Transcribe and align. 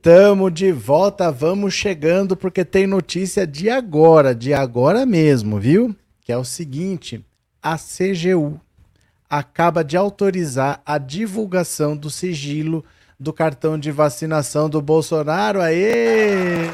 E 0.00 0.02
tamo 0.02 0.50
de 0.50 0.72
volta, 0.72 1.30
vamos 1.30 1.74
chegando 1.74 2.34
porque 2.34 2.64
tem 2.64 2.86
notícia 2.86 3.46
de 3.46 3.68
agora, 3.68 4.34
de 4.34 4.54
agora 4.54 5.04
mesmo, 5.04 5.60
viu? 5.60 5.94
Que 6.22 6.32
é 6.32 6.38
o 6.38 6.44
seguinte: 6.44 7.22
a 7.62 7.76
CGU 7.76 8.58
acaba 9.28 9.84
de 9.84 9.98
autorizar 9.98 10.80
a 10.86 10.96
divulgação 10.96 11.94
do 11.94 12.08
sigilo 12.08 12.82
do 13.18 13.30
cartão 13.30 13.78
de 13.78 13.90
vacinação 13.90 14.70
do 14.70 14.80
Bolsonaro. 14.80 15.60
Aê! 15.60 16.70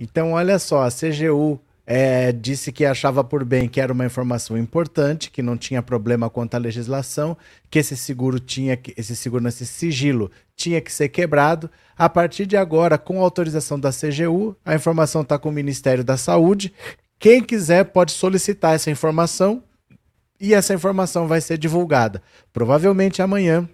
Então, 0.00 0.32
olha 0.32 0.58
só, 0.58 0.82
a 0.82 0.90
CGU 0.90 1.60
é, 1.86 2.32
disse 2.32 2.72
que 2.72 2.84
achava 2.84 3.22
por 3.22 3.44
bem 3.44 3.68
que 3.68 3.80
era 3.80 3.92
uma 3.92 4.06
informação 4.06 4.56
importante, 4.56 5.30
que 5.30 5.42
não 5.42 5.56
tinha 5.56 5.82
problema 5.82 6.30
quanto 6.30 6.54
à 6.54 6.58
legislação, 6.58 7.36
que 7.70 7.78
esse 7.78 7.96
seguro 7.96 8.40
tinha 8.40 8.76
que, 8.76 8.94
esse 8.96 9.14
seguro, 9.14 9.46
esse 9.46 9.66
sigilo 9.66 10.30
tinha 10.56 10.80
que 10.80 10.92
ser 10.92 11.08
quebrado. 11.08 11.70
A 11.96 12.08
partir 12.08 12.46
de 12.46 12.56
agora, 12.56 12.96
com 12.96 13.20
autorização 13.20 13.78
da 13.78 13.90
CGU, 13.90 14.56
a 14.64 14.74
informação 14.74 15.22
está 15.22 15.38
com 15.38 15.50
o 15.50 15.52
Ministério 15.52 16.02
da 16.02 16.16
Saúde. 16.16 16.72
Quem 17.18 17.42
quiser 17.42 17.84
pode 17.84 18.12
solicitar 18.12 18.74
essa 18.74 18.90
informação 18.90 19.62
e 20.40 20.54
essa 20.54 20.74
informação 20.74 21.28
vai 21.28 21.40
ser 21.40 21.58
divulgada. 21.58 22.22
Provavelmente 22.52 23.22
amanhã 23.22 23.68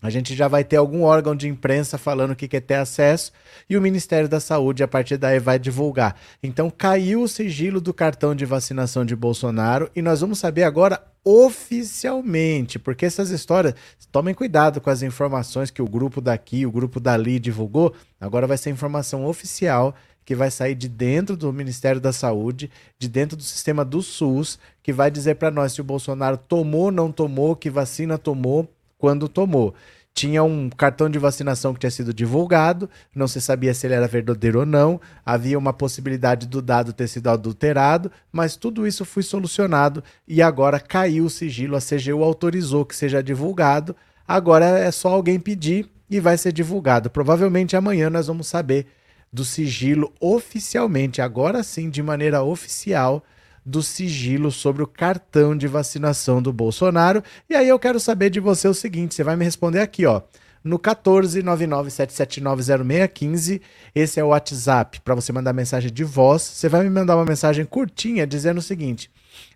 a 0.00 0.10
gente 0.10 0.34
já 0.34 0.48
vai 0.48 0.64
ter 0.64 0.76
algum 0.76 1.02
órgão 1.02 1.34
de 1.34 1.48
imprensa 1.48 1.98
falando 1.98 2.36
que 2.36 2.48
quer 2.48 2.60
ter 2.60 2.74
acesso 2.74 3.32
e 3.68 3.76
o 3.76 3.80
Ministério 3.80 4.28
da 4.28 4.40
Saúde, 4.40 4.82
a 4.82 4.88
partir 4.88 5.16
daí, 5.16 5.38
vai 5.38 5.58
divulgar. 5.58 6.16
Então, 6.42 6.70
caiu 6.70 7.22
o 7.22 7.28
sigilo 7.28 7.80
do 7.80 7.92
cartão 7.92 8.34
de 8.34 8.44
vacinação 8.44 9.04
de 9.04 9.16
Bolsonaro 9.16 9.90
e 9.94 10.02
nós 10.02 10.20
vamos 10.20 10.38
saber 10.38 10.64
agora 10.64 11.02
oficialmente, 11.24 12.78
porque 12.78 13.04
essas 13.04 13.30
histórias, 13.30 13.74
tomem 14.10 14.34
cuidado 14.34 14.80
com 14.80 14.88
as 14.88 15.02
informações 15.02 15.70
que 15.70 15.82
o 15.82 15.88
grupo 15.88 16.20
daqui, 16.20 16.64
o 16.64 16.72
grupo 16.72 16.98
dali 16.98 17.38
divulgou, 17.38 17.94
agora 18.18 18.46
vai 18.46 18.56
ser 18.56 18.70
informação 18.70 19.26
oficial 19.26 19.94
que 20.24 20.34
vai 20.34 20.50
sair 20.50 20.74
de 20.74 20.88
dentro 20.88 21.36
do 21.36 21.52
Ministério 21.52 22.00
da 22.00 22.12
Saúde, 22.12 22.70
de 22.98 23.08
dentro 23.08 23.36
do 23.36 23.42
sistema 23.42 23.84
do 23.84 24.02
SUS, 24.02 24.58
que 24.82 24.92
vai 24.92 25.10
dizer 25.10 25.36
para 25.36 25.50
nós 25.50 25.72
se 25.72 25.80
o 25.80 25.84
Bolsonaro 25.84 26.36
tomou, 26.36 26.90
não 26.90 27.10
tomou, 27.10 27.56
que 27.56 27.70
vacina 27.70 28.18
tomou 28.18 28.68
quando 28.98 29.28
tomou. 29.28 29.74
Tinha 30.12 30.42
um 30.42 30.68
cartão 30.68 31.08
de 31.08 31.16
vacinação 31.16 31.72
que 31.72 31.78
tinha 31.78 31.90
sido 31.92 32.12
divulgado, 32.12 32.90
não 33.14 33.28
se 33.28 33.40
sabia 33.40 33.72
se 33.72 33.86
ele 33.86 33.94
era 33.94 34.08
verdadeiro 34.08 34.60
ou 34.60 34.66
não, 34.66 35.00
havia 35.24 35.56
uma 35.56 35.72
possibilidade 35.72 36.48
do 36.48 36.60
dado 36.60 36.92
ter 36.92 37.06
sido 37.06 37.28
adulterado, 37.28 38.10
mas 38.32 38.56
tudo 38.56 38.84
isso 38.84 39.04
foi 39.04 39.22
solucionado 39.22 40.02
e 40.26 40.42
agora 40.42 40.80
caiu 40.80 41.26
o 41.26 41.30
sigilo, 41.30 41.76
a 41.76 41.80
CGU 41.80 42.24
autorizou 42.24 42.84
que 42.84 42.96
seja 42.96 43.22
divulgado. 43.22 43.94
Agora 44.26 44.66
é 44.66 44.90
só 44.90 45.08
alguém 45.08 45.38
pedir 45.38 45.88
e 46.10 46.18
vai 46.18 46.36
ser 46.36 46.52
divulgado. 46.52 47.08
Provavelmente 47.08 47.76
amanhã 47.76 48.10
nós 48.10 48.26
vamos 48.26 48.48
saber 48.48 48.86
do 49.32 49.44
sigilo 49.44 50.12
oficialmente, 50.18 51.22
agora 51.22 51.62
sim, 51.62 51.88
de 51.88 52.02
maneira 52.02 52.42
oficial 52.42 53.22
do 53.68 53.82
sigilo 53.82 54.50
sobre 54.50 54.82
o 54.82 54.86
cartão 54.86 55.54
de 55.54 55.68
vacinação 55.68 56.40
do 56.40 56.50
Bolsonaro. 56.52 57.22
E 57.50 57.54
aí 57.54 57.68
eu 57.68 57.78
quero 57.78 58.00
saber 58.00 58.30
de 58.30 58.40
você 58.40 58.66
o 58.66 58.72
seguinte, 58.72 59.14
você 59.14 59.22
vai 59.22 59.36
me 59.36 59.44
responder 59.44 59.80
aqui, 59.80 60.06
ó. 60.06 60.22
No 60.64 60.78
14997790615, 60.78 63.60
esse 63.94 64.18
é 64.18 64.24
o 64.24 64.28
WhatsApp 64.28 65.02
para 65.02 65.14
você 65.14 65.30
mandar 65.32 65.52
mensagem 65.52 65.92
de 65.92 66.02
voz. 66.02 66.40
Você 66.42 66.66
vai 66.68 66.82
me 66.82 66.90
mandar 66.90 67.14
uma 67.16 67.26
mensagem 67.26 67.64
curtinha 67.64 68.26
dizendo 68.26 68.58
o 68.58 68.62
seguinte: 68.62 69.08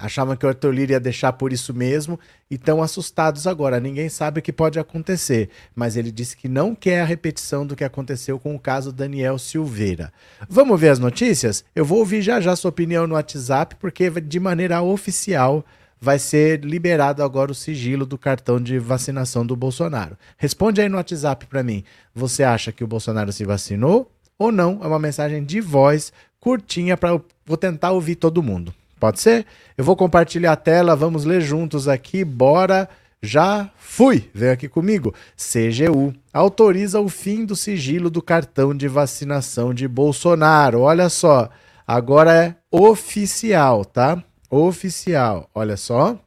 Achavam 0.00 0.36
que 0.36 0.44
o 0.44 0.48
Arthur 0.48 0.72
Lira 0.72 0.92
ia 0.92 1.00
deixar 1.00 1.32
por 1.32 1.52
isso 1.52 1.72
mesmo 1.74 2.18
e 2.50 2.54
estão 2.54 2.82
assustados 2.82 3.46
agora. 3.46 3.80
Ninguém 3.80 4.08
sabe 4.08 4.40
o 4.40 4.42
que 4.42 4.52
pode 4.52 4.78
acontecer, 4.78 5.50
mas 5.74 5.96
ele 5.96 6.10
disse 6.10 6.36
que 6.36 6.48
não 6.48 6.74
quer 6.74 7.00
a 7.00 7.04
repetição 7.04 7.66
do 7.66 7.76
que 7.76 7.84
aconteceu 7.84 8.38
com 8.38 8.54
o 8.54 8.58
caso 8.58 8.92
Daniel 8.92 9.38
Silveira. 9.38 10.12
Vamos 10.48 10.80
ver 10.80 10.90
as 10.90 10.98
notícias? 10.98 11.64
Eu 11.74 11.84
vou 11.84 11.98
ouvir 11.98 12.22
já 12.22 12.40
já 12.40 12.54
sua 12.56 12.68
opinião 12.68 13.06
no 13.06 13.14
WhatsApp, 13.14 13.76
porque 13.76 14.10
de 14.20 14.40
maneira 14.40 14.82
oficial 14.82 15.64
vai 16.00 16.18
ser 16.18 16.64
liberado 16.64 17.22
agora 17.22 17.50
o 17.50 17.54
sigilo 17.54 18.04
do 18.04 18.18
cartão 18.18 18.60
de 18.60 18.78
vacinação 18.78 19.44
do 19.46 19.56
Bolsonaro. 19.56 20.16
Responde 20.36 20.80
aí 20.80 20.88
no 20.88 20.96
WhatsApp 20.96 21.46
para 21.46 21.62
mim. 21.62 21.84
Você 22.14 22.42
acha 22.42 22.70
que 22.70 22.84
o 22.84 22.86
Bolsonaro 22.86 23.32
se 23.32 23.44
vacinou 23.44 24.10
ou 24.38 24.52
não? 24.52 24.80
É 24.82 24.86
uma 24.86 24.98
mensagem 24.98 25.42
de 25.44 25.60
voz 25.60 26.12
curtinha 26.38 26.96
para 26.96 27.20
vou 27.44 27.56
tentar 27.56 27.92
ouvir 27.92 28.16
todo 28.16 28.42
mundo. 28.42 28.72
Pode 28.98 29.20
ser? 29.20 29.46
Eu 29.76 29.84
vou 29.84 29.96
compartilhar 29.96 30.52
a 30.52 30.56
tela, 30.56 30.96
vamos 30.96 31.24
ler 31.24 31.40
juntos 31.40 31.86
aqui. 31.88 32.24
Bora! 32.24 32.88
Já 33.22 33.70
fui! 33.76 34.30
Vem 34.34 34.50
aqui 34.50 34.68
comigo. 34.68 35.14
CGU 35.36 36.14
autoriza 36.32 37.00
o 37.00 37.08
fim 37.08 37.44
do 37.44 37.56
sigilo 37.56 38.10
do 38.10 38.22
cartão 38.22 38.74
de 38.74 38.88
vacinação 38.88 39.74
de 39.74 39.88
Bolsonaro. 39.88 40.80
Olha 40.80 41.08
só, 41.08 41.48
agora 41.86 42.32
é 42.34 42.54
oficial, 42.70 43.84
tá? 43.84 44.22
Oficial. 44.50 45.50
Olha 45.54 45.76
só. 45.76 46.18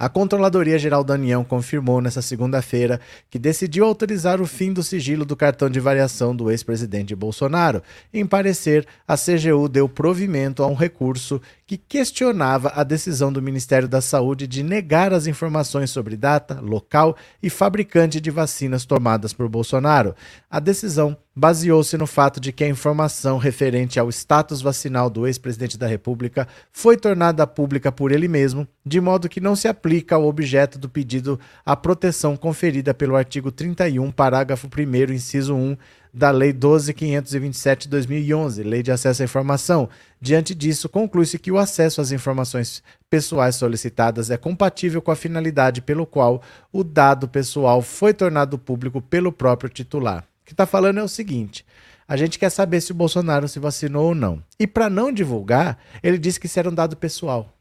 A 0.00 0.08
Controladoria 0.08 0.78
Geral 0.78 1.02
da 1.02 1.14
União 1.14 1.42
confirmou 1.42 2.00
nesta 2.00 2.22
segunda-feira 2.22 3.00
que 3.28 3.36
decidiu 3.36 3.84
autorizar 3.84 4.40
o 4.40 4.46
fim 4.46 4.72
do 4.72 4.80
sigilo 4.80 5.24
do 5.24 5.34
cartão 5.34 5.68
de 5.68 5.80
variação 5.80 6.36
do 6.36 6.52
ex-presidente 6.52 7.16
Bolsonaro. 7.16 7.82
Em 8.14 8.24
parecer, 8.24 8.86
a 9.08 9.16
CGU 9.16 9.68
deu 9.68 9.88
provimento 9.88 10.62
a 10.62 10.68
um 10.68 10.74
recurso 10.74 11.42
que 11.68 11.76
questionava 11.76 12.72
a 12.74 12.82
decisão 12.82 13.30
do 13.30 13.42
Ministério 13.42 13.86
da 13.86 14.00
Saúde 14.00 14.46
de 14.46 14.62
negar 14.62 15.12
as 15.12 15.26
informações 15.26 15.90
sobre 15.90 16.16
data, 16.16 16.62
local 16.62 17.14
e 17.42 17.50
fabricante 17.50 18.22
de 18.22 18.30
vacinas 18.30 18.86
tomadas 18.86 19.34
por 19.34 19.50
Bolsonaro. 19.50 20.14
A 20.50 20.60
decisão 20.60 21.14
baseou-se 21.36 21.94
no 21.98 22.06
fato 22.06 22.40
de 22.40 22.52
que 22.52 22.64
a 22.64 22.68
informação 22.68 23.36
referente 23.36 24.00
ao 24.00 24.08
status 24.08 24.62
vacinal 24.62 25.10
do 25.10 25.26
ex-presidente 25.26 25.76
da 25.76 25.86
República 25.86 26.48
foi 26.72 26.96
tornada 26.96 27.46
pública 27.46 27.92
por 27.92 28.12
ele 28.12 28.28
mesmo, 28.28 28.66
de 28.84 28.98
modo 28.98 29.28
que 29.28 29.38
não 29.38 29.54
se 29.54 29.68
aplica 29.68 30.14
ao 30.14 30.26
objeto 30.26 30.78
do 30.78 30.88
pedido 30.88 31.38
a 31.66 31.76
proteção 31.76 32.34
conferida 32.34 32.94
pelo 32.94 33.14
artigo 33.14 33.52
31, 33.52 34.10
parágrafo 34.10 34.68
1, 34.68 35.12
inciso 35.12 35.54
1 35.54 35.76
da 36.18 36.32
Lei 36.32 36.52
12.527 36.52 37.82
de 37.82 37.88
2011, 37.88 38.64
Lei 38.64 38.82
de 38.82 38.90
Acesso 38.90 39.22
à 39.22 39.24
Informação. 39.24 39.88
Diante 40.20 40.52
disso, 40.52 40.88
conclui-se 40.88 41.38
que 41.38 41.52
o 41.52 41.56
acesso 41.56 42.00
às 42.00 42.10
informações 42.10 42.82
pessoais 43.08 43.54
solicitadas 43.54 44.28
é 44.28 44.36
compatível 44.36 45.00
com 45.00 45.12
a 45.12 45.16
finalidade 45.16 45.80
pelo 45.80 46.04
qual 46.04 46.42
o 46.72 46.82
dado 46.82 47.28
pessoal 47.28 47.80
foi 47.80 48.12
tornado 48.12 48.58
público 48.58 49.00
pelo 49.00 49.30
próprio 49.30 49.70
titular. 49.70 50.24
O 50.42 50.44
que 50.44 50.52
está 50.52 50.66
falando 50.66 50.98
é 50.98 51.02
o 51.02 51.08
seguinte: 51.08 51.64
a 52.08 52.16
gente 52.16 52.36
quer 52.36 52.50
saber 52.50 52.80
se 52.80 52.90
o 52.90 52.96
Bolsonaro 52.96 53.46
se 53.46 53.60
vacinou 53.60 54.08
ou 54.08 54.14
não. 54.14 54.42
E 54.58 54.66
para 54.66 54.90
não 54.90 55.12
divulgar, 55.12 55.78
ele 56.02 56.18
disse 56.18 56.40
que 56.40 56.46
isso 56.46 56.58
era 56.58 56.68
um 56.68 56.74
dado 56.74 56.96
pessoal. 56.96 57.54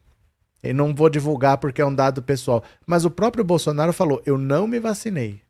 Eu 0.64 0.74
não 0.74 0.96
vou 0.96 1.10
divulgar 1.10 1.60
porque 1.60 1.82
é 1.82 1.86
um 1.86 1.94
dado 1.94 2.24
pessoal. 2.24 2.64
Mas 2.88 3.06
o 3.06 3.12
próprio 3.12 3.44
Bolsonaro 3.44 3.94
falou: 3.94 4.20
eu 4.26 4.36
não 4.36 4.68
me 4.68 4.80
vacinei. 4.80 5.47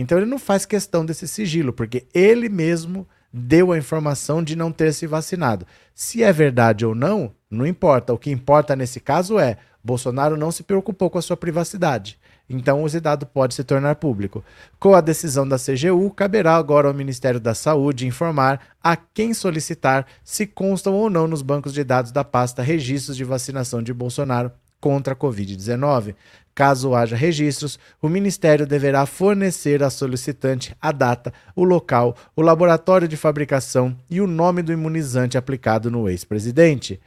Então 0.00 0.16
ele 0.16 0.30
não 0.30 0.38
faz 0.38 0.64
questão 0.64 1.04
desse 1.04 1.26
sigilo, 1.26 1.72
porque 1.72 2.06
ele 2.14 2.48
mesmo 2.48 3.04
deu 3.32 3.72
a 3.72 3.78
informação 3.78 4.44
de 4.44 4.54
não 4.54 4.70
ter 4.70 4.94
se 4.94 5.08
vacinado. 5.08 5.66
Se 5.92 6.22
é 6.22 6.32
verdade 6.32 6.86
ou 6.86 6.94
não, 6.94 7.34
não 7.50 7.66
importa. 7.66 8.12
O 8.12 8.18
que 8.18 8.30
importa 8.30 8.76
nesse 8.76 9.00
caso 9.00 9.40
é 9.40 9.56
Bolsonaro 9.82 10.36
não 10.36 10.52
se 10.52 10.62
preocupou 10.62 11.10
com 11.10 11.18
a 11.18 11.22
sua 11.22 11.36
privacidade. 11.36 12.16
Então, 12.48 12.86
esse 12.86 13.00
dado 13.00 13.26
pode 13.26 13.54
se 13.54 13.64
tornar 13.64 13.96
público. 13.96 14.44
Com 14.78 14.94
a 14.94 15.00
decisão 15.00 15.46
da 15.46 15.58
CGU, 15.58 16.08
caberá 16.12 16.54
agora 16.54 16.86
ao 16.86 16.94
Ministério 16.94 17.40
da 17.40 17.52
Saúde 17.52 18.06
informar 18.06 18.68
a 18.80 18.96
quem 18.96 19.34
solicitar 19.34 20.06
se 20.22 20.46
constam 20.46 20.94
ou 20.94 21.10
não 21.10 21.26
nos 21.26 21.42
bancos 21.42 21.74
de 21.74 21.82
dados 21.82 22.12
da 22.12 22.22
pasta 22.22 22.62
registros 22.62 23.16
de 23.16 23.24
vacinação 23.24 23.82
de 23.82 23.92
Bolsonaro 23.92 24.52
contra 24.80 25.12
a 25.12 25.16
Covid-19. 25.16 26.14
Caso 26.58 26.92
haja 26.92 27.14
registros, 27.14 27.78
o 28.02 28.08
Ministério 28.08 28.66
deverá 28.66 29.06
fornecer 29.06 29.80
à 29.80 29.88
solicitante 29.88 30.74
a 30.82 30.90
data, 30.90 31.32
o 31.54 31.62
local, 31.62 32.16
o 32.34 32.42
laboratório 32.42 33.06
de 33.06 33.16
fabricação 33.16 33.96
e 34.10 34.20
o 34.20 34.26
nome 34.26 34.60
do 34.60 34.72
imunizante 34.72 35.38
aplicado 35.38 35.88
no 35.88 36.08
ex-presidente. 36.08 37.00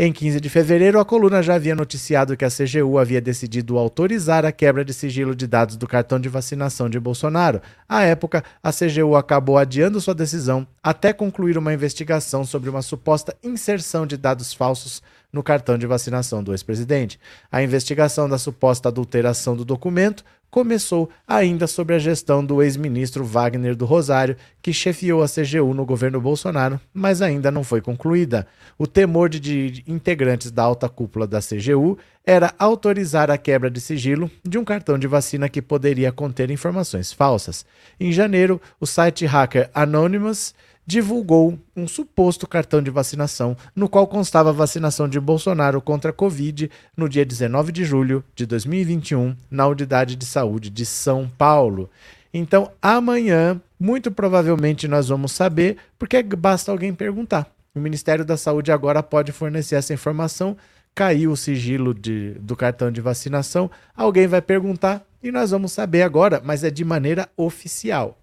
Em 0.00 0.12
15 0.12 0.40
de 0.40 0.48
fevereiro, 0.48 1.00
a 1.00 1.04
coluna 1.04 1.42
já 1.42 1.56
havia 1.56 1.74
noticiado 1.74 2.36
que 2.36 2.44
a 2.44 2.48
CGU 2.48 2.98
havia 2.98 3.20
decidido 3.20 3.76
autorizar 3.76 4.44
a 4.44 4.52
quebra 4.52 4.84
de 4.84 4.94
sigilo 4.94 5.34
de 5.34 5.44
dados 5.44 5.76
do 5.76 5.88
cartão 5.88 6.20
de 6.20 6.28
vacinação 6.28 6.88
de 6.88 7.00
Bolsonaro. 7.00 7.60
À 7.88 8.04
época, 8.04 8.44
a 8.62 8.72
CGU 8.72 9.16
acabou 9.16 9.58
adiando 9.58 10.00
sua 10.00 10.14
decisão 10.14 10.64
até 10.80 11.12
concluir 11.12 11.58
uma 11.58 11.74
investigação 11.74 12.44
sobre 12.44 12.70
uma 12.70 12.80
suposta 12.80 13.36
inserção 13.42 14.06
de 14.06 14.16
dados 14.16 14.54
falsos 14.54 15.02
no 15.32 15.42
cartão 15.42 15.76
de 15.76 15.84
vacinação 15.84 16.44
do 16.44 16.52
ex-presidente. 16.52 17.18
A 17.50 17.60
investigação 17.60 18.28
da 18.28 18.38
suposta 18.38 18.88
adulteração 18.88 19.56
do 19.56 19.64
documento 19.64 20.24
começou 20.50 21.08
ainda 21.26 21.66
sobre 21.66 21.94
a 21.94 21.98
gestão 21.98 22.44
do 22.44 22.62
ex-ministro 22.62 23.24
Wagner 23.24 23.76
do 23.76 23.84
Rosário, 23.84 24.36
que 24.62 24.72
chefiou 24.72 25.22
a 25.22 25.28
CGU 25.28 25.74
no 25.74 25.84
governo 25.84 26.20
Bolsonaro, 26.20 26.80
mas 26.92 27.22
ainda 27.22 27.50
não 27.50 27.62
foi 27.62 27.80
concluída. 27.80 28.46
O 28.78 28.86
temor 28.86 29.28
de, 29.28 29.84
integrantes 29.86 30.50
da 30.50 30.62
alta 30.62 30.88
cúpula 30.88 31.26
da 31.26 31.40
CGU 31.40 31.98
era 32.24 32.54
autorizar 32.58 33.30
a 33.30 33.38
quebra 33.38 33.70
de 33.70 33.80
sigilo 33.80 34.30
de 34.44 34.58
um 34.58 34.64
cartão 34.64 34.98
de 34.98 35.06
vacina 35.06 35.48
que 35.48 35.62
poderia 35.62 36.12
conter 36.12 36.50
informações 36.50 37.12
falsas. 37.12 37.64
Em 37.98 38.12
janeiro, 38.12 38.60
o 38.78 38.86
site 38.86 39.24
hacker 39.24 39.70
Anonymous 39.74 40.54
divulgou 40.88 41.58
um 41.76 41.86
suposto 41.86 42.46
cartão 42.46 42.82
de 42.82 42.90
vacinação, 42.90 43.54
no 43.76 43.90
qual 43.90 44.06
constava 44.06 44.48
a 44.48 44.54
vacinação 44.54 45.06
de 45.06 45.20
Bolsonaro 45.20 45.82
contra 45.82 46.12
a 46.12 46.14
Covid 46.14 46.70
no 46.96 47.10
dia 47.10 47.26
19 47.26 47.70
de 47.70 47.84
julho 47.84 48.24
de 48.34 48.46
2021, 48.46 49.36
na 49.50 49.66
Unidade 49.66 50.16
de 50.16 50.24
Saúde 50.24 50.70
de 50.70 50.86
São 50.86 51.30
Paulo. 51.36 51.90
Então, 52.32 52.72
amanhã, 52.80 53.60
muito 53.78 54.10
provavelmente, 54.10 54.88
nós 54.88 55.10
vamos 55.10 55.32
saber, 55.32 55.76
porque 55.98 56.22
basta 56.22 56.72
alguém 56.72 56.94
perguntar. 56.94 57.52
O 57.74 57.80
Ministério 57.80 58.24
da 58.24 58.38
Saúde 58.38 58.72
agora 58.72 59.02
pode 59.02 59.30
fornecer 59.30 59.74
essa 59.74 59.92
informação. 59.92 60.56
Caiu 60.94 61.32
o 61.32 61.36
sigilo 61.36 61.92
de, 61.92 62.30
do 62.40 62.56
cartão 62.56 62.90
de 62.90 63.02
vacinação, 63.02 63.70
alguém 63.94 64.26
vai 64.26 64.40
perguntar 64.40 65.04
e 65.22 65.30
nós 65.30 65.50
vamos 65.50 65.70
saber 65.70 66.00
agora, 66.00 66.40
mas 66.42 66.64
é 66.64 66.70
de 66.70 66.82
maneira 66.82 67.28
oficial. 67.36 68.18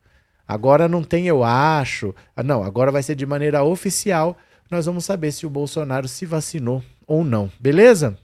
Agora 0.48 0.88
não 0.88 1.04
tem 1.04 1.28
eu 1.28 1.44
acho. 1.44 2.14
Ah, 2.36 2.44
não, 2.44 2.64
agora 2.64 2.92
vai 2.92 3.02
ser 3.02 3.16
de 3.16 3.26
maneira 3.26 3.64
oficial. 3.64 4.38
Nós 4.70 4.86
vamos 4.86 5.06
saber 5.06 5.32
se 5.32 5.46
o 5.46 5.50
Bolsonaro 5.50 6.08
se 6.08 6.26
vacinou 6.26 6.84
ou 7.08 7.24
não. 7.24 7.52
Beleza? 7.60 8.18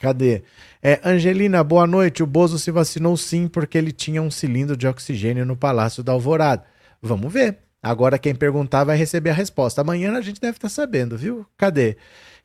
Cadê? 0.00 0.42
É, 0.82 1.00
Angelina, 1.04 1.64
boa 1.64 1.86
noite. 1.86 2.22
O 2.22 2.26
Bozo 2.26 2.58
se 2.58 2.70
vacinou 2.70 3.16
sim 3.16 3.48
porque 3.48 3.76
ele 3.76 3.92
tinha 3.92 4.22
um 4.22 4.30
cilindro 4.30 4.76
de 4.76 4.86
oxigênio 4.86 5.44
no 5.44 5.56
Palácio 5.56 6.02
da 6.02 6.12
Alvorada. 6.12 6.64
Vamos 7.00 7.32
ver. 7.32 7.58
Agora 7.82 8.18
quem 8.18 8.34
perguntar 8.34 8.84
vai 8.84 8.96
receber 8.96 9.30
a 9.30 9.34
resposta. 9.34 9.80
Amanhã 9.80 10.16
a 10.16 10.20
gente 10.20 10.40
deve 10.40 10.56
estar 10.56 10.68
sabendo, 10.68 11.16
viu? 11.16 11.46
Cadê? 11.56 11.96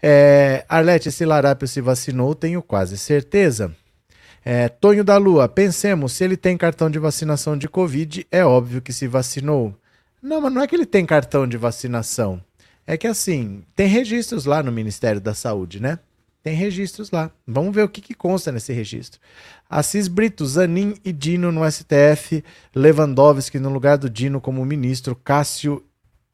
É, 0.01 0.65
Arlete, 0.67 1.09
esse 1.09 1.25
larápio 1.25 1.67
se 1.67 1.81
vacinou, 1.81 2.35
tenho 2.35 2.61
quase 2.61 2.97
certeza. 2.97 3.73
É, 4.45 4.67
Tonho 4.67 5.03
da 5.03 5.17
Lua, 5.17 5.47
pensemos, 5.47 6.13
se 6.13 6.23
ele 6.23 6.35
tem 6.35 6.57
cartão 6.57 6.89
de 6.89 6.99
vacinação 6.99 7.57
de 7.57 7.69
Covid, 7.69 8.27
é 8.29 8.43
óbvio 8.43 8.81
que 8.81 8.91
se 8.91 9.07
vacinou. 9.07 9.73
Não, 10.21 10.41
mas 10.41 10.53
não 10.53 10.61
é 10.61 10.67
que 10.67 10.75
ele 10.75 10.85
tem 10.85 11.05
cartão 11.05 11.47
de 11.47 11.57
vacinação. 11.57 12.41
É 12.85 12.97
que 12.97 13.07
assim, 13.07 13.63
tem 13.75 13.87
registros 13.87 14.45
lá 14.45 14.61
no 14.61 14.71
Ministério 14.71 15.21
da 15.21 15.33
Saúde, 15.33 15.81
né? 15.81 15.99
Tem 16.43 16.53
registros 16.53 17.09
lá. 17.09 17.31
Vamos 17.47 17.73
ver 17.73 17.83
o 17.83 17.89
que, 17.89 18.01
que 18.01 18.13
consta 18.13 18.51
nesse 18.51 18.73
registro. 18.73 19.19
Assis 19.69 20.09
Brito, 20.09 20.45
Zanin 20.45 20.95
e 21.05 21.13
Dino 21.13 21.49
no 21.51 21.69
STF, 21.69 22.43
Lewandowski 22.75 23.59
no 23.59 23.69
lugar 23.69 23.97
do 23.97 24.09
Dino 24.09 24.41
como 24.41 24.65
ministro, 24.65 25.15
Cássio 25.15 25.81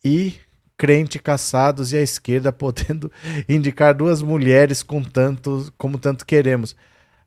e 0.03 0.33
crente 0.75 1.19
caçados 1.19 1.93
e 1.93 1.97
a 1.97 2.01
esquerda 2.01 2.51
podendo 2.53 3.11
indicar 3.47 3.93
duas 3.93 4.23
mulheres 4.23 4.81
com 4.81 5.03
tanto 5.03 5.71
como 5.77 5.99
tanto 5.99 6.25
queremos. 6.25 6.75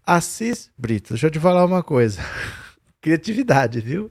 Assis 0.05 0.69
Brito, 0.77 1.11
deixa 1.11 1.29
eu 1.29 1.31
te 1.31 1.39
falar 1.39 1.65
uma 1.65 1.83
coisa. 1.83 2.21
Criatividade, 3.01 3.81
viu? 3.81 4.11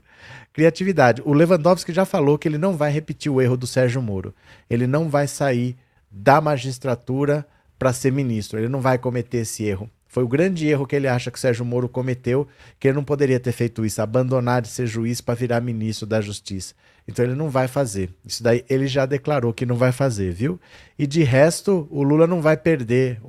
Criatividade. 0.52 1.22
O 1.24 1.34
Lewandowski 1.34 1.92
já 1.92 2.06
falou 2.06 2.38
que 2.38 2.48
ele 2.48 2.56
não 2.56 2.76
vai 2.76 2.90
repetir 2.90 3.30
o 3.30 3.40
erro 3.40 3.58
do 3.58 3.66
Sérgio 3.66 4.00
Moro. 4.00 4.34
Ele 4.70 4.86
não 4.86 5.10
vai 5.10 5.26
sair 5.26 5.76
da 6.10 6.40
magistratura 6.40 7.46
para 7.78 7.92
ser 7.92 8.10
ministro. 8.10 8.58
Ele 8.58 8.68
não 8.68 8.80
vai 8.80 8.96
cometer 8.96 9.38
esse 9.38 9.64
erro. 9.64 9.90
Foi 10.06 10.22
o 10.22 10.28
grande 10.28 10.66
erro 10.66 10.86
que 10.86 10.96
ele 10.96 11.08
acha 11.08 11.30
que 11.30 11.38
o 11.38 11.40
Sérgio 11.40 11.64
Moro 11.64 11.88
cometeu, 11.88 12.46
que 12.78 12.88
ele 12.88 12.96
não 12.96 13.04
poderia 13.04 13.40
ter 13.40 13.52
feito 13.52 13.84
isso, 13.84 14.00
abandonar 14.00 14.60
de 14.60 14.68
ser 14.68 14.86
juiz 14.86 15.22
para 15.22 15.34
virar 15.34 15.60
ministro 15.60 16.06
da 16.06 16.20
Justiça. 16.20 16.74
Então 17.08 17.24
ele 17.24 17.34
não 17.34 17.48
vai 17.48 17.66
fazer. 17.66 18.10
Isso 18.24 18.42
daí 18.42 18.64
ele 18.68 18.86
já 18.86 19.06
declarou 19.06 19.54
que 19.54 19.66
não 19.66 19.76
vai 19.76 19.90
fazer, 19.90 20.32
viu? 20.32 20.60
E 20.98 21.06
de 21.06 21.22
resto, 21.22 21.88
o 21.90 22.02
Lula 22.02 22.26
não 22.26 22.42
vai 22.42 22.56
perder 22.56 23.20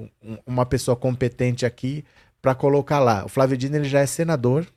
uma 0.45 0.65
pessoa 0.65 0.95
competente 0.95 1.65
aqui 1.65 2.03
para 2.43 2.53
colocar 2.53 2.99
lá. 2.99 3.23
O 3.25 3.29
Flávio 3.29 3.55
Dino 3.55 3.77
ele 3.77 3.87
já 3.87 4.01
é 4.01 4.05
senador, 4.05 4.67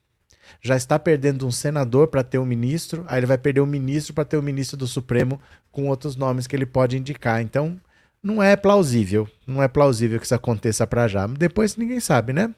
já 0.63 0.77
está 0.77 1.01
perdendo 1.01 1.45
um 1.45 1.51
senador 1.51 2.07
para 2.07 2.23
ter 2.23 2.39
um 2.39 2.47
ministro, 2.47 3.05
aí 3.09 3.19
ele 3.19 3.27
vai 3.27 3.37
perder 3.37 3.61
um 3.61 3.67
ministro 3.67 4.15
para 4.15 4.25
ter 4.25 4.39
um 4.39 4.43
ministro 4.43 4.77
do 4.77 4.87
Supremo 4.87 5.41
com 5.73 5.89
outros 5.89 6.15
nomes 6.15 6.47
que 6.47 6.55
ele 6.55 6.65
pode 6.65 6.97
indicar. 6.97 7.43
Então, 7.43 7.77
não 8.23 8.41
é 8.41 8.55
plausível, 8.55 9.29
não 9.45 9.61
é 9.61 9.67
plausível 9.67 10.21
que 10.21 10.25
isso 10.25 10.35
aconteça 10.35 10.87
para 10.87 11.09
já. 11.09 11.27
Depois 11.27 11.77
ninguém 11.77 11.99
sabe, 11.99 12.33
né? 12.33 12.55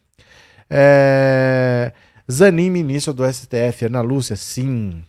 É... 0.69 1.93
Zanin, 2.31 2.69
ministro 2.69 3.15
do 3.15 3.25
STF, 3.33 3.87
Ana 3.87 4.03
Lúcia, 4.03 4.37
sim. 4.37 5.03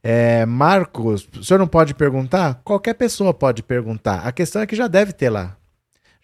É, 0.00 0.46
Marcos, 0.46 1.28
o 1.36 1.42
senhor 1.42 1.58
não 1.58 1.66
pode 1.66 1.92
perguntar? 1.94 2.60
Qualquer 2.62 2.94
pessoa 2.94 3.34
pode 3.34 3.64
perguntar. 3.64 4.20
A 4.20 4.30
questão 4.30 4.62
é 4.62 4.66
que 4.66 4.76
já 4.76 4.86
deve 4.86 5.12
ter 5.12 5.28
lá 5.28 5.56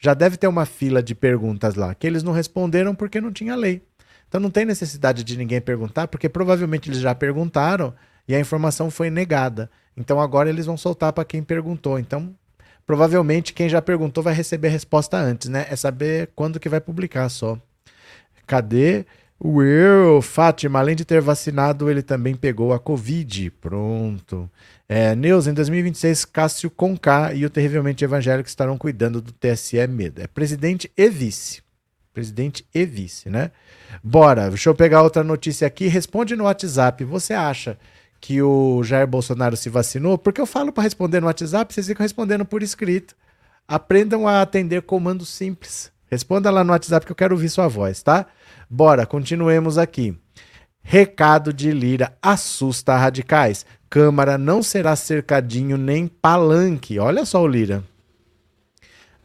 já 0.01 0.15
deve 0.15 0.39
ter 0.39 0.49
uma 0.49 0.65
fila 0.65 1.03
de 1.03 1.15
perguntas 1.15 1.75
lá, 1.75 1.95
que 1.95 2.07
eles 2.07 2.23
não 2.23 2.33
responderam 2.33 2.95
porque 2.95 3.21
não 3.21 3.31
tinha 3.31 3.55
lei. 3.55 3.83
Então 4.27 4.41
não 4.41 4.51
tem 4.51 4.65
necessidade 4.65 5.23
de 5.23 5.37
ninguém 5.37 5.61
perguntar, 5.61 6.09
porque 6.09 6.29
provavelmente 6.29 6.89
eles 6.89 7.01
já 7.01 7.15
perguntaram 7.15 7.93
e 8.27 8.35
a 8.35 8.41
informação 8.41 8.91
foi 8.91 9.11
negada. 9.11 9.71
Então 9.97 10.19
agora 10.19 10.49
eles 10.49 10.65
vão 10.65 10.77
soltar 10.77 11.13
para 11.13 11.25
quem 11.25 11.43
perguntou. 11.43 11.99
Então 11.99 12.35
provavelmente 12.87 13.53
quem 13.53 13.69
já 13.69 13.83
perguntou 13.83 14.23
vai 14.23 14.33
receber 14.33 14.69
a 14.69 14.71
resposta 14.71 15.19
antes, 15.19 15.49
né? 15.49 15.67
É 15.69 15.77
saber 15.77 16.31
quando 16.35 16.59
que 16.59 16.69
vai 16.69 16.81
publicar 16.81 17.29
só. 17.29 17.59
Cadê? 18.47 19.05
Will, 19.43 20.21
Fátima, 20.21 20.79
além 20.79 20.95
de 20.95 21.05
ter 21.05 21.21
vacinado, 21.21 21.91
ele 21.91 22.03
também 22.03 22.35
pegou 22.35 22.73
a 22.73 22.79
Covid. 22.79 23.51
Pronto. 23.53 24.51
É, 24.93 25.15
Neus, 25.15 25.47
em 25.47 25.55
2026, 25.55 26.25
Cássio 26.25 26.69
Conká 26.69 27.33
e 27.33 27.47
o 27.47 27.51
terrivelmente 27.51 28.03
evangélico 28.03 28.49
estarão 28.49 28.77
cuidando 28.77 29.23
do 29.23 29.31
TSE 29.31 29.87
Medo. 29.87 30.21
É 30.21 30.27
presidente 30.27 30.91
e 30.97 31.09
vice. 31.09 31.63
Presidente 32.13 32.67
e 32.75 32.85
vice, 32.85 33.31
né? 33.31 33.53
Bora, 34.03 34.49
deixa 34.49 34.69
eu 34.69 34.75
pegar 34.75 35.05
outra 35.05 35.23
notícia 35.23 35.65
aqui. 35.65 35.87
Responde 35.87 36.35
no 36.35 36.43
WhatsApp. 36.43 37.05
Você 37.05 37.33
acha 37.33 37.79
que 38.21 38.43
o 38.43 38.83
Jair 38.83 39.07
Bolsonaro 39.07 39.57
se 39.57 39.71
vacinou? 39.71 40.19
Porque 40.19 40.41
eu 40.41 40.47
falo 40.47 40.73
para 40.73 40.83
responder 40.83 41.21
no 41.21 41.29
WhatsApp, 41.29 41.73
vocês 41.73 41.87
ficam 41.87 42.03
respondendo 42.03 42.45
por 42.45 42.61
escrito. 42.61 43.15
Aprendam 43.69 44.27
a 44.27 44.43
atender 44.43 44.83
comandos 44.83 45.29
simples. 45.29 45.93
Responda 46.11 46.51
lá 46.51 46.65
no 46.65 46.73
WhatsApp 46.73 47.07
que 47.07 47.13
eu 47.13 47.17
quero 47.17 47.37
ouvir 47.37 47.49
sua 47.49 47.69
voz, 47.69 48.03
tá? 48.03 48.27
Bora, 48.69 49.07
continuemos 49.07 49.79
aqui. 49.79 50.19
Recado 50.83 51.53
de 51.53 51.71
Lira 51.71 52.13
assusta 52.21 52.97
radicais. 52.97 53.65
Câmara 53.91 54.39
não 54.39 54.63
será 54.63 54.95
cercadinho 54.95 55.77
nem 55.77 56.07
palanque. 56.07 57.01
Olha 57.01 57.25
só 57.25 57.43
o 57.43 57.49
Lira. 57.49 57.83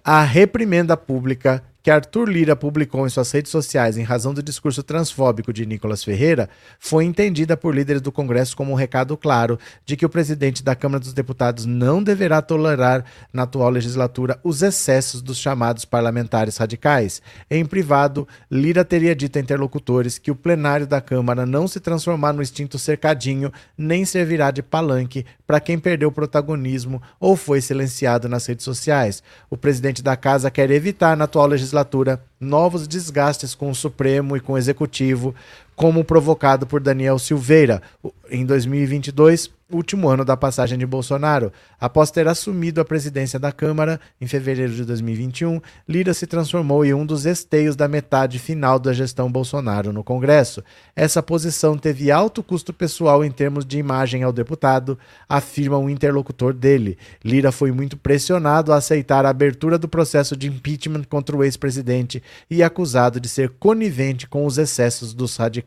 A 0.04 0.24
reprimenda 0.24 0.98
pública 0.98 1.64
que 1.86 1.92
Arthur 1.92 2.28
Lira 2.28 2.56
publicou 2.56 3.06
em 3.06 3.10
suas 3.12 3.32
redes 3.32 3.52
sociais 3.52 3.96
em 3.96 4.02
razão 4.02 4.34
do 4.34 4.42
discurso 4.42 4.82
transfóbico 4.82 5.54
de 5.54 5.68
Nicolas 5.68 6.04
Ferreira 6.04 6.50
foi 6.80 7.06
entendida 7.06 7.56
por 7.56 7.76
líderes 7.76 8.02
do 8.02 8.12
Congresso 8.12 8.58
como 8.58 8.72
um 8.72 8.76
recado 8.76 9.16
claro 9.16 9.60
de 9.86 9.96
que 9.96 10.04
o 10.04 10.10
presidente 10.10 10.64
da 10.64 10.76
Câmara 10.76 11.00
dos 11.00 11.14
Deputados 11.14 11.64
não 11.68 12.02
deverá 12.02 12.42
tolerar 12.42 13.06
na 13.32 13.44
atual 13.44 13.70
legislatura 13.70 14.40
os 14.44 14.64
excessos 14.64 15.22
dos 15.22 15.38
chamados 15.38 15.86
parlamentares 15.86 16.58
radicais. 16.58 17.22
Em 17.52 17.64
privado, 17.64 18.28
Lira 18.50 18.84
teria 18.84 19.16
dito 19.16 19.38
a 19.38 19.42
interlocutores 19.42 20.18
que 20.18 20.32
o 20.32 20.36
plenário 20.36 20.88
da 20.88 21.00
Câmara 21.00 21.46
não 21.46 21.68
se 21.68 21.80
transformar 21.80 22.34
no 22.34 22.42
extinto 22.42 22.80
cercadinho 22.80 23.54
nem 23.78 24.06
servirá 24.06 24.50
de 24.50 24.64
palanque 24.64 25.24
para 25.46 25.60
quem 25.60 25.78
perdeu 25.78 26.12
protagonismo 26.12 27.00
ou 27.20 27.36
foi 27.36 27.62
silenciado 27.62 28.28
nas 28.28 28.48
redes 28.48 28.66
sociais. 28.66 29.22
O 29.52 29.56
presidente 29.56 30.02
da 30.02 30.18
casa 30.18 30.50
quer 30.50 30.72
evitar, 30.72 31.16
na 31.16 31.26
atual 31.26 31.46
legislatura, 31.46 31.75
novos 32.40 32.88
desgastes 32.88 33.54
com 33.54 33.70
o 33.70 33.76
Supremo 33.76 34.38
e 34.38 34.40
com 34.40 34.54
o 34.54 34.58
Executivo, 34.58 35.36
como 35.76 36.04
provocado 36.04 36.66
por 36.66 36.80
Daniel 36.80 37.20
Silveira. 37.20 37.82
Em 38.30 38.46
2022, 38.46 39.52
último 39.72 40.08
ano 40.10 40.24
da 40.24 40.38
passagem 40.38 40.78
de 40.78 40.86
Bolsonaro. 40.86 41.52
Após 41.80 42.12
ter 42.12 42.28
assumido 42.28 42.80
a 42.80 42.86
presidência 42.86 43.40
da 43.40 43.52
Câmara 43.52 44.00
em 44.22 44.28
fevereiro 44.28 44.74
de 44.74 44.86
2021, 44.86 45.60
Lira 45.88 46.14
se 46.14 46.26
transformou 46.26 46.86
em 46.86 46.94
um 46.94 47.06
dos 47.06 47.26
esteios 47.26 47.76
da 47.76 47.88
metade 47.88 48.40
final 48.40 48.80
da 48.80 48.94
gestão 48.94 49.32
Bolsonaro 49.32 49.92
no 49.92 50.04
Congresso. 50.04 50.64
Essa 50.96 51.22
posição 51.22 51.78
teve 51.78 52.12
alto 52.12 52.44
custo 52.44 52.72
pessoal 52.72 53.24
em 53.24 53.32
termos 53.32 53.66
de 53.66 53.78
imagem 53.78 54.24
ao 54.24 54.32
deputado, 54.32 54.98
afirma 55.28 55.78
um 55.78 55.90
interlocutor 55.90 56.54
dele. 56.54 56.98
Lira 57.24 57.52
foi 57.52 57.72
muito 57.72 57.98
pressionado 57.98 58.72
a 58.72 58.78
aceitar 58.78 59.26
a 59.26 59.30
abertura 59.30 59.78
do 59.78 59.88
processo 59.88 60.38
de 60.38 60.48
impeachment 60.48 61.04
contra 61.04 61.36
o 61.36 61.44
ex-presidente 61.44 62.22
e 62.50 62.64
acusado 62.64 63.20
de 63.20 63.28
ser 63.28 63.50
conivente 63.50 64.28
com 64.28 64.46
os 64.46 64.58
excessos 64.58 65.14
dos 65.14 65.36
radicais 65.36 65.65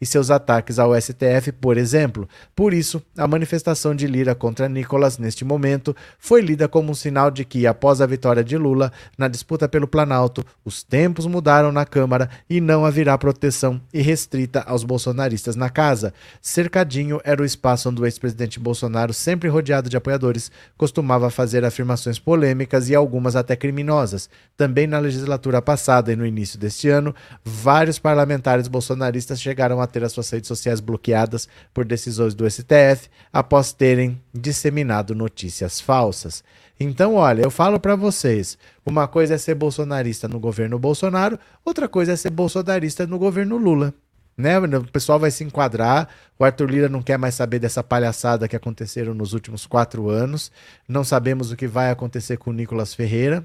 e 0.00 0.06
seus 0.06 0.30
ataques 0.30 0.78
ao 0.78 0.98
STF, 1.00 1.52
por 1.52 1.76
exemplo. 1.76 2.28
Por 2.54 2.74
isso, 2.74 3.02
a 3.16 3.26
manifestação 3.26 3.94
de 3.94 4.06
Lira 4.06 4.34
contra 4.34 4.68
Nicolas 4.68 5.18
neste 5.18 5.44
momento 5.44 5.94
foi 6.18 6.40
lida 6.40 6.68
como 6.68 6.90
um 6.90 6.94
sinal 6.94 7.30
de 7.30 7.44
que, 7.44 7.66
após 7.66 8.00
a 8.00 8.06
vitória 8.06 8.42
de 8.42 8.56
Lula 8.56 8.92
na 9.16 9.28
disputa 9.28 9.68
pelo 9.68 9.86
Planalto, 9.86 10.44
os 10.64 10.82
tempos 10.82 11.26
mudaram 11.26 11.70
na 11.70 11.84
Câmara 11.84 12.30
e 12.48 12.60
não 12.60 12.84
haverá 12.84 13.16
proteção 13.18 13.80
irrestrita 13.92 14.60
aos 14.66 14.84
bolsonaristas 14.84 15.56
na 15.56 15.68
casa. 15.68 16.12
Cercadinho 16.40 17.20
era 17.24 17.42
o 17.42 17.44
espaço 17.44 17.88
onde 17.88 18.00
o 18.00 18.06
ex-presidente 18.06 18.58
Bolsonaro, 18.58 19.12
sempre 19.12 19.48
rodeado 19.48 19.90
de 19.90 19.96
apoiadores, 19.96 20.50
costumava 20.76 21.30
fazer 21.30 21.64
afirmações 21.64 22.18
polêmicas 22.18 22.88
e 22.88 22.94
algumas 22.94 23.36
até 23.36 23.54
criminosas. 23.54 24.30
Também 24.56 24.86
na 24.86 24.98
legislatura 24.98 25.60
passada 25.60 26.12
e 26.12 26.16
no 26.16 26.26
início 26.26 26.58
deste 26.58 26.88
ano, 26.88 27.14
vários 27.44 27.98
parlamentares 27.98 28.68
bolsonaristas 28.68 29.27
chegaram 29.36 29.80
a 29.80 29.86
ter 29.86 30.04
as 30.04 30.12
suas 30.12 30.30
redes 30.30 30.48
sociais 30.48 30.80
bloqueadas 30.80 31.48
por 31.74 31.84
decisões 31.84 32.34
do 32.34 32.48
STF, 32.48 33.08
após 33.32 33.72
terem 33.72 34.20
disseminado 34.32 35.14
notícias 35.14 35.80
falsas. 35.80 36.42
Então, 36.80 37.14
olha, 37.14 37.42
eu 37.42 37.50
falo 37.50 37.80
para 37.80 37.96
vocês, 37.96 38.56
uma 38.86 39.08
coisa 39.08 39.34
é 39.34 39.38
ser 39.38 39.54
bolsonarista 39.54 40.28
no 40.28 40.38
governo 40.38 40.78
Bolsonaro, 40.78 41.38
outra 41.64 41.88
coisa 41.88 42.12
é 42.12 42.16
ser 42.16 42.30
bolsonarista 42.30 43.06
no 43.06 43.18
governo 43.18 43.56
Lula. 43.56 43.92
Né? 44.36 44.56
O 44.56 44.84
pessoal 44.84 45.18
vai 45.18 45.32
se 45.32 45.42
enquadrar. 45.42 46.08
O 46.38 46.44
Arthur 46.44 46.70
Lira 46.70 46.88
não 46.88 47.02
quer 47.02 47.18
mais 47.18 47.34
saber 47.34 47.58
dessa 47.58 47.82
palhaçada 47.82 48.46
que 48.46 48.54
aconteceram 48.54 49.12
nos 49.12 49.32
últimos 49.32 49.66
quatro 49.66 50.08
anos. 50.08 50.52
Não 50.86 51.02
sabemos 51.02 51.50
o 51.50 51.56
que 51.56 51.66
vai 51.66 51.90
acontecer 51.90 52.36
com 52.36 52.50
o 52.50 52.52
Nicolas 52.52 52.94
Ferreira. 52.94 53.44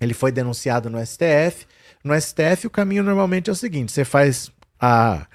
Ele 0.00 0.14
foi 0.14 0.32
denunciado 0.32 0.88
no 0.88 0.98
STF. 1.04 1.66
No 2.02 2.18
STF, 2.18 2.66
o 2.66 2.70
caminho 2.70 3.02
normalmente 3.02 3.50
é 3.50 3.52
o 3.52 3.56
seguinte: 3.56 3.92
você 3.92 4.02
faz 4.02 4.50
a, 4.80 5.26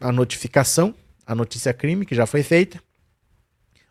a 0.00 0.12
notificação, 0.12 0.94
a 1.26 1.34
notícia 1.34 1.72
crime 1.72 2.06
que 2.06 2.14
já 2.14 2.26
foi 2.26 2.42
feita. 2.42 2.80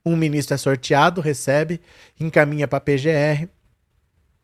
Um 0.06 0.16
ministro 0.16 0.54
é 0.54 0.58
sorteado, 0.58 1.22
recebe, 1.22 1.82
encaminha 2.20 2.68
para 2.68 2.78
a 2.78 2.82
PGR. 2.82 3.50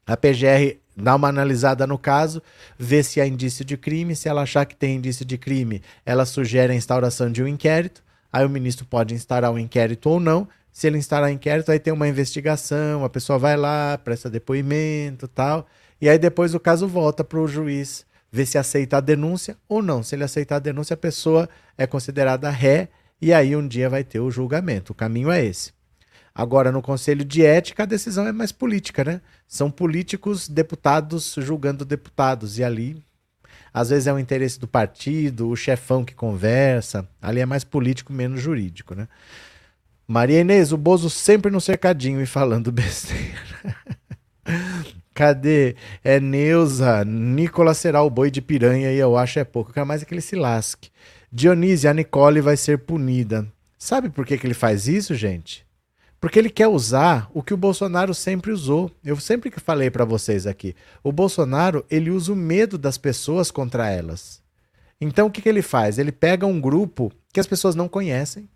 A 0.07 0.17
PGR 0.17 0.77
dá 0.97 1.15
uma 1.15 1.27
analisada 1.27 1.85
no 1.85 1.97
caso, 1.97 2.41
vê 2.77 3.03
se 3.03 3.21
há 3.21 3.27
indício 3.27 3.63
de 3.63 3.77
crime. 3.77 4.15
Se 4.15 4.27
ela 4.27 4.41
achar 4.41 4.65
que 4.65 4.75
tem 4.75 4.95
indício 4.95 5.23
de 5.23 5.37
crime, 5.37 5.81
ela 6.05 6.25
sugere 6.25 6.73
a 6.73 6.75
instauração 6.75 7.31
de 7.31 7.43
um 7.43 7.47
inquérito. 7.47 8.03
Aí 8.33 8.45
o 8.45 8.49
ministro 8.49 8.85
pode 8.85 9.13
instaurar 9.13 9.51
um 9.51 9.59
inquérito 9.59 10.09
ou 10.09 10.19
não. 10.19 10.47
Se 10.71 10.87
ele 10.87 10.97
instaurar 10.97 11.29
inquérito, 11.29 11.71
aí 11.71 11.79
tem 11.79 11.93
uma 11.93 12.07
investigação, 12.07 13.03
a 13.03 13.09
pessoa 13.09 13.37
vai 13.37 13.57
lá, 13.57 13.97
presta 13.97 14.29
depoimento 14.29 15.27
tal. 15.27 15.67
E 15.99 16.09
aí 16.09 16.17
depois 16.17 16.55
o 16.55 16.59
caso 16.59 16.87
volta 16.87 17.23
para 17.23 17.39
o 17.39 17.47
juiz 17.47 18.05
ver 18.31 18.45
se 18.45 18.57
aceita 18.57 18.97
a 18.97 19.01
denúncia 19.01 19.57
ou 19.67 19.81
não. 19.81 20.01
Se 20.01 20.15
ele 20.15 20.23
aceitar 20.23 20.55
a 20.55 20.59
denúncia, 20.59 20.93
a 20.93 20.97
pessoa 20.97 21.49
é 21.77 21.85
considerada 21.85 22.49
ré 22.49 22.89
e 23.21 23.33
aí 23.33 23.55
um 23.55 23.67
dia 23.67 23.89
vai 23.89 24.03
ter 24.03 24.19
o 24.19 24.31
julgamento. 24.31 24.93
O 24.93 24.95
caminho 24.95 25.29
é 25.29 25.43
esse. 25.43 25.73
Agora, 26.33 26.71
no 26.71 26.81
Conselho 26.81 27.25
de 27.25 27.45
Ética, 27.45 27.83
a 27.83 27.85
decisão 27.85 28.25
é 28.25 28.31
mais 28.31 28.53
política, 28.53 29.03
né? 29.03 29.21
São 29.47 29.69
políticos, 29.69 30.47
deputados 30.47 31.35
julgando 31.37 31.83
deputados. 31.83 32.57
E 32.57 32.63
ali, 32.63 33.03
às 33.73 33.89
vezes, 33.89 34.07
é 34.07 34.13
o 34.13 34.19
interesse 34.19 34.57
do 34.57 34.67
partido, 34.67 35.49
o 35.49 35.55
chefão 35.57 36.05
que 36.05 36.15
conversa. 36.15 37.07
Ali 37.21 37.41
é 37.41 37.45
mais 37.45 37.65
político, 37.65 38.13
menos 38.13 38.39
jurídico, 38.41 38.95
né? 38.95 39.09
Maria 40.07 40.41
Inês, 40.41 40.71
o 40.71 40.77
Bozo 40.77 41.09
sempre 41.09 41.51
no 41.51 41.61
cercadinho 41.61 42.21
e 42.21 42.25
falando 42.25 42.71
besteira. 42.73 43.75
Cadê? 45.13 45.75
É 46.03 46.19
Neuza. 46.19 47.03
Nicolas 47.05 47.77
será 47.77 48.01
o 48.01 48.09
boi 48.09 48.31
de 48.31 48.41
piranha 48.41 48.91
e 48.91 48.97
eu 48.97 49.17
acho 49.17 49.39
é 49.39 49.43
pouco. 49.43 49.71
Eu 49.71 49.73
quero 49.73 49.87
mais 49.87 50.01
é 50.01 50.05
que 50.05 50.13
ele 50.13 50.21
se 50.21 50.35
lasque. 50.35 50.89
Dionísio, 51.31 51.89
a 51.89 51.93
Nicole 51.93 52.41
vai 52.41 52.57
ser 52.57 52.79
punida. 52.79 53.47
Sabe 53.77 54.09
por 54.09 54.25
que, 54.25 54.37
que 54.37 54.45
ele 54.45 54.53
faz 54.53 54.87
isso, 54.87 55.15
gente? 55.15 55.65
Porque 56.19 56.37
ele 56.37 56.51
quer 56.51 56.67
usar 56.67 57.29
o 57.33 57.41
que 57.41 57.53
o 57.53 57.57
Bolsonaro 57.57 58.13
sempre 58.13 58.51
usou. 58.51 58.91
Eu 59.03 59.15
sempre 59.17 59.49
que 59.49 59.59
falei 59.59 59.89
para 59.89 60.05
vocês 60.05 60.45
aqui. 60.45 60.75
O 61.03 61.11
Bolsonaro, 61.11 61.83
ele 61.89 62.11
usa 62.11 62.31
o 62.31 62.35
medo 62.35 62.77
das 62.77 62.97
pessoas 62.97 63.49
contra 63.49 63.89
elas. 63.89 64.41
Então 64.99 65.27
o 65.27 65.31
que, 65.31 65.41
que 65.41 65.49
ele 65.49 65.63
faz? 65.63 65.97
Ele 65.97 66.11
pega 66.11 66.45
um 66.45 66.61
grupo 66.61 67.11
que 67.33 67.39
as 67.39 67.47
pessoas 67.47 67.73
não 67.73 67.89
conhecem. 67.89 68.47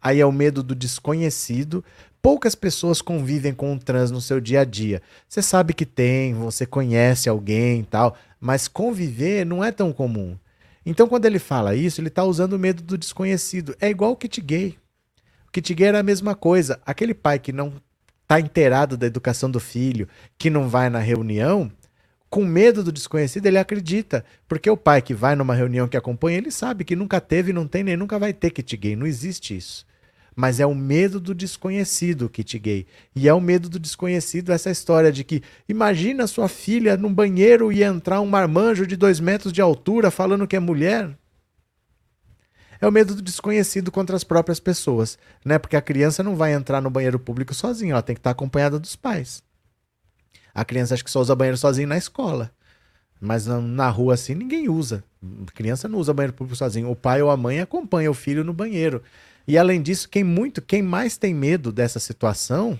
Aí 0.00 0.20
é 0.20 0.26
o 0.26 0.32
medo 0.32 0.62
do 0.62 0.74
desconhecido. 0.74 1.84
Poucas 2.22 2.54
pessoas 2.54 3.02
convivem 3.02 3.52
com 3.52 3.74
o 3.74 3.78
trans 3.78 4.10
no 4.10 4.20
seu 4.20 4.40
dia 4.40 4.60
a 4.60 4.64
dia. 4.64 5.02
Você 5.28 5.42
sabe 5.42 5.72
que 5.72 5.86
tem, 5.86 6.34
você 6.34 6.66
conhece 6.66 7.28
alguém 7.28 7.80
e 7.80 7.84
tal, 7.84 8.16
mas 8.40 8.68
conviver 8.68 9.44
não 9.44 9.62
é 9.62 9.70
tão 9.70 9.92
comum. 9.92 10.36
Então, 10.84 11.06
quando 11.08 11.26
ele 11.26 11.38
fala 11.38 11.74
isso, 11.74 12.00
ele 12.00 12.08
está 12.08 12.24
usando 12.24 12.54
o 12.54 12.58
medo 12.58 12.82
do 12.82 12.96
desconhecido. 12.96 13.76
É 13.80 13.88
igual 13.88 14.12
o 14.12 14.16
kit 14.16 14.40
gay. 14.40 14.78
O 15.46 15.52
kit 15.52 15.74
gay 15.74 15.88
era 15.88 16.00
a 16.00 16.02
mesma 16.02 16.34
coisa. 16.34 16.80
Aquele 16.86 17.14
pai 17.14 17.38
que 17.38 17.52
não 17.52 17.74
está 18.22 18.40
inteirado 18.40 18.96
da 18.96 19.06
educação 19.06 19.50
do 19.50 19.60
filho, 19.60 20.08
que 20.38 20.48
não 20.50 20.68
vai 20.68 20.88
na 20.88 20.98
reunião, 20.98 21.70
com 22.30 22.44
medo 22.44 22.82
do 22.82 22.92
desconhecido, 22.92 23.46
ele 23.46 23.58
acredita. 23.58 24.24
Porque 24.46 24.70
o 24.70 24.76
pai 24.76 25.02
que 25.02 25.14
vai 25.14 25.36
numa 25.36 25.54
reunião 25.54 25.88
que 25.88 25.96
acompanha, 25.96 26.38
ele 26.38 26.50
sabe 26.50 26.84
que 26.84 26.96
nunca 26.96 27.20
teve, 27.20 27.52
não 27.52 27.66
tem 27.66 27.84
nem 27.84 27.96
nunca 27.96 28.18
vai 28.18 28.32
ter 28.32 28.50
kit 28.50 28.76
gay. 28.76 28.96
Não 28.96 29.06
existe 29.06 29.56
isso 29.56 29.87
mas 30.38 30.60
é 30.60 30.66
o 30.66 30.72
medo 30.72 31.18
do 31.18 31.34
desconhecido, 31.34 32.28
kit 32.28 32.56
gay. 32.60 32.86
E 33.12 33.26
é 33.26 33.34
o 33.34 33.40
medo 33.40 33.68
do 33.68 33.76
desconhecido 33.76 34.52
essa 34.52 34.70
história 34.70 35.10
de 35.10 35.24
que 35.24 35.42
imagina 35.68 36.28
sua 36.28 36.46
filha 36.46 36.96
num 36.96 37.12
banheiro 37.12 37.72
e 37.72 37.82
entrar 37.82 38.20
um 38.20 38.26
marmanjo 38.26 38.86
de 38.86 38.94
dois 38.94 39.18
metros 39.18 39.52
de 39.52 39.60
altura 39.60 40.12
falando 40.12 40.46
que 40.46 40.54
é 40.54 40.60
mulher. 40.60 41.10
É 42.80 42.86
o 42.86 42.92
medo 42.92 43.16
do 43.16 43.20
desconhecido 43.20 43.90
contra 43.90 44.14
as 44.14 44.22
próprias 44.22 44.60
pessoas, 44.60 45.18
né? 45.44 45.58
Porque 45.58 45.74
a 45.74 45.82
criança 45.82 46.22
não 46.22 46.36
vai 46.36 46.52
entrar 46.52 46.80
no 46.80 46.88
banheiro 46.88 47.18
público 47.18 47.52
sozinha, 47.52 47.94
ela 47.94 48.02
tem 48.02 48.14
que 48.14 48.20
estar 48.20 48.30
acompanhada 48.30 48.78
dos 48.78 48.94
pais. 48.94 49.42
A 50.54 50.64
criança 50.64 50.94
acha 50.94 51.02
que 51.02 51.10
só 51.10 51.20
usa 51.20 51.34
banheiro 51.34 51.58
sozinho 51.58 51.88
na 51.88 51.98
escola. 51.98 52.52
Mas 53.20 53.46
na 53.46 53.88
rua 53.88 54.14
assim 54.14 54.36
ninguém 54.36 54.68
usa. 54.68 55.02
A 55.48 55.50
criança 55.50 55.88
não 55.88 55.98
usa 55.98 56.14
banheiro 56.14 56.34
público 56.34 56.56
sozinho. 56.56 56.88
O 56.88 56.94
pai 56.94 57.20
ou 57.20 57.28
a 57.28 57.36
mãe 57.36 57.58
acompanha 57.58 58.08
o 58.08 58.14
filho 58.14 58.44
no 58.44 58.52
banheiro. 58.52 59.02
E 59.48 59.56
além 59.56 59.80
disso, 59.80 60.10
quem 60.10 60.22
muito, 60.22 60.60
quem 60.60 60.82
mais 60.82 61.16
tem 61.16 61.32
medo 61.32 61.72
dessa 61.72 61.98
situação 61.98 62.78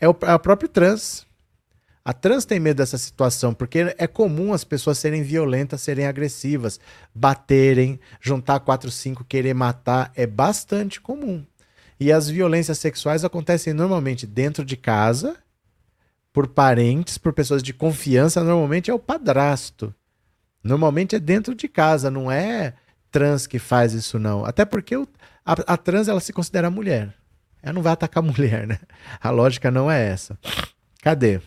é 0.00 0.08
o 0.08 0.16
é 0.22 0.30
a 0.30 0.38
próprio 0.38 0.68
trans. 0.68 1.26
A 2.04 2.12
trans 2.12 2.44
tem 2.44 2.60
medo 2.60 2.76
dessa 2.76 2.96
situação 2.96 3.52
porque 3.52 3.92
é 3.98 4.06
comum 4.06 4.52
as 4.52 4.62
pessoas 4.62 4.98
serem 4.98 5.24
violentas, 5.24 5.82
serem 5.82 6.06
agressivas, 6.06 6.78
baterem, 7.12 7.98
juntar 8.20 8.60
quatro, 8.60 8.88
cinco, 8.88 9.24
querer 9.24 9.52
matar, 9.52 10.12
é 10.14 10.28
bastante 10.28 11.00
comum. 11.00 11.44
E 11.98 12.12
as 12.12 12.30
violências 12.30 12.78
sexuais 12.78 13.24
acontecem 13.24 13.74
normalmente 13.74 14.28
dentro 14.28 14.64
de 14.64 14.76
casa, 14.76 15.36
por 16.32 16.46
parentes, 16.46 17.18
por 17.18 17.32
pessoas 17.32 17.64
de 17.64 17.74
confiança, 17.74 18.44
normalmente 18.44 18.92
é 18.92 18.94
o 18.94 18.98
padrasto. 18.98 19.92
Normalmente 20.62 21.16
é 21.16 21.18
dentro 21.18 21.52
de 21.52 21.66
casa, 21.66 22.12
não 22.12 22.30
é 22.30 22.74
trans 23.10 23.46
que 23.48 23.58
faz 23.58 23.92
isso 23.92 24.20
não. 24.20 24.44
Até 24.44 24.64
porque 24.64 24.96
o, 24.96 25.06
a, 25.44 25.52
a 25.74 25.76
trans 25.76 26.08
ela 26.08 26.20
se 26.20 26.32
considera 26.32 26.70
mulher. 26.70 27.14
Ela 27.62 27.74
não 27.74 27.82
vai 27.82 27.92
atacar 27.92 28.22
mulher, 28.24 28.66
né? 28.66 28.78
A 29.20 29.30
lógica 29.30 29.70
não 29.70 29.90
é 29.90 30.08
essa. 30.08 30.38
Cadê? 31.02 31.40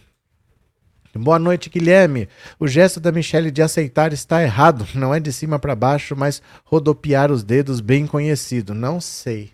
Boa 1.15 1.37
noite, 1.37 1.69
Guilherme. 1.69 2.27
O 2.59 2.67
gesto 2.67 2.99
da 2.99 3.11
Michelle 3.11 3.51
de 3.51 3.61
aceitar 3.61 4.11
está 4.13 4.41
errado. 4.41 4.87
Não 4.95 5.13
é 5.13 5.19
de 5.19 5.31
cima 5.31 5.59
para 5.59 5.75
baixo, 5.75 6.15
mas 6.15 6.41
rodopiar 6.65 7.31
os 7.31 7.43
dedos 7.43 7.79
bem 7.79 8.07
conhecido. 8.07 8.73
Não 8.73 8.99
sei. 8.99 9.51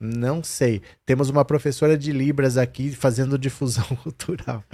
Não 0.00 0.42
sei. 0.42 0.82
Temos 1.06 1.30
uma 1.30 1.44
professora 1.44 1.96
de 1.96 2.10
Libras 2.10 2.56
aqui 2.56 2.90
fazendo 2.90 3.38
difusão 3.38 3.84
cultural. 4.02 4.64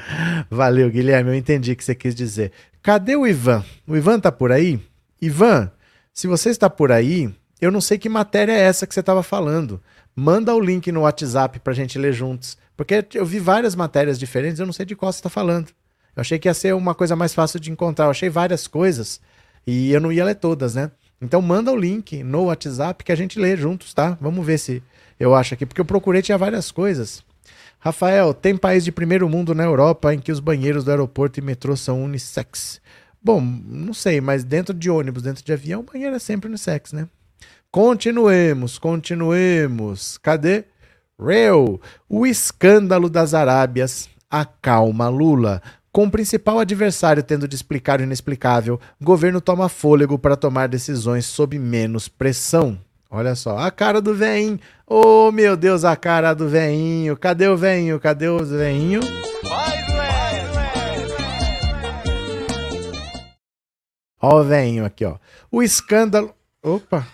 Valeu, 0.49 0.89
Guilherme. 0.89 1.31
Eu 1.31 1.35
entendi 1.35 1.73
o 1.73 1.77
que 1.77 1.85
você 1.85 1.95
quis 1.95 2.15
dizer. 2.15 2.51
Cadê 2.83 3.15
o 3.15 3.27
Ivan? 3.27 3.63
O 3.87 3.95
Ivan 3.95 4.19
tá 4.19 4.33
por 4.33 4.53
aí? 4.53 4.81
Ivan, 5.21 5.71
se 6.15 6.27
você 6.27 6.49
está 6.49 6.71
por 6.71 6.91
aí, 6.91 7.35
eu 7.61 7.71
não 7.71 7.81
sei 7.81 7.99
que 7.99 8.09
matéria 8.09 8.53
é 8.53 8.61
essa 8.61 8.87
que 8.87 8.95
você 8.95 9.01
estava 9.01 9.23
falando. 9.23 9.81
Manda 10.15 10.55
o 10.55 10.61
link 10.61 10.91
no 10.93 11.03
WhatsApp 11.03 11.59
para 11.61 11.73
a 11.73 11.77
gente 11.77 11.99
ler 11.99 12.13
juntos. 12.13 12.57
Porque 12.77 13.07
eu 13.15 13.25
vi 13.25 13.39
várias 13.39 13.75
matérias 13.75 14.19
diferentes, 14.19 14.61
eu 14.61 14.67
não 14.67 14.73
sei 14.73 14.85
de 14.85 14.95
qual 14.95 15.11
você 15.11 15.19
está 15.19 15.31
falando. 15.31 15.69
Eu 16.15 16.21
achei 16.21 16.39
que 16.39 16.49
ia 16.49 16.55
ser 16.55 16.75
uma 16.75 16.95
coisa 16.95 17.17
mais 17.17 17.35
fácil 17.35 17.59
de 17.59 17.71
encontrar. 17.71 18.07
Eu 18.07 18.11
achei 18.11 18.29
várias 18.29 18.67
coisas 18.67 19.21
e 19.67 19.91
eu 19.91 20.01
não 20.01 20.13
ia 20.13 20.25
ler 20.25 20.35
todas, 20.35 20.75
né? 20.75 20.91
Então 21.21 21.41
manda 21.41 21.73
o 21.73 21.77
link 21.77 22.23
no 22.23 22.45
WhatsApp 22.45 23.03
que 23.03 23.13
a 23.13 23.17
gente 23.17 23.39
lê 23.39 23.57
juntos, 23.57 23.95
tá? 23.95 24.17
Vamos 24.21 24.45
ver 24.45 24.59
se 24.59 24.83
eu 25.19 25.35
acho 25.35 25.55
aqui, 25.55 25.65
porque 25.65 25.81
eu 25.81 25.85
procurei 25.85 26.21
tinha 26.21 26.37
várias 26.37 26.71
coisas. 26.71 27.25
Rafael, 27.79 28.35
tem 28.35 28.57
país 28.57 28.85
de 28.85 28.93
primeiro 28.93 29.29
mundo 29.29 29.55
na 29.55 29.65
Europa 29.65 30.13
em 30.13 30.19
que 30.19 30.33
os 30.33 30.41
banheiros 30.41 30.85
do 30.85 30.91
aeroporto 30.91 31.41
e 31.41 31.43
metrô 31.43 31.77
são 31.77 32.03
unissex. 32.03 32.81
Bom, 33.23 33.41
não 33.41 33.95
sei, 33.95 34.21
mas 34.21 34.45
dentro 34.45 34.75
de 34.75 34.91
ônibus, 34.91 35.23
dentro 35.23 35.45
de 35.45 35.53
avião, 35.53 35.81
o 35.81 35.83
banheiro 35.83 36.15
é 36.15 36.19
sempre 36.19 36.49
unissex, 36.49 36.93
né? 36.93 37.09
Continuemos, 37.77 38.79
continuemos. 38.79 40.17
Cadê? 40.17 40.65
Real, 41.21 41.79
o 42.09 42.27
escândalo 42.27 43.11
das 43.11 43.35
Arábias 43.35 44.09
acalma 44.31 45.11
Lula. 45.11 45.61
Com 45.93 46.07
o 46.07 46.11
principal 46.11 46.59
adversário 46.59 47.23
tendo 47.23 47.47
de 47.47 47.55
explicar 47.55 48.01
o 48.01 48.03
inexplicável, 48.03 48.81
governo 48.99 49.43
toma 49.43 49.69
fôlego 49.69 50.19
para 50.19 50.37
tomar 50.37 50.69
decisões 50.71 51.27
sob 51.27 51.59
menos 51.59 52.09
pressão. 52.09 52.79
Olha 53.11 53.35
só, 53.35 53.59
a 53.59 53.71
cara 53.71 54.01
do 54.01 54.15
veinho. 54.15 54.59
Oh, 54.87 55.31
meu 55.31 55.55
Deus, 55.55 55.85
a 55.85 55.95
cara 55.97 56.33
do 56.33 56.49
veinho. 56.49 57.15
Cadê 57.15 57.47
o 57.47 57.59
veinho? 57.59 58.01
Cadê 58.01 58.27
o 58.27 58.43
veinho? 58.43 59.01
Ó 64.19 64.41
o 64.41 64.45
veinho 64.45 64.87
aqui, 64.87 65.05
ó. 65.05 65.19
O 65.53 65.63
escândalo... 65.63 66.35
Opa, 66.63 67.07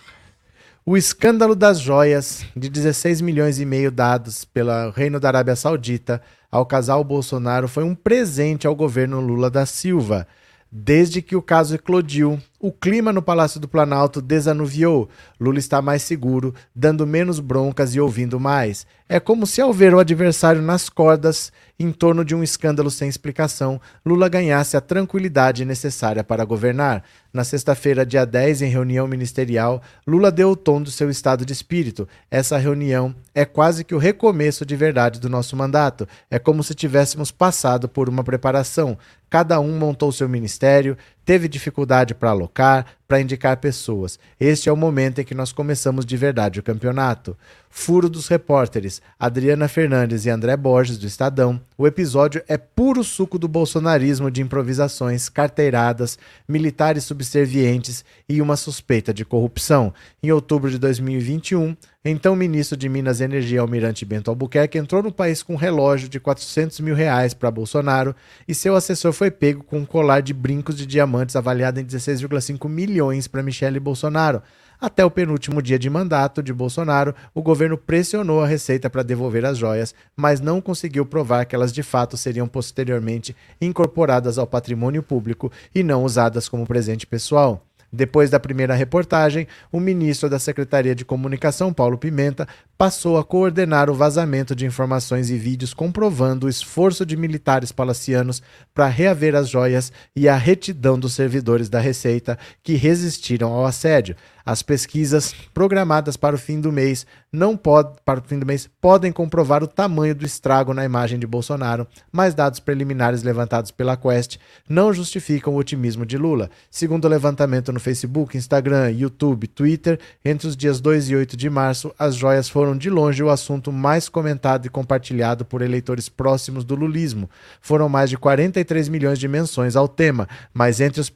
o 0.85 0.97
escândalo 0.97 1.55
das 1.55 1.79
joias 1.79 2.45
de 2.57 2.69
16 2.69 3.21
milhões 3.21 3.61
e 3.61 3.65
meio 3.65 3.91
dados 3.91 4.45
pelo 4.45 4.91
Reino 4.91 5.21
da 5.21 5.29
Arábia 5.29 5.55
Saudita 5.55 6.21
ao 6.51 6.67
casal 6.67 7.05
Bolsonaro 7.05 7.69
foi 7.69 7.85
um 7.85 7.95
presente 7.95 8.67
ao 8.67 8.75
governo 8.75 9.21
Lula 9.21 9.49
da 9.49 9.65
Silva. 9.65 10.27
Desde 10.71 11.23
que 11.23 11.37
o 11.37 11.43
caso 11.43 11.77
eclodiu, 11.77 12.41
o 12.63 12.71
clima 12.71 13.13
no 13.13 13.21
Palácio 13.21 13.59
do 13.59 13.67
Planalto 13.67 14.23
desanuviou. 14.23 15.09
Lula 15.41 15.59
está 15.59 15.83
mais 15.83 16.03
seguro, 16.03 16.55
dando 16.73 17.05
menos 17.05 17.41
broncas 17.41 17.93
e 17.93 18.01
ouvindo 18.01 18.39
mais. 18.39 18.87
É 19.09 19.19
como 19.19 19.49
se, 19.49 19.61
ao 19.61 19.73
ver 19.73 19.93
o 19.93 19.99
adversário 19.99 20.63
nas 20.63 20.89
cordas, 20.89 21.53
em 21.79 21.91
torno 21.91 22.25
de 22.25 22.37
um 22.37 22.43
escândalo 22.43 22.89
sem 22.91 23.09
explicação, 23.09 23.81
Lula 24.07 24.29
ganhasse 24.29 24.77
a 24.77 24.81
tranquilidade 24.81 25.65
necessária 25.65 26.23
para 26.23 26.45
governar. 26.45 27.03
Na 27.33 27.45
sexta-feira, 27.45 28.07
dia 28.07 28.25
10, 28.25 28.63
em 28.63 28.71
reunião 28.71 29.09
ministerial, 29.09 29.83
Lula 30.07 30.31
deu 30.31 30.51
o 30.51 30.57
tom 30.57 30.81
do 30.81 30.91
seu 30.91 31.11
estado 31.11 31.45
de 31.45 31.53
espírito. 31.53 32.09
Essa 32.31 32.57
reunião 32.57 33.15
é 33.35 33.45
quase 33.45 33.85
que 33.85 33.95
o 33.95 33.99
recomeço 33.99 34.65
de 34.65 34.77
verdade 34.77 35.19
do 35.19 35.29
nosso 35.29 35.57
mandato. 35.57 36.07
É 36.31 36.39
como 36.39 36.63
se 36.63 36.75
tivéssemos 36.75 37.33
passado 37.33 37.89
por 37.89 38.09
uma 38.09 38.23
preparação. 38.23 38.97
Cada 39.29 39.59
um 39.61 39.79
montou 39.79 40.13
seu 40.13 40.29
ministério, 40.29 40.97
teve 41.25 41.49
dificuldade 41.49 42.15
para 42.15 42.31
alocar, 42.31 42.87
para 43.07 43.21
indicar 43.21 43.57
pessoas. 43.59 44.19
Este 44.41 44.69
é 44.69 44.73
o 44.73 44.77
momento 44.77 45.21
em 45.21 45.25
que 45.25 45.35
nós 45.35 45.53
começamos 45.53 46.07
de 46.07 46.17
verdade 46.17 46.61
o 46.61 46.63
campeonato. 46.63 47.37
Furo 47.75 48.09
dos 48.09 48.29
repórteres 48.29 49.01
Adriana 49.19 49.67
Fernandes 49.67 50.27
e 50.27 50.31
André 50.31 50.57
Borges, 50.57 50.99
do 50.99 51.07
Estadão. 51.07 51.61
O 51.77 51.87
episódio 51.87 52.43
é 52.47 52.59
puro 52.59 53.03
suco 53.03 53.39
do 53.39 53.49
bolsonarismo 53.49 54.31
de 54.31 54.43
improvisações, 54.43 55.31
carteiradas, 55.31 56.19
militares 56.47 57.05
subservientes 57.05 58.05
e 58.29 58.43
uma 58.43 58.57
suspeita 58.57 59.13
de 59.13 59.25
corrupção. 59.25 59.93
Em 60.23 60.31
outubro 60.31 60.71
de 60.71 60.79
2021, 60.79 61.75
então 62.05 62.37
ministro 62.37 62.77
de 62.77 62.89
Minas 62.89 63.21
e 63.21 63.25
Energia, 63.25 63.61
Almirante 63.61 64.05
Bento 64.05 64.29
Albuquerque, 64.29 64.77
entrou 64.77 65.03
no 65.03 65.13
país 65.13 65.43
com 65.43 65.55
um 65.55 65.57
relógio 65.57 66.09
de 66.09 66.21
400 66.21 66.81
mil 66.81 66.95
reais 66.95 67.33
para 67.33 67.51
Bolsonaro 67.51 68.15
e 68.47 68.55
seu 68.55 68.77
assessor 68.77 69.13
foi 69.13 69.31
pego 69.31 69.65
com 69.65 69.79
um 69.79 69.87
colar 69.87 70.21
de 70.21 70.35
brincos 70.35 70.77
de 70.77 70.85
diamantes 70.85 71.37
avaliado 71.37 71.81
em 71.81 71.85
16,5 71.85 72.69
milhões 72.69 73.02
para 73.31 73.43
Michele 73.43 73.81
Bolsonaro. 73.81 74.43
Até 74.81 75.05
o 75.05 75.11
penúltimo 75.11 75.63
dia 75.63 75.79
de 75.79 75.89
mandato 75.89 76.43
de 76.43 76.53
Bolsonaro, 76.53 77.15
o 77.33 77.41
governo 77.41 77.79
pressionou 77.79 78.43
a 78.43 78.47
Receita 78.47 78.91
para 78.91 79.05
devolver 79.05 79.45
as 79.45 79.57
joias, 79.57 79.95
mas 80.17 80.41
não 80.41 80.61
conseguiu 80.61 81.07
provar 81.07 81.45
que 81.45 81.55
elas 81.55 81.73
de 81.73 81.85
fato 81.85 82.17
seriam 82.17 82.49
posteriormente 82.49 83.37
incorporadas 83.61 84.39
ao 84.39 84.47
patrimônio 84.47 85.03
público 85.03 85.53
e 85.73 85.85
não 85.85 86.03
usadas 86.05 86.49
como 86.49 86.67
presente 86.67 87.07
pessoal. 87.07 87.65
Depois 87.93 88.31
da 88.31 88.41
primeira 88.41 88.75
reportagem, 88.75 89.47
o 89.71 89.79
ministro 89.79 90.31
da 90.31 90.39
Secretaria 90.39 90.95
de 90.95 91.05
Comunicação, 91.05 91.75
Paulo 91.75 91.99
Pimenta, 91.99 92.49
passou 92.79 93.19
a 93.19 93.25
coordenar 93.25 93.91
o 93.91 93.95
vazamento 93.95 94.57
de 94.57 94.65
informações 94.65 95.29
e 95.29 95.37
vídeos 95.37 95.75
comprovando 95.75 96.47
o 96.47 96.49
esforço 96.49 97.05
de 97.05 97.19
militares 97.19 97.71
palacianos 97.71 98.41
para 98.73 98.89
reaver 98.89 99.35
as 99.35 99.51
joias 99.51 99.93
e 100.17 100.27
a 100.27 100.37
retidão 100.37 100.99
dos 100.99 101.13
servidores 101.13 101.69
da 101.69 101.81
Receita 101.81 102.39
que 102.63 102.77
resistiram 102.77 103.53
ao 103.53 103.67
assédio. 103.67 104.17
As 104.45 104.63
pesquisas 104.63 105.35
programadas 105.55 106.17
para 106.17 106.37
o 106.37 106.39
fim 106.39 106.61
do 106.61 106.73
mês 106.73 107.07
não 107.33 107.57
pod, 107.57 107.97
para 108.05 108.21
o 108.21 108.23
fim 108.23 108.39
do 108.39 108.45
mês 108.45 108.69
podem 108.81 109.11
comprovar 109.11 109.63
o 109.63 109.67
tamanho 109.67 110.15
do 110.15 110.27
estrago 110.27 110.75
na 110.75 110.85
imagem 110.85 111.19
de 111.19 111.27
Bolsonaro, 111.27 111.87
mas 112.11 112.35
dados 112.35 112.61
preliminares 112.61 113.23
levantados 113.23 113.71
pela 113.71 113.97
Quest 113.97 114.37
não 114.69 114.93
justificam 114.93 115.55
o 115.55 115.57
otimismo 115.57 116.05
de 116.05 116.19
Lula. 116.19 116.51
Segundo 116.71 117.07
o 117.07 117.09
levantamento 117.09 117.73
no 117.73 117.81
Facebook, 117.81 118.37
Instagram, 118.37 118.91
YouTube, 118.91 119.47
Twitter, 119.47 119.99
entre 120.25 120.47
os 120.47 120.57
dias 120.57 120.81
2 120.81 121.11
e 121.11 121.17
8 121.17 121.37
de 121.37 121.49
março, 121.49 121.95
as 121.99 122.15
joias 122.15 122.49
foram 122.49 122.77
de 122.77 122.91
longe 122.91 123.23
o 123.23 123.31
assunto 123.31 123.73
mais 123.73 124.09
comentado 124.09 124.67
e 124.67 124.71
compartilhado 124.71 125.45
por 125.45 125.63
eleitores 125.63 126.09
próximos 126.09 126.65
do 126.65 126.75
lulismo. 126.75 127.31
Foram 127.61 127.89
mais 127.89 128.11
de 128.11 128.19
43 128.19 128.89
milhões 128.89 129.19
de 129.19 129.29
menções 129.29 129.77
ao 129.77 129.89
tema, 129.89 130.29
mas 130.53 130.81
entre 130.81 131.01
os 131.01 131.11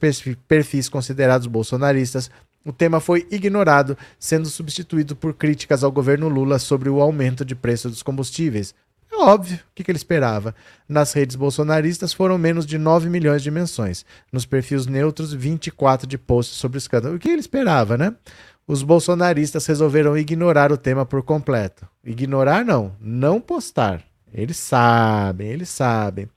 perfis 0.47 0.89
considerados 0.89 1.47
bolsonaristas, 1.47 2.29
o 2.67 2.73
tema 2.73 2.99
foi 2.99 3.25
ignorado, 3.31 3.97
sendo 4.19 4.49
substituído 4.49 5.15
por 5.15 5.33
críticas 5.33 5.85
ao 5.85 5.91
governo 5.91 6.27
Lula 6.27 6.59
sobre 6.59 6.89
o 6.89 6.99
aumento 6.99 7.45
de 7.45 7.55
preço 7.55 7.89
dos 7.89 8.03
combustíveis. 8.03 8.75
É 9.09 9.15
óbvio, 9.15 9.55
o 9.55 9.73
que, 9.73 9.89
ele 9.89 9.97
esperava? 9.97 10.53
Nas 10.87 11.13
redes 11.13 11.37
bolsonaristas 11.37 12.11
foram 12.11 12.37
menos 12.37 12.65
de 12.65 12.77
9 12.77 13.09
milhões 13.09 13.41
de 13.41 13.49
menções. 13.49 14.05
Nos 14.33 14.45
perfis 14.45 14.85
neutros, 14.85 15.31
24 15.31 16.05
de 16.05 16.17
posts 16.17 16.57
sobre 16.57 16.77
o 16.77 16.79
escândalo. 16.79 17.15
O 17.15 17.19
que 17.19 17.29
ele 17.29 17.39
esperava, 17.39 17.97
né? 17.97 18.13
Os 18.67 18.83
bolsonaristas 18.83 19.65
resolveram 19.65 20.17
ignorar 20.17 20.69
o 20.69 20.77
tema 20.77 21.05
por 21.05 21.23
completo. 21.23 21.87
Ignorar 22.03 22.65
não, 22.65 22.93
não 22.99 23.39
postar. 23.39 24.03
Eles 24.33 24.57
sabem, 24.57 25.47
eles 25.47 25.69
sabem 25.69 26.27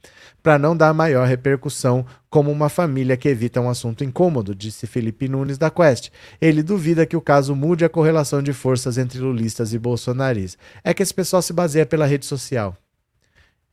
para 0.42 0.59
não 0.59 0.76
dar 0.76 0.94
maior 0.94 1.26
repercussão 1.26 2.05
como 2.29 2.50
uma 2.50 2.68
família 2.68 3.16
que 3.16 3.29
evita 3.29 3.61
um 3.61 3.68
assunto 3.68 4.05
incômodo, 4.05 4.55
disse 4.55 4.87
Felipe 4.87 5.29
Nunes 5.29 5.59
da 5.59 5.70
Quest. 5.70 6.11
Ele 6.40 6.62
duvida 6.62 7.07
que 7.07 7.16
o 7.16 7.20
caso 7.20 7.55
mude 7.55 7.85
a 7.85 7.88
correlação 7.88 8.42
de 8.42 8.53
forças 8.53 8.98
entre 8.98 9.18
lulistas 9.18 9.72
e 9.72 9.79
bolsonaristas. 9.79 10.59
É 10.83 10.94
que 10.94 11.03
esse 11.03 11.12
pessoal 11.12 11.42
se 11.42 11.53
baseia 11.53 11.85
pela 11.85 12.07
rede 12.07 12.26
social. 12.26 12.76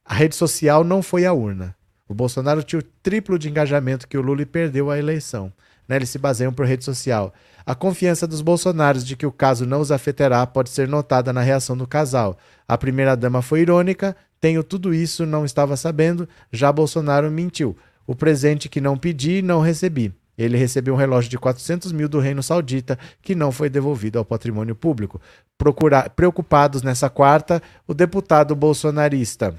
A 0.04 0.14
rede 0.14 0.36
social 0.36 0.84
não 0.84 1.02
foi 1.02 1.26
a 1.26 1.34
urna. 1.34 1.76
O 2.08 2.14
Bolsonaro 2.14 2.64
tinha 2.64 2.80
o 2.80 2.84
triplo 3.04 3.38
de 3.38 3.50
engajamento 3.50 4.08
que 4.08 4.18
o 4.18 4.22
Lula 4.22 4.42
e 4.42 4.46
perdeu 4.46 4.90
a 4.90 4.98
eleição. 4.98 5.52
Né? 5.88 5.98
Eles 5.98 6.10
se 6.10 6.18
baseiam 6.18 6.54
por 6.54 6.66
rede 6.66 6.84
social. 6.84 7.34
A 7.66 7.76
confiança 7.76 8.26
dos 8.26 8.42
bolsonaros 8.42 9.06
de 9.06 9.16
que 9.16 9.26
o 9.26 9.32
caso 9.32 9.66
não 9.66 9.82
os 9.82 9.92
afetará 9.92 10.46
pode 10.48 10.70
ser 10.70 10.88
notada 10.88 11.34
na 11.34 11.42
reação 11.42 11.76
do 11.76 11.86
casal. 11.86 12.38
A 12.68 12.78
primeira-dama 12.78 13.42
foi 13.42 13.62
irônica, 13.62 14.16
tenho 14.40 14.64
tudo 14.64 14.94
isso, 14.94 15.26
não 15.26 15.46
estava 15.46 15.76
sabendo. 15.76 16.28
Já 16.52 16.72
Bolsonaro 16.72 17.30
mentiu. 17.32 17.76
O 18.06 18.16
presente 18.16 18.70
que 18.70 18.80
não 18.80 18.98
pedi, 18.98 19.42
não 19.42 19.60
recebi. 19.60 20.14
Ele 20.38 20.58
recebeu 20.58 20.94
um 20.94 20.98
relógio 20.98 21.30
de 21.32 21.38
400 21.38 21.92
mil 21.92 22.08
do 22.08 22.20
Reino 22.20 22.44
Saudita 22.44 22.98
que 23.22 23.34
não 23.34 23.52
foi 23.52 23.70
devolvido 23.70 24.20
ao 24.20 24.26
patrimônio 24.26 24.76
público. 24.76 25.20
Procura... 25.58 26.10
Preocupados 26.10 26.84
nessa 26.84 27.10
quarta, 27.10 27.62
o 27.88 27.94
deputado 27.94 28.56
bolsonarista 28.56 29.56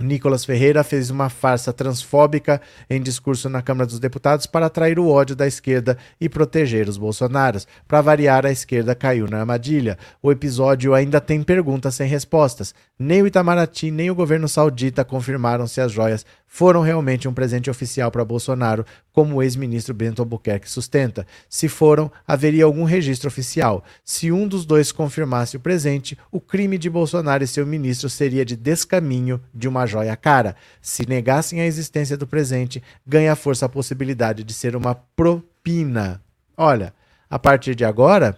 Nicolas 0.00 0.44
Ferreira 0.44 0.82
fez 0.82 1.10
uma 1.10 1.28
farsa 1.28 1.72
transfóbica 1.72 2.60
em 2.88 3.00
discurso 3.00 3.48
na 3.48 3.60
Câmara 3.60 3.86
dos 3.86 3.98
Deputados 3.98 4.46
para 4.46 4.66
atrair 4.66 4.98
o 4.98 5.08
ódio 5.08 5.36
da 5.36 5.46
esquerda 5.46 5.98
e 6.20 6.28
proteger 6.28 6.88
os 6.88 6.96
bolsonaros. 6.96 7.66
Para 7.86 8.00
variar, 8.00 8.46
a 8.46 8.50
esquerda 8.50 8.94
caiu 8.94 9.28
na 9.28 9.40
armadilha. 9.40 9.98
O 10.22 10.32
episódio 10.32 10.94
ainda 10.94 11.20
tem 11.20 11.42
perguntas 11.42 11.94
sem 11.94 12.08
respostas. 12.08 12.74
Nem 12.98 13.22
o 13.22 13.26
Itamaraty, 13.26 13.90
nem 13.90 14.10
o 14.10 14.14
governo 14.14 14.48
saudita 14.48 15.04
confirmaram 15.04 15.66
se 15.66 15.80
as 15.80 15.92
joias 15.92 16.24
foram 16.52 16.80
realmente 16.80 17.28
um 17.28 17.32
presente 17.32 17.70
oficial 17.70 18.10
para 18.10 18.24
Bolsonaro, 18.24 18.84
como 19.12 19.36
o 19.36 19.42
ex-ministro 19.42 19.94
Bento 19.94 20.20
Albuquerque 20.20 20.68
sustenta. 20.68 21.24
Se 21.48 21.68
foram, 21.68 22.10
haveria 22.26 22.64
algum 22.64 22.82
registro 22.82 23.28
oficial. 23.28 23.84
Se 24.04 24.32
um 24.32 24.48
dos 24.48 24.66
dois 24.66 24.90
confirmasse 24.90 25.56
o 25.56 25.60
presente, 25.60 26.18
o 26.28 26.40
crime 26.40 26.76
de 26.76 26.90
Bolsonaro 26.90 27.44
e 27.44 27.46
seu 27.46 27.64
ministro 27.64 28.10
seria 28.10 28.44
de 28.44 28.56
descaminho 28.56 29.40
de 29.54 29.68
uma 29.68 29.86
joia 29.86 30.16
cara. 30.16 30.56
Se 30.82 31.08
negassem 31.08 31.60
a 31.60 31.66
existência 31.66 32.16
do 32.16 32.26
presente, 32.26 32.82
ganha 33.06 33.36
força 33.36 33.66
a 33.66 33.68
possibilidade 33.68 34.42
de 34.42 34.52
ser 34.52 34.74
uma 34.74 34.96
propina. 34.96 36.20
Olha, 36.56 36.92
a 37.30 37.38
partir 37.38 37.76
de 37.76 37.84
agora, 37.84 38.36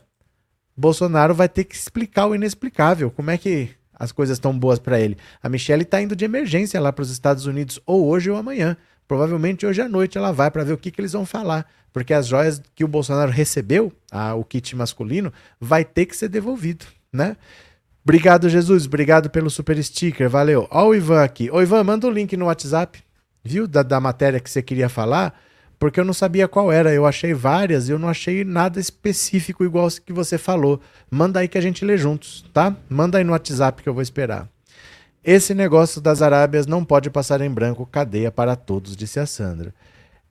Bolsonaro 0.77 1.35
vai 1.35 1.49
ter 1.49 1.65
que 1.65 1.75
explicar 1.75 2.27
o 2.27 2.35
inexplicável. 2.35 3.11
Como 3.11 3.31
é 3.31 3.39
que 3.39 3.71
as 4.03 4.11
coisas 4.11 4.37
estão 4.37 4.59
boas 4.59 4.81
para 4.81 4.99
ele? 4.99 5.17
A 5.41 5.49
Michelle 5.49 5.85
está 5.85 6.03
indo 6.03 6.17
de 6.17 6.25
emergência 6.25 6.81
lá 6.81 6.93
para 6.93 7.03
os 7.03 7.11
Estados 7.11 7.47
Unidos, 7.47 7.81
ou 7.87 8.09
hoje 8.09 8.29
ou 8.29 8.37
amanhã. 8.37 8.77
Provavelmente 9.07 9.65
hoje 9.65 9.81
à 9.81 9.89
noite 9.89 10.19
ela 10.19 10.33
vai 10.33 10.51
para 10.51 10.65
ver 10.65 10.73
o 10.73 10.77
que, 10.79 10.91
que 10.91 11.01
eles 11.01 11.13
vão 11.13 11.25
falar. 11.25 11.67
Porque 11.93 12.13
as 12.13 12.27
joias 12.27 12.61
que 12.75 12.83
o 12.83 12.89
Bolsonaro 12.89 13.31
recebeu, 13.31 13.93
a, 14.11 14.35
o 14.35 14.43
kit 14.43 14.75
masculino, 14.75 15.33
vai 15.61 15.85
ter 15.85 16.07
que 16.07 16.17
ser 16.17 16.29
devolvido, 16.29 16.85
né? 17.13 17.37
Obrigado, 18.03 18.49
Jesus. 18.49 18.87
Obrigado 18.87 19.31
pelo 19.31 19.49
super 19.49 19.81
sticker. 19.83 20.29
Valeu. 20.29 20.67
Ó 20.71 20.89
o 20.89 20.95
Ivan 20.95 21.23
aqui. 21.23 21.49
Ô, 21.51 21.63
Ivan, 21.63 21.85
manda 21.85 22.07
o 22.07 22.11
um 22.11 22.13
link 22.13 22.37
no 22.37 22.47
WhatsApp, 22.47 22.99
viu? 23.45 23.69
Da, 23.69 23.85
da 23.85 24.01
matéria 24.01 24.41
que 24.41 24.51
você 24.51 24.61
queria 24.61 24.89
falar, 24.89 25.39
porque 25.83 25.99
eu 25.99 26.05
não 26.05 26.13
sabia 26.13 26.47
qual 26.47 26.71
era. 26.71 26.95
Eu 26.95 27.05
achei 27.05 27.35
várias 27.35 27.89
e 27.89 27.91
eu 27.91 27.99
não 27.99 28.09
achei 28.09 28.45
nada 28.45 28.79
específico 28.79 29.65
igual 29.65 29.89
que 30.07 30.13
você 30.13 30.39
falou. 30.39 30.81
Manda 31.11 31.41
aí 31.41 31.49
que 31.49 31.59
a 31.59 31.61
gente 31.61 31.85
lê 31.85 31.99
juntos, 31.99 32.45
tá? 32.53 32.77
Manda 32.89 33.19
aí 33.19 33.25
no 33.25 33.33
WhatsApp 33.33 33.83
que 33.83 33.89
eu 33.89 33.93
vou 33.93 34.01
esperar. 34.01 34.49
Esse 35.25 35.55
negócio 35.55 36.01
das 36.01 36.23
Arábias 36.23 36.69
não 36.69 36.85
pode 36.85 37.11
passar 37.11 37.41
em 37.41 37.51
branco, 37.51 37.85
cadeia 37.85 38.31
para 38.31 38.55
todos, 38.55 38.95
disse 38.95 39.19
a 39.19 39.27
Sandra. 39.27 39.75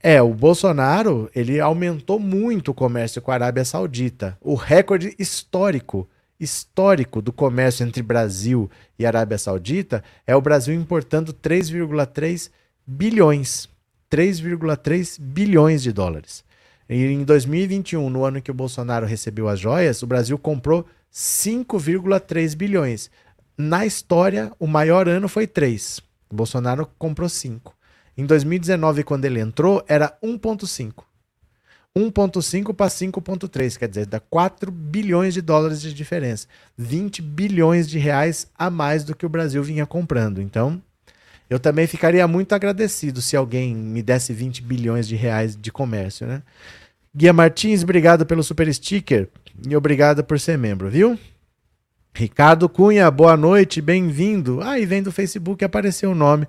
É, 0.02 0.22
o 0.22 0.34
Bolsonaro, 0.34 1.30
ele 1.36 1.60
aumentou 1.60 2.18
muito 2.18 2.72
o 2.72 2.74
comércio 2.74 3.22
com 3.22 3.32
a 3.32 3.34
Arábia 3.34 3.66
Saudita. 3.66 4.38
O 4.40 4.56
recorde 4.56 5.14
histórico 5.20 6.08
histórico 6.40 7.22
do 7.22 7.34
comércio 7.34 7.86
entre 7.86 8.02
Brasil 8.02 8.72
e 8.98 9.06
Arábia 9.06 9.38
Saudita 9.38 10.02
é 10.26 10.34
o 10.34 10.42
Brasil 10.42 10.74
importando 10.74 11.34
3,3 11.34 12.50
bilhões. 12.88 13.70
3,3 14.12 15.18
bilhões 15.20 15.82
de 15.82 15.94
dólares. 15.94 16.44
E 16.90 17.06
em 17.06 17.24
2021, 17.24 18.10
no 18.10 18.26
ano 18.26 18.42
que 18.42 18.52
o 18.52 18.54
Bolsonaro 18.54 19.06
recebeu 19.06 19.48
as 19.48 19.60
joias, 19.60 20.04
o 20.04 20.08
Brasil 20.08 20.38
comprou 20.38 20.86
5,3 21.12 22.54
bilhões. 22.54 23.10
Na 23.58 23.86
história, 23.86 24.52
o 24.60 24.68
maior 24.68 25.08
ano 25.08 25.30
foi 25.30 25.48
3. 25.48 26.00
O 26.30 26.36
Bolsonaro 26.36 26.90
comprou 27.00 27.30
5. 27.30 27.74
Em 28.18 28.26
2019, 28.26 29.04
quando 29.06 29.24
ele 29.24 29.40
entrou, 29.40 29.84
era 29.88 30.18
1,5. 30.22 31.06
1,5 31.96 32.74
para 32.74 32.88
5,3, 32.88 33.78
quer 33.78 33.88
dizer, 33.88 34.06
dá 34.06 34.20
4 34.20 34.72
bilhões 34.72 35.34
de 35.34 35.42
dólares 35.42 35.82
de 35.82 35.94
diferença. 35.94 36.48
20 36.78 37.22
bilhões 37.22 37.90
de 37.90 37.98
reais 38.00 38.48
a 38.58 38.70
mais 38.70 39.04
do 39.04 39.16
que 39.16 39.26
o 39.26 39.30
Brasil 39.30 39.64
vinha 39.64 39.86
comprando. 39.86 40.42
Então, 40.42 40.82
eu 41.52 41.60
também 41.60 41.86
ficaria 41.86 42.26
muito 42.30 42.56
agradecido 42.56 43.22
se 43.22 43.36
alguém 43.36 43.76
me 43.76 44.02
desse 44.02 44.32
20 44.32 44.64
bilhões 44.64 45.06
de 45.06 45.18
reais 45.18 45.54
de 45.54 45.70
comércio, 45.70 46.26
né? 46.26 46.42
Guia 47.14 47.34
Martins, 47.34 47.84
obrigado 47.84 48.26
pelo 48.26 48.42
super 48.42 48.74
sticker 48.74 49.28
e 49.68 49.76
obrigado 49.76 50.24
por 50.24 50.40
ser 50.40 50.58
membro, 50.58 50.90
viu? 50.90 51.20
Ricardo 52.16 52.70
Cunha, 52.70 53.12
boa 53.12 53.36
noite, 53.36 53.82
bem-vindo. 53.82 54.62
Ah, 54.62 54.80
e 54.80 54.86
vem 54.86 55.04
do 55.04 55.12
Facebook 55.12 55.66
apareceu 55.66 56.12
o 56.12 56.16
nome. 56.16 56.48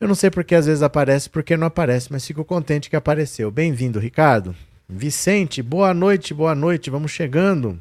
Eu 0.00 0.08
não 0.08 0.16
sei 0.16 0.30
porque 0.30 0.56
às 0.56 0.66
vezes 0.66 0.82
aparece, 0.82 1.30
porque 1.30 1.56
não 1.56 1.68
aparece, 1.68 2.10
mas 2.10 2.26
fico 2.26 2.44
contente 2.44 2.90
que 2.90 2.96
apareceu. 2.96 3.52
Bem-vindo, 3.52 4.00
Ricardo. 4.00 4.52
Vicente, 4.88 5.62
boa 5.62 5.94
noite, 5.94 6.34
boa 6.34 6.56
noite, 6.56 6.90
vamos 6.90 7.12
chegando. 7.12 7.80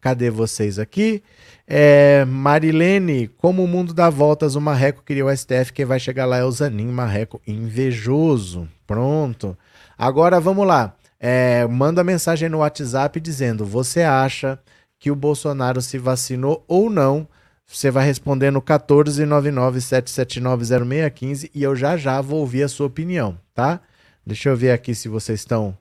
Cadê 0.00 0.30
vocês 0.30 0.80
aqui? 0.80 1.22
É, 1.70 2.24
Marilene, 2.24 3.28
como 3.28 3.62
o 3.62 3.68
mundo 3.68 3.92
dá 3.92 4.08
voltas, 4.08 4.54
o 4.54 4.60
Marreco 4.60 5.02
queria 5.04 5.26
o 5.26 5.36
STF, 5.36 5.70
quem 5.74 5.84
vai 5.84 6.00
chegar 6.00 6.24
lá 6.24 6.38
é 6.38 6.44
o 6.44 6.50
Zanin 6.50 6.86
Marreco, 6.86 7.42
invejoso. 7.46 8.66
Pronto. 8.86 9.54
Agora 9.96 10.40
vamos 10.40 10.66
lá. 10.66 10.94
É, 11.20 11.66
manda 11.66 12.02
mensagem 12.02 12.48
no 12.48 12.56
WhatsApp 12.58 13.20
dizendo: 13.20 13.66
você 13.66 14.00
acha 14.00 14.58
que 14.98 15.10
o 15.10 15.16
Bolsonaro 15.16 15.82
se 15.82 15.98
vacinou 15.98 16.64
ou 16.66 16.88
não? 16.88 17.28
Você 17.66 17.90
vai 17.90 18.06
responder 18.06 18.50
no 18.50 18.62
14997790615 18.62 21.50
e 21.54 21.62
eu 21.62 21.76
já 21.76 21.98
já 21.98 22.18
vou 22.22 22.40
ouvir 22.40 22.62
a 22.62 22.68
sua 22.68 22.86
opinião, 22.86 23.38
tá? 23.54 23.82
Deixa 24.24 24.48
eu 24.48 24.56
ver 24.56 24.70
aqui 24.70 24.94
se 24.94 25.06
vocês 25.06 25.40
estão 25.40 25.76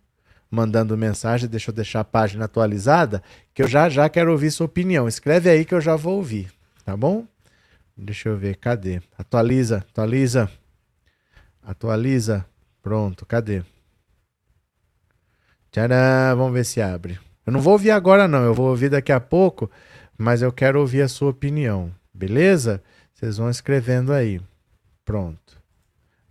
mandando 0.49 0.97
mensagem. 0.97 1.49
Deixa 1.49 1.71
eu 1.71 1.75
deixar 1.75 2.01
a 2.01 2.05
página 2.05 2.45
atualizada, 2.45 3.21
que 3.53 3.62
eu 3.62 3.67
já 3.67 3.89
já 3.89 4.10
quero 4.10 4.31
ouvir 4.31 4.51
sua 4.51 4.65
opinião. 4.65 5.07
Escreve 5.07 5.49
aí 5.49 5.65
que 5.65 5.73
eu 5.73 5.81
já 5.81 5.95
vou 5.95 6.17
ouvir, 6.17 6.51
tá 6.83 6.95
bom? 6.95 7.25
Deixa 7.95 8.29
eu 8.29 8.38
ver, 8.38 8.57
cadê? 8.57 9.01
Atualiza, 9.17 9.77
atualiza. 9.77 10.49
Atualiza. 11.63 12.45
Pronto, 12.81 13.25
cadê? 13.25 13.63
Tcharam, 15.71 16.38
vamos 16.38 16.53
ver 16.53 16.63
se 16.63 16.81
abre. 16.81 17.19
Eu 17.45 17.53
não 17.53 17.60
vou 17.60 17.73
ouvir 17.73 17.91
agora 17.91 18.27
não, 18.27 18.43
eu 18.43 18.53
vou 18.53 18.69
ouvir 18.69 18.89
daqui 18.89 19.12
a 19.12 19.19
pouco, 19.19 19.69
mas 20.17 20.41
eu 20.41 20.51
quero 20.51 20.79
ouvir 20.79 21.01
a 21.01 21.07
sua 21.07 21.29
opinião, 21.29 21.93
beleza? 22.13 22.83
Vocês 23.13 23.38
vão 23.38 23.49
escrevendo 23.49 24.13
aí. 24.13 24.39
Pronto. 25.03 25.62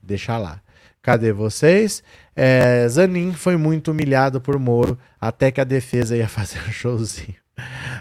Deixa 0.02 0.38
lá. 0.38 0.62
Cadê 1.07 1.33
vocês? 1.33 2.03
É, 2.35 2.85
Zanin 2.88 3.33
foi 3.33 3.57
muito 3.57 3.92
humilhado 3.92 4.40
por 4.40 4.59
Moro 4.59 4.99
até 5.21 5.53
que 5.53 5.61
a 5.61 5.64
defesa 5.64 6.16
ia 6.16 6.27
fazer 6.27 6.59
um 6.69 6.73
showzinho. 6.73 7.37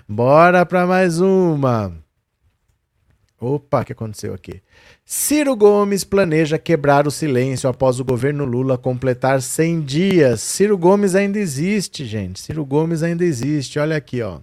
Bora 0.09 0.65
para 0.65 0.87
mais 0.87 1.21
uma. 1.21 1.93
Opa, 3.39 3.81
o 3.81 3.85
que 3.85 3.91
aconteceu 3.91 4.33
aqui? 4.33 4.59
Ciro 5.05 5.55
Gomes 5.55 6.03
planeja 6.03 6.57
quebrar 6.57 7.05
o 7.05 7.11
silêncio 7.11 7.69
após 7.69 7.99
o 7.99 8.03
governo 8.03 8.43
Lula 8.43 8.75
completar 8.75 9.39
100 9.39 9.81
dias. 9.81 10.41
Ciro 10.41 10.75
Gomes 10.75 11.13
ainda 11.13 11.37
existe, 11.37 12.05
gente. 12.05 12.39
Ciro 12.39 12.65
Gomes 12.65 13.03
ainda 13.03 13.23
existe. 13.23 13.77
Olha 13.77 13.95
aqui, 13.95 14.23
ó. 14.23 14.39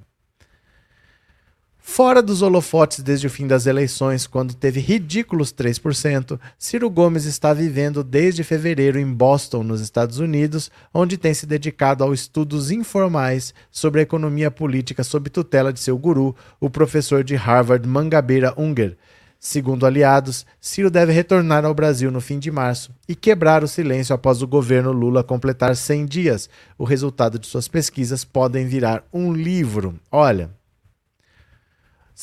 Fora 1.84 2.22
dos 2.22 2.42
holofotes 2.42 3.00
desde 3.00 3.26
o 3.26 3.30
fim 3.30 3.44
das 3.46 3.66
eleições, 3.66 4.24
quando 4.24 4.54
teve 4.54 4.78
ridículos 4.78 5.52
3%, 5.52 6.38
Ciro 6.56 6.88
Gomes 6.88 7.24
está 7.24 7.52
vivendo 7.52 8.04
desde 8.04 8.44
fevereiro 8.44 9.00
em 9.00 9.12
Boston, 9.12 9.64
nos 9.64 9.80
Estados 9.80 10.18
Unidos, 10.18 10.70
onde 10.94 11.18
tem 11.18 11.34
se 11.34 11.44
dedicado 11.44 12.04
a 12.04 12.14
estudos 12.14 12.70
informais 12.70 13.52
sobre 13.68 13.98
a 13.98 14.04
economia 14.04 14.48
política 14.48 15.02
sob 15.02 15.28
tutela 15.28 15.72
de 15.72 15.80
seu 15.80 15.98
guru, 15.98 16.36
o 16.60 16.70
professor 16.70 17.24
de 17.24 17.34
Harvard 17.34 17.86
Mangabeira 17.86 18.54
Unger. 18.56 18.96
Segundo 19.40 19.84
aliados, 19.84 20.46
Ciro 20.60 20.88
deve 20.88 21.12
retornar 21.12 21.64
ao 21.64 21.74
Brasil 21.74 22.12
no 22.12 22.20
fim 22.20 22.38
de 22.38 22.48
março 22.48 22.94
e 23.08 23.16
quebrar 23.16 23.64
o 23.64 23.68
silêncio 23.68 24.14
após 24.14 24.40
o 24.40 24.46
governo 24.46 24.92
Lula 24.92 25.24
completar 25.24 25.74
100 25.74 26.06
dias. 26.06 26.48
O 26.78 26.84
resultado 26.84 27.40
de 27.40 27.48
suas 27.48 27.66
pesquisas 27.66 28.24
podem 28.24 28.68
virar 28.68 29.04
um 29.12 29.32
livro. 29.32 29.98
Olha, 30.12 30.48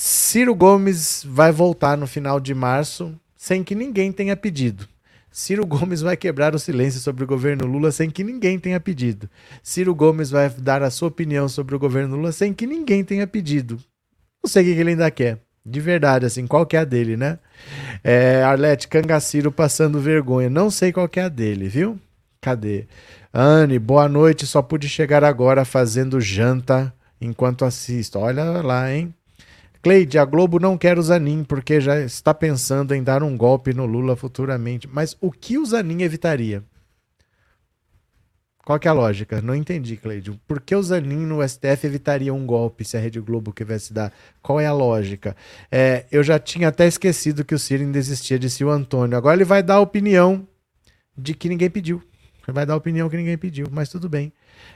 Ciro 0.01 0.55
Gomes 0.55 1.25
vai 1.27 1.51
voltar 1.51 1.97
no 1.97 2.07
final 2.07 2.39
de 2.39 2.55
março 2.55 3.13
sem 3.35 3.65
que 3.65 3.75
ninguém 3.75 4.13
tenha 4.13 4.33
pedido. 4.33 4.87
Ciro 5.29 5.65
Gomes 5.65 5.99
vai 5.99 6.15
quebrar 6.15 6.55
o 6.55 6.59
silêncio 6.59 7.01
sobre 7.01 7.25
o 7.25 7.27
governo 7.27 7.65
Lula 7.67 7.91
sem 7.91 8.09
que 8.09 8.23
ninguém 8.23 8.57
tenha 8.57 8.79
pedido. 8.79 9.29
Ciro 9.61 9.93
Gomes 9.93 10.29
vai 10.31 10.49
dar 10.51 10.81
a 10.83 10.89
sua 10.89 11.09
opinião 11.09 11.49
sobre 11.49 11.75
o 11.75 11.79
governo 11.79 12.15
Lula 12.15 12.31
sem 12.31 12.53
que 12.53 12.65
ninguém 12.65 13.03
tenha 13.03 13.27
pedido. 13.27 13.77
Não 14.41 14.49
sei 14.49 14.71
o 14.71 14.73
que 14.73 14.79
ele 14.79 14.91
ainda 14.91 15.11
quer. 15.11 15.39
De 15.65 15.81
verdade, 15.81 16.25
assim, 16.25 16.47
qual 16.47 16.65
que 16.65 16.77
é 16.77 16.79
a 16.79 16.85
dele, 16.85 17.17
né? 17.17 17.37
É, 18.01 18.41
Arlete 18.41 18.87
Cangaciro 18.87 19.51
passando 19.51 19.99
vergonha. 19.99 20.49
Não 20.49 20.71
sei 20.71 20.93
qual 20.93 21.09
que 21.09 21.19
é 21.19 21.23
a 21.23 21.29
dele, 21.29 21.67
viu? 21.67 21.99
Cadê? 22.39 22.87
Anne, 23.33 23.77
boa 23.77 24.07
noite. 24.07 24.47
Só 24.47 24.61
pude 24.61 24.87
chegar 24.87 25.25
agora 25.25 25.65
fazendo 25.65 26.21
janta 26.21 26.93
enquanto 27.19 27.65
assisto. 27.65 28.17
Olha 28.17 28.45
lá, 28.61 28.89
hein? 28.89 29.13
Cleide, 29.81 30.19
a 30.19 30.25
Globo 30.25 30.59
não 30.59 30.77
quer 30.77 30.99
o 30.99 31.01
Zanin 31.01 31.43
porque 31.43 31.79
já 31.79 31.99
está 32.01 32.33
pensando 32.33 32.93
em 32.93 33.01
dar 33.01 33.23
um 33.23 33.37
golpe 33.37 33.73
no 33.73 33.85
Lula 33.85 34.15
futuramente. 34.15 34.87
Mas 34.87 35.15
o 35.21 35.31
que 35.31 35.57
o 35.57 35.65
Zanin 35.65 36.03
evitaria? 36.03 36.63
Qual 38.65 38.77
que 38.77 38.87
é 38.87 38.91
a 38.91 38.93
lógica? 38.93 39.41
Não 39.41 39.55
entendi, 39.55 39.95
Cleidio. 39.95 40.39
Por 40.45 40.61
que 40.61 40.75
o 40.75 40.83
Zanin 40.83 41.25
no 41.25 41.41
STF 41.47 41.87
evitaria 41.87 42.33
um 42.33 42.45
golpe 42.45 42.85
se 42.85 42.97
a 42.97 42.99
Rede 42.99 43.19
Globo 43.19 43.53
quisesse 43.53 43.93
dar? 43.93 44.13
Qual 44.43 44.59
é 44.59 44.67
a 44.67 44.73
lógica? 44.73 45.35
É, 45.71 46.05
eu 46.11 46.21
já 46.21 46.37
tinha 46.37 46.67
até 46.67 46.85
esquecido 46.85 47.45
que 47.45 47.55
o 47.55 47.57
Ciro 47.57 47.81
ainda 47.81 47.97
existia, 47.97 48.37
disse 48.37 48.63
o 48.63 48.69
Antônio. 48.69 49.17
Agora 49.17 49.35
ele 49.35 49.45
vai 49.45 49.63
dar 49.63 49.75
a 49.75 49.79
opinião 49.79 50.47
de 51.17 51.33
que 51.33 51.49
ninguém 51.49 51.69
pediu. 51.69 52.03
Ele 52.47 52.53
vai 52.53 52.65
dar 52.65 52.73
a 52.73 52.77
opinião 52.77 53.09
que 53.09 53.17
ninguém 53.17 53.37
pediu, 53.37 53.65
mas 53.71 53.89
tudo 53.89 54.07
bem. 54.09 54.31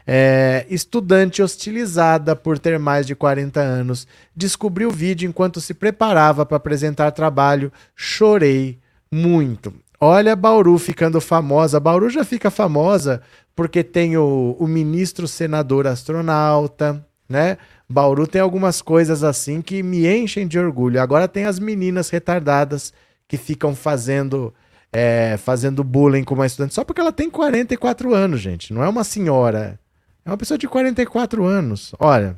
É, 0.06 0.66
estudante 0.70 1.42
hostilizada 1.42 2.36
por 2.36 2.60
ter 2.60 2.78
mais 2.78 3.08
de 3.08 3.16
40 3.16 3.60
anos, 3.60 4.06
descobriu 4.36 4.89
o 4.89 4.92
vídeo 4.92 5.30
enquanto 5.30 5.62
se 5.62 5.74
preparava 5.74 6.46
para 6.46 6.58
apresentar 6.58 7.12
trabalho. 7.12 7.72
Chorei 7.96 8.80
muito. 9.12 9.74
Olha 10.00 10.36
Bauru 10.36 10.78
ficando 10.78 11.22
famosa. 11.22 11.80
Bauru 11.80 12.10
já 12.10 12.26
fica 12.26 12.52
famosa 12.52 13.22
porque 13.56 13.84
tem 13.84 14.18
o, 14.18 14.56
o 14.60 14.68
ministro 14.68 15.28
senador 15.28 15.88
astronauta, 15.88 17.06
né? 17.30 17.58
Bauru 17.88 18.28
tem 18.28 18.42
algumas 18.42 18.82
coisas 18.82 19.24
assim 19.24 19.62
que 19.62 19.82
me 19.82 20.06
enchem 20.06 20.48
de 20.48 20.60
orgulho. 20.60 21.02
Agora 21.02 21.28
tem 21.28 21.46
as 21.46 21.60
meninas 21.60 22.10
retardadas 22.10 22.92
que 23.28 23.38
ficam 23.38 23.76
fazendo 23.76 24.54
é, 24.92 25.38
fazendo 25.38 25.84
bullying 25.84 26.24
com 26.24 26.36
uma 26.36 26.46
estudante 26.46 26.74
só 26.74 26.84
porque 26.84 27.02
ela 27.02 27.12
tem 27.12 27.30
44 27.30 28.13
anos, 28.13 28.42
gente. 28.42 28.74
Não 28.74 28.84
é 28.84 28.89
uma 28.89 29.04
senhora. 29.04 29.80
É 30.25 30.29
uma 30.29 30.38
pessoa 30.38 30.57
de 30.57 30.67
44 30.67 31.45
anos. 31.45 31.93
Olha, 31.99 32.36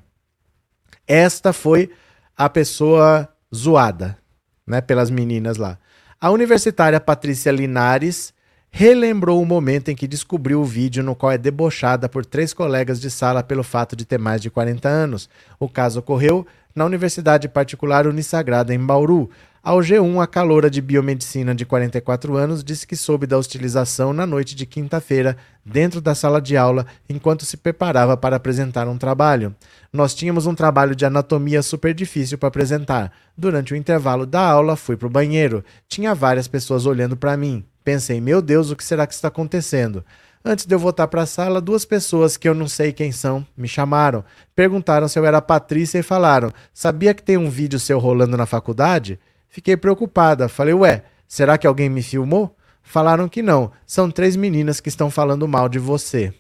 esta 1.08 1.54
foi 1.54 1.92
a 2.36 2.50
pessoa 2.50 3.30
zoada, 3.54 4.18
né, 4.66 4.82
pelas 4.82 5.10
meninas 5.10 5.58
lá. 5.58 5.78
A 6.20 6.32
universitária 6.32 7.00
Patrícia 7.00 7.52
Linares 7.52 8.34
relembrou 8.72 9.42
o 9.42 9.46
momento 9.46 9.90
em 9.90 9.96
que 9.96 10.08
descobriu 10.08 10.60
o 10.60 10.66
vídeo 10.66 11.02
no 11.02 11.16
qual 11.16 11.32
é 11.32 11.38
debochada 11.38 12.10
por 12.10 12.26
três 12.26 12.54
colegas 12.54 13.00
de 13.00 13.10
sala 13.10 13.42
pelo 13.42 13.64
fato 13.64 13.96
de 13.96 14.04
ter 14.04 14.20
mais 14.20 14.42
de 14.42 14.50
40 14.50 14.90
anos. 14.90 15.30
O 15.58 15.70
caso 15.70 16.00
ocorreu 16.00 16.46
na 16.76 16.84
Universidade 16.84 17.48
Particular 17.48 18.06
Unisagrada 18.06 18.74
em 18.74 18.80
Bauru. 18.80 19.30
Ao 19.66 19.80
G1, 19.80 20.22
a 20.22 20.28
caloura 20.28 20.70
de 20.70 20.80
biomedicina 20.80 21.56
de 21.56 21.66
44 21.66 22.38
anos 22.38 22.64
disse 22.64 22.86
que 22.86 22.96
soube 22.96 23.26
da 23.26 23.36
hostilização 23.36 24.14
na 24.14 24.24
noite 24.24 24.54
de 24.54 24.64
quinta-feira, 24.64 25.36
dentro 25.66 26.00
da 26.00 26.14
sala 26.14 26.40
de 26.40 26.56
aula, 26.56 26.86
enquanto 27.10 27.46
se 27.46 27.58
preparava 27.58 28.16
para 28.16 28.36
apresentar 28.36 28.88
um 28.88 28.96
trabalho. 28.96 29.56
Nós 29.92 30.14
tínhamos 30.14 30.46
um 30.46 30.54
trabalho 30.54 30.96
de 30.96 31.04
anatomia 31.04 31.64
super 31.64 31.96
difícil 31.96 32.38
para 32.38 32.48
apresentar. 32.48 33.12
Durante 33.36 33.74
o 33.74 33.76
intervalo 33.76 34.28
da 34.28 34.48
aula, 34.48 34.76
fui 34.76 34.96
para 34.96 35.08
o 35.08 35.10
banheiro. 35.10 35.66
Tinha 35.90 36.14
várias 36.14 36.48
pessoas 36.48 36.86
olhando 36.86 37.18
para 37.18 37.36
mim. 37.36 37.66
Pensei, 37.84 38.22
meu 38.22 38.44
Deus, 38.44 38.70
o 38.70 38.76
que 38.76 38.84
será 38.84 39.08
que 39.08 39.16
está 39.16 39.30
acontecendo? 39.30 40.06
Antes 40.48 40.68
de 40.68 40.76
eu 40.76 40.78
voltar 40.78 41.08
para 41.08 41.24
a 41.24 41.26
sala, 41.26 41.60
duas 41.60 41.86
pessoas 41.86 42.38
que 42.38 42.48
eu 42.48 42.54
não 42.54 42.68
sei 42.68 42.94
quem 42.94 43.12
são 43.12 43.44
me 43.58 43.68
chamaram. 43.68 44.24
Perguntaram 44.56 45.08
se 45.08 45.18
eu 45.18 45.26
era 45.26 45.42
Patrícia 45.42 45.98
e 45.98 46.04
falaram: 46.04 46.54
Sabia 46.72 47.16
que 47.16 47.24
tem 47.24 47.36
um 47.36 47.50
vídeo 47.50 47.80
seu 47.80 47.98
rolando 47.98 48.38
na 48.38 48.46
faculdade? 48.46 49.20
Fiquei 49.56 49.78
preocupada. 49.78 50.50
Falei, 50.50 50.74
ué, 50.74 51.06
será 51.26 51.58
que 51.58 51.66
alguém 51.66 51.90
me 51.90 52.04
filmou? 52.04 52.54
Falaram 52.84 53.30
que 53.30 53.42
não. 53.42 53.72
São 53.88 54.12
três 54.12 54.36
meninas 54.36 54.82
que 54.82 54.90
estão 54.90 55.10
falando 55.10 55.48
mal 55.48 55.70
de 55.70 55.80
você. 55.80 56.34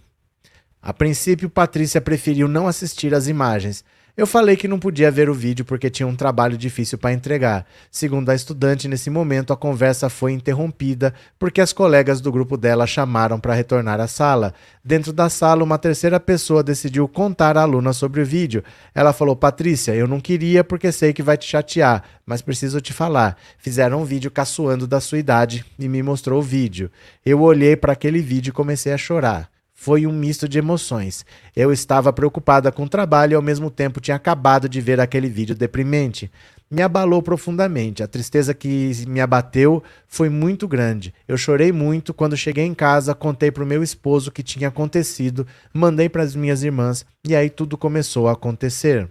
A 0.82 0.92
princípio, 0.92 1.50
Patrícia 1.50 2.02
preferiu 2.02 2.46
não 2.46 2.68
assistir 2.68 3.16
às 3.16 3.30
imagens. 3.30 3.86
Eu 4.18 4.26
falei 4.26 4.56
que 4.56 4.66
não 4.66 4.80
podia 4.80 5.12
ver 5.12 5.30
o 5.30 5.34
vídeo 5.34 5.66
porque 5.66 5.90
tinha 5.90 6.08
um 6.08 6.16
trabalho 6.16 6.58
difícil 6.58 6.98
para 6.98 7.12
entregar. 7.12 7.66
Segundo 7.92 8.30
a 8.30 8.36
estudante, 8.36 8.88
nesse 8.88 9.10
momento 9.10 9.52
a 9.52 9.58
conversa 9.58 10.10
foi 10.10 10.32
interrompida 10.32 11.14
porque 11.38 11.60
as 11.60 11.74
colegas 11.74 12.22
do 12.22 12.32
grupo 12.32 12.56
dela 12.56 12.88
chamaram 12.88 13.38
para 13.38 13.54
retornar 13.54 14.00
à 14.00 14.08
sala. 14.08 14.54
Dentro 14.82 15.12
da 15.12 15.28
sala, 15.28 15.66
uma 15.66 15.78
terceira 15.78 16.18
pessoa 16.18 16.64
decidiu 16.64 17.10
contar 17.10 17.58
à 17.58 17.64
aluna 17.64 17.92
sobre 17.92 18.22
o 18.22 18.26
vídeo. 18.26 18.64
Ela 18.94 19.12
falou: 19.12 19.36
Patrícia, 19.36 19.94
eu 19.94 20.08
não 20.08 20.22
queria 20.22 20.64
porque 20.64 20.94
sei 20.94 21.12
que 21.12 21.22
vai 21.22 21.36
te 21.36 21.46
chatear, 21.46 22.02
mas 22.26 22.42
preciso 22.42 22.80
te 22.80 22.94
falar. 22.94 23.36
Fizeram 23.58 24.02
um 24.02 24.06
vídeo 24.06 24.32
caçoando 24.32 24.88
da 24.88 25.02
sua 25.02 25.18
idade 25.18 25.66
e 25.78 25.90
me 25.90 26.02
mostrou 26.02 26.40
o 26.40 26.42
vídeo. 26.42 26.90
Eu 27.26 27.42
olhei 27.42 27.76
para 27.76 27.92
aquele 27.92 28.22
vídeo 28.22 28.52
e 28.52 28.54
comecei 28.54 28.94
a 28.94 28.98
chorar. 28.98 29.55
Foi 29.78 30.08
um 30.08 30.14
misto 30.14 30.48
de 30.48 30.58
emoções. 30.58 31.26
Eu 31.54 31.72
estava 31.72 32.12
preocupada 32.14 32.72
com 32.72 32.86
o 32.86 32.90
trabalho 32.90 33.34
e 33.34 33.36
ao 33.36 33.42
mesmo 33.42 33.70
tempo 33.70 34.00
tinha 34.00 34.16
acabado 34.16 34.70
de 34.70 34.80
ver 34.80 35.02
aquele 35.02 35.28
vídeo 35.28 35.54
deprimente. 35.54 36.32
Me 36.72 36.82
abalou 36.82 37.22
profundamente. 37.22 38.02
A 38.02 38.08
tristeza 38.08 38.54
que 38.54 38.92
me 39.06 39.20
abateu 39.20 39.84
foi 40.08 40.30
muito 40.30 40.66
grande. 40.68 41.14
Eu 41.28 41.38
chorei 41.38 41.74
muito 41.74 42.14
quando 42.14 42.38
cheguei 42.38 42.66
em 42.66 42.74
casa, 42.74 43.14
contei 43.14 43.52
para 43.52 43.64
o 43.64 43.68
meu 43.68 43.84
esposo 43.84 44.30
o 44.30 44.32
que 44.32 44.42
tinha 44.42 44.70
acontecido, 44.70 45.46
mandei 45.74 46.08
para 46.08 46.24
as 46.24 46.36
minhas 46.36 46.64
irmãs 46.64 47.06
e 47.24 47.36
aí 47.36 47.50
tudo 47.50 47.78
começou 47.78 48.28
a 48.30 48.32
acontecer. 48.32 49.10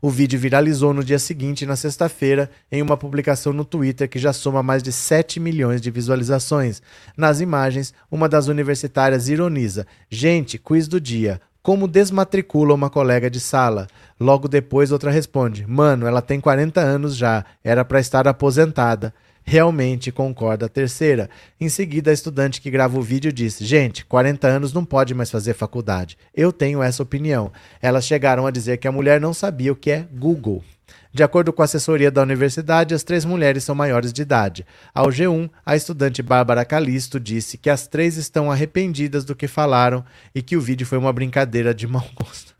O 0.00 0.10
vídeo 0.10 0.38
viralizou 0.38 0.92
no 0.92 1.02
dia 1.02 1.18
seguinte, 1.18 1.64
na 1.64 1.76
sexta-feira, 1.76 2.50
em 2.70 2.82
uma 2.82 2.96
publicação 2.96 3.52
no 3.52 3.64
Twitter 3.64 4.08
que 4.08 4.18
já 4.18 4.32
soma 4.32 4.62
mais 4.62 4.82
de 4.82 4.92
7 4.92 5.40
milhões 5.40 5.80
de 5.80 5.90
visualizações. 5.90 6.82
Nas 7.16 7.40
imagens, 7.40 7.94
uma 8.10 8.28
das 8.28 8.46
universitárias 8.48 9.28
ironiza: 9.28 9.86
Gente, 10.10 10.58
quiz 10.58 10.86
do 10.86 11.00
dia. 11.00 11.40
Como 11.62 11.88
desmatricula 11.88 12.74
uma 12.74 12.88
colega 12.88 13.28
de 13.28 13.40
sala? 13.40 13.88
Logo 14.20 14.46
depois, 14.46 14.92
outra 14.92 15.10
responde: 15.10 15.66
Mano, 15.66 16.06
ela 16.06 16.22
tem 16.22 16.40
40 16.40 16.80
anos 16.80 17.16
já, 17.16 17.44
era 17.64 17.84
para 17.84 17.98
estar 17.98 18.28
aposentada. 18.28 19.12
Realmente 19.48 20.10
concorda 20.10 20.66
a 20.66 20.68
terceira. 20.68 21.30
Em 21.60 21.68
seguida, 21.68 22.10
a 22.10 22.12
estudante 22.12 22.60
que 22.60 22.68
grava 22.68 22.98
o 22.98 23.02
vídeo 23.02 23.32
disse: 23.32 23.64
Gente, 23.64 24.04
40 24.04 24.48
anos 24.48 24.72
não 24.72 24.84
pode 24.84 25.14
mais 25.14 25.30
fazer 25.30 25.54
faculdade. 25.54 26.18
Eu 26.34 26.52
tenho 26.52 26.82
essa 26.82 27.00
opinião. 27.00 27.52
Elas 27.80 28.04
chegaram 28.04 28.44
a 28.44 28.50
dizer 28.50 28.78
que 28.78 28.88
a 28.88 28.92
mulher 28.92 29.20
não 29.20 29.32
sabia 29.32 29.72
o 29.72 29.76
que 29.76 29.92
é 29.92 30.06
Google. 30.12 30.64
De 31.12 31.22
acordo 31.22 31.52
com 31.52 31.62
a 31.62 31.64
assessoria 31.64 32.10
da 32.10 32.22
universidade, 32.22 32.92
as 32.92 33.04
três 33.04 33.24
mulheres 33.24 33.62
são 33.62 33.74
maiores 33.74 34.12
de 34.12 34.20
idade. 34.20 34.66
Ao 34.92 35.06
G1, 35.06 35.48
a 35.64 35.76
estudante 35.76 36.22
Bárbara 36.22 36.64
Calisto 36.64 37.20
disse 37.20 37.56
que 37.56 37.70
as 37.70 37.86
três 37.86 38.16
estão 38.16 38.50
arrependidas 38.50 39.24
do 39.24 39.36
que 39.36 39.46
falaram 39.46 40.04
e 40.34 40.42
que 40.42 40.56
o 40.56 40.60
vídeo 40.60 40.84
foi 40.84 40.98
uma 40.98 41.12
brincadeira 41.12 41.72
de 41.72 41.86
mau 41.86 42.04
gosto. 42.16 42.56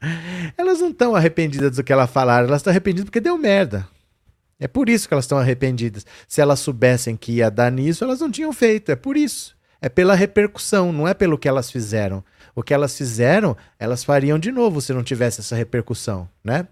Elas 0.56 0.80
não 0.80 0.88
estão 0.88 1.14
arrependidas 1.14 1.76
do 1.76 1.84
que 1.84 1.92
elas 1.92 2.10
falaram, 2.10 2.48
elas 2.48 2.60
estão 2.60 2.70
arrependidas 2.70 3.04
porque 3.04 3.20
deu 3.20 3.36
merda. 3.36 3.86
É 4.60 4.68
por 4.68 4.90
isso 4.90 5.08
que 5.08 5.14
elas 5.14 5.24
estão 5.24 5.38
arrependidas. 5.38 6.04
Se 6.28 6.40
elas 6.40 6.60
soubessem 6.60 7.16
que 7.16 7.32
ia 7.32 7.50
dar 7.50 7.72
nisso, 7.72 8.04
elas 8.04 8.20
não 8.20 8.30
tinham 8.30 8.52
feito. 8.52 8.92
É 8.92 8.96
por 8.96 9.16
isso. 9.16 9.56
É 9.80 9.88
pela 9.88 10.14
repercussão, 10.14 10.92
não 10.92 11.08
é 11.08 11.14
pelo 11.14 11.38
que 11.38 11.48
elas 11.48 11.70
fizeram. 11.70 12.22
O 12.54 12.62
que 12.62 12.74
elas 12.74 12.96
fizeram, 12.96 13.56
elas 13.78 14.04
fariam 14.04 14.38
de 14.38 14.52
novo 14.52 14.82
se 14.82 14.92
não 14.92 15.02
tivesse 15.02 15.40
essa 15.40 15.56
repercussão, 15.56 16.28
né? 16.44 16.68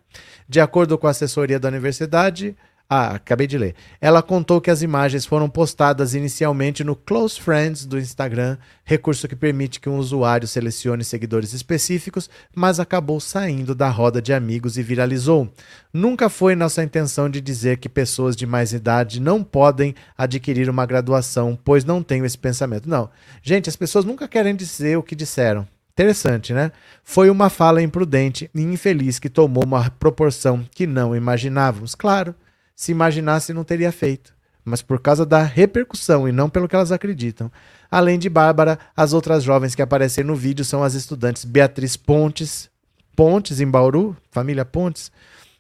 De 0.47 0.61
acordo 0.61 0.99
com 0.99 1.07
a 1.07 1.11
assessoria 1.11 1.59
da 1.59 1.69
universidade, 1.69 2.55
ah, 2.91 3.17
acabei 3.17 3.47
de 3.47 3.59
ler. 3.59 3.75
Ela 4.01 4.23
contou 4.23 4.63
que 4.63 4.71
as 4.71 4.81
imagens 4.81 5.27
foram 5.27 5.47
postadas 5.51 6.15
inicialmente 6.15 6.83
no 6.83 6.97
Close 6.97 7.39
Friends 7.39 7.85
do 7.85 7.99
Instagram, 7.99 8.57
recurso 8.83 9.29
que 9.29 9.37
permite 9.37 9.79
que 9.79 9.91
um 9.91 9.99
usuário 9.99 10.49
selecione 10.49 11.05
seguidores 11.05 11.53
específicos, 11.53 12.31
mas 12.55 12.81
acabou 12.81 13.21
saindo 13.21 13.75
da 13.75 13.91
roda 13.91 14.23
de 14.23 14.33
amigos 14.33 14.79
e 14.79 14.83
viralizou. 14.83 15.53
Nunca 15.93 16.31
foi 16.31 16.55
nossa 16.57 16.83
intenção 16.83 17.29
de 17.29 17.43
dizer 17.43 17.77
que 17.77 17.91
pessoas 17.91 18.35
de 18.35 18.47
mais 18.47 18.73
idade 18.73 19.21
não 19.21 19.45
podem 19.45 19.95
adquirir 20.17 20.71
uma 20.71 20.87
graduação, 20.87 21.59
pois 21.63 21.85
não 21.85 22.03
tenho 22.03 22.25
esse 22.25 22.39
pensamento. 22.39 22.89
Não. 22.89 23.11
Gente, 23.43 23.69
as 23.69 23.77
pessoas 23.77 24.07
nunca 24.07 24.27
querem 24.27 24.57
dizer 24.57 24.97
o 24.97 25.03
que 25.03 25.15
disseram. 25.15 25.69
Interessante, 25.93 26.55
né? 26.55 26.73
Foi 27.05 27.29
uma 27.29 27.51
fala 27.51 27.83
imprudente 27.83 28.51
e 28.55 28.63
infeliz 28.63 29.19
que 29.19 29.29
tomou 29.29 29.65
uma 29.65 29.91
proporção 29.91 30.65
que 30.71 30.87
não 30.87 31.15
imaginávamos. 31.15 31.95
Claro 31.95 32.35
se 32.79 32.93
imaginasse 32.93 33.53
não 33.53 33.65
teria 33.65 33.91
feito, 33.91 34.33
mas 34.65 34.81
por 34.81 35.01
causa 35.01 35.27
da 35.27 35.43
repercussão 35.43 36.29
e 36.29 36.33
não 36.33 36.49
pelo 36.49 36.69
que 36.69 36.77
elas 36.77 36.93
acreditam. 36.93 37.51
Além 37.91 38.21
de 38.21 38.29
Bárbara, 38.29 38.79
as 38.97 39.13
outras 39.13 39.43
jovens 39.43 39.75
que 39.75 39.83
aparecem 39.83 40.23
no 40.23 40.37
vídeo 40.37 40.65
são 40.65 40.85
as 40.85 40.95
estudantes 40.95 41.45
Beatriz 41.45 41.97
Pontes, 41.97 42.71
Pontes 43.17 43.61
em 43.61 43.69
Bauru, 43.69 44.17
família 44.31 44.65
Pontes, 44.65 45.11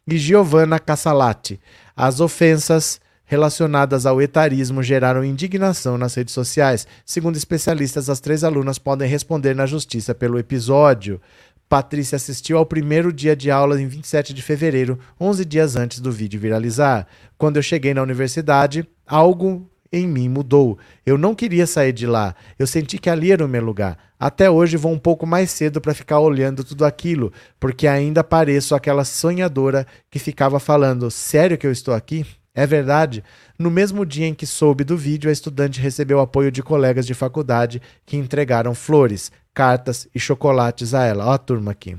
e 0.06 0.16
Giovanna 0.16 0.78
Cassalati. 0.78 1.60
As 1.96 2.20
ofensas 2.20 3.00
relacionadas 3.28 4.06
ao 4.06 4.22
etarismo 4.22 4.80
geraram 4.80 5.24
indignação 5.24 5.98
nas 5.98 6.14
redes 6.14 6.32
sociais. 6.32 6.86
Segundo 7.04 7.36
especialistas, 7.36 8.08
as 8.08 8.20
três 8.20 8.44
alunas 8.44 8.78
podem 8.78 9.08
responder 9.08 9.56
na 9.56 9.66
justiça 9.66 10.14
pelo 10.14 10.38
episódio. 10.38 11.20
Patrícia 11.68 12.16
assistiu 12.16 12.56
ao 12.56 12.64
primeiro 12.64 13.12
dia 13.12 13.36
de 13.36 13.50
aula 13.50 13.80
em 13.80 13.86
27 13.86 14.32
de 14.32 14.40
fevereiro, 14.40 14.98
11 15.20 15.44
dias 15.44 15.76
antes 15.76 16.00
do 16.00 16.10
vídeo 16.10 16.40
viralizar. 16.40 17.06
Quando 17.36 17.56
eu 17.56 17.62
cheguei 17.62 17.92
na 17.92 18.02
universidade, 18.02 18.88
algo 19.06 19.68
em 19.92 20.06
mim 20.06 20.30
mudou. 20.30 20.78
Eu 21.04 21.18
não 21.18 21.34
queria 21.34 21.66
sair 21.66 21.92
de 21.92 22.06
lá. 22.06 22.34
Eu 22.58 22.66
senti 22.66 22.96
que 22.96 23.10
ali 23.10 23.32
era 23.32 23.44
o 23.44 23.48
meu 23.48 23.62
lugar. 23.62 23.98
Até 24.18 24.50
hoje 24.50 24.78
vou 24.78 24.92
um 24.92 24.98
pouco 24.98 25.26
mais 25.26 25.50
cedo 25.50 25.80
para 25.80 25.94
ficar 25.94 26.20
olhando 26.20 26.64
tudo 26.64 26.86
aquilo, 26.86 27.32
porque 27.60 27.86
ainda 27.86 28.24
pareço 28.24 28.74
aquela 28.74 29.04
sonhadora 29.04 29.86
que 30.10 30.18
ficava 30.18 30.58
falando: 30.58 31.10
"Sério 31.10 31.58
que 31.58 31.66
eu 31.66 31.72
estou 31.72 31.92
aqui?" 31.92 32.24
É 32.54 32.66
verdade. 32.66 33.22
No 33.56 33.70
mesmo 33.70 34.04
dia 34.04 34.26
em 34.26 34.34
que 34.34 34.44
soube 34.44 34.82
do 34.82 34.96
vídeo, 34.96 35.30
a 35.30 35.32
estudante 35.32 35.80
recebeu 35.80 36.18
apoio 36.18 36.50
de 36.50 36.60
colegas 36.60 37.06
de 37.06 37.14
faculdade 37.14 37.80
que 38.04 38.16
entregaram 38.16 38.74
flores, 38.74 39.30
cartas 39.58 40.06
e 40.14 40.20
chocolates 40.20 40.94
a 40.94 41.02
ela. 41.02 41.26
Ó 41.26 41.32
a 41.32 41.38
turma 41.38 41.72
aqui. 41.72 41.96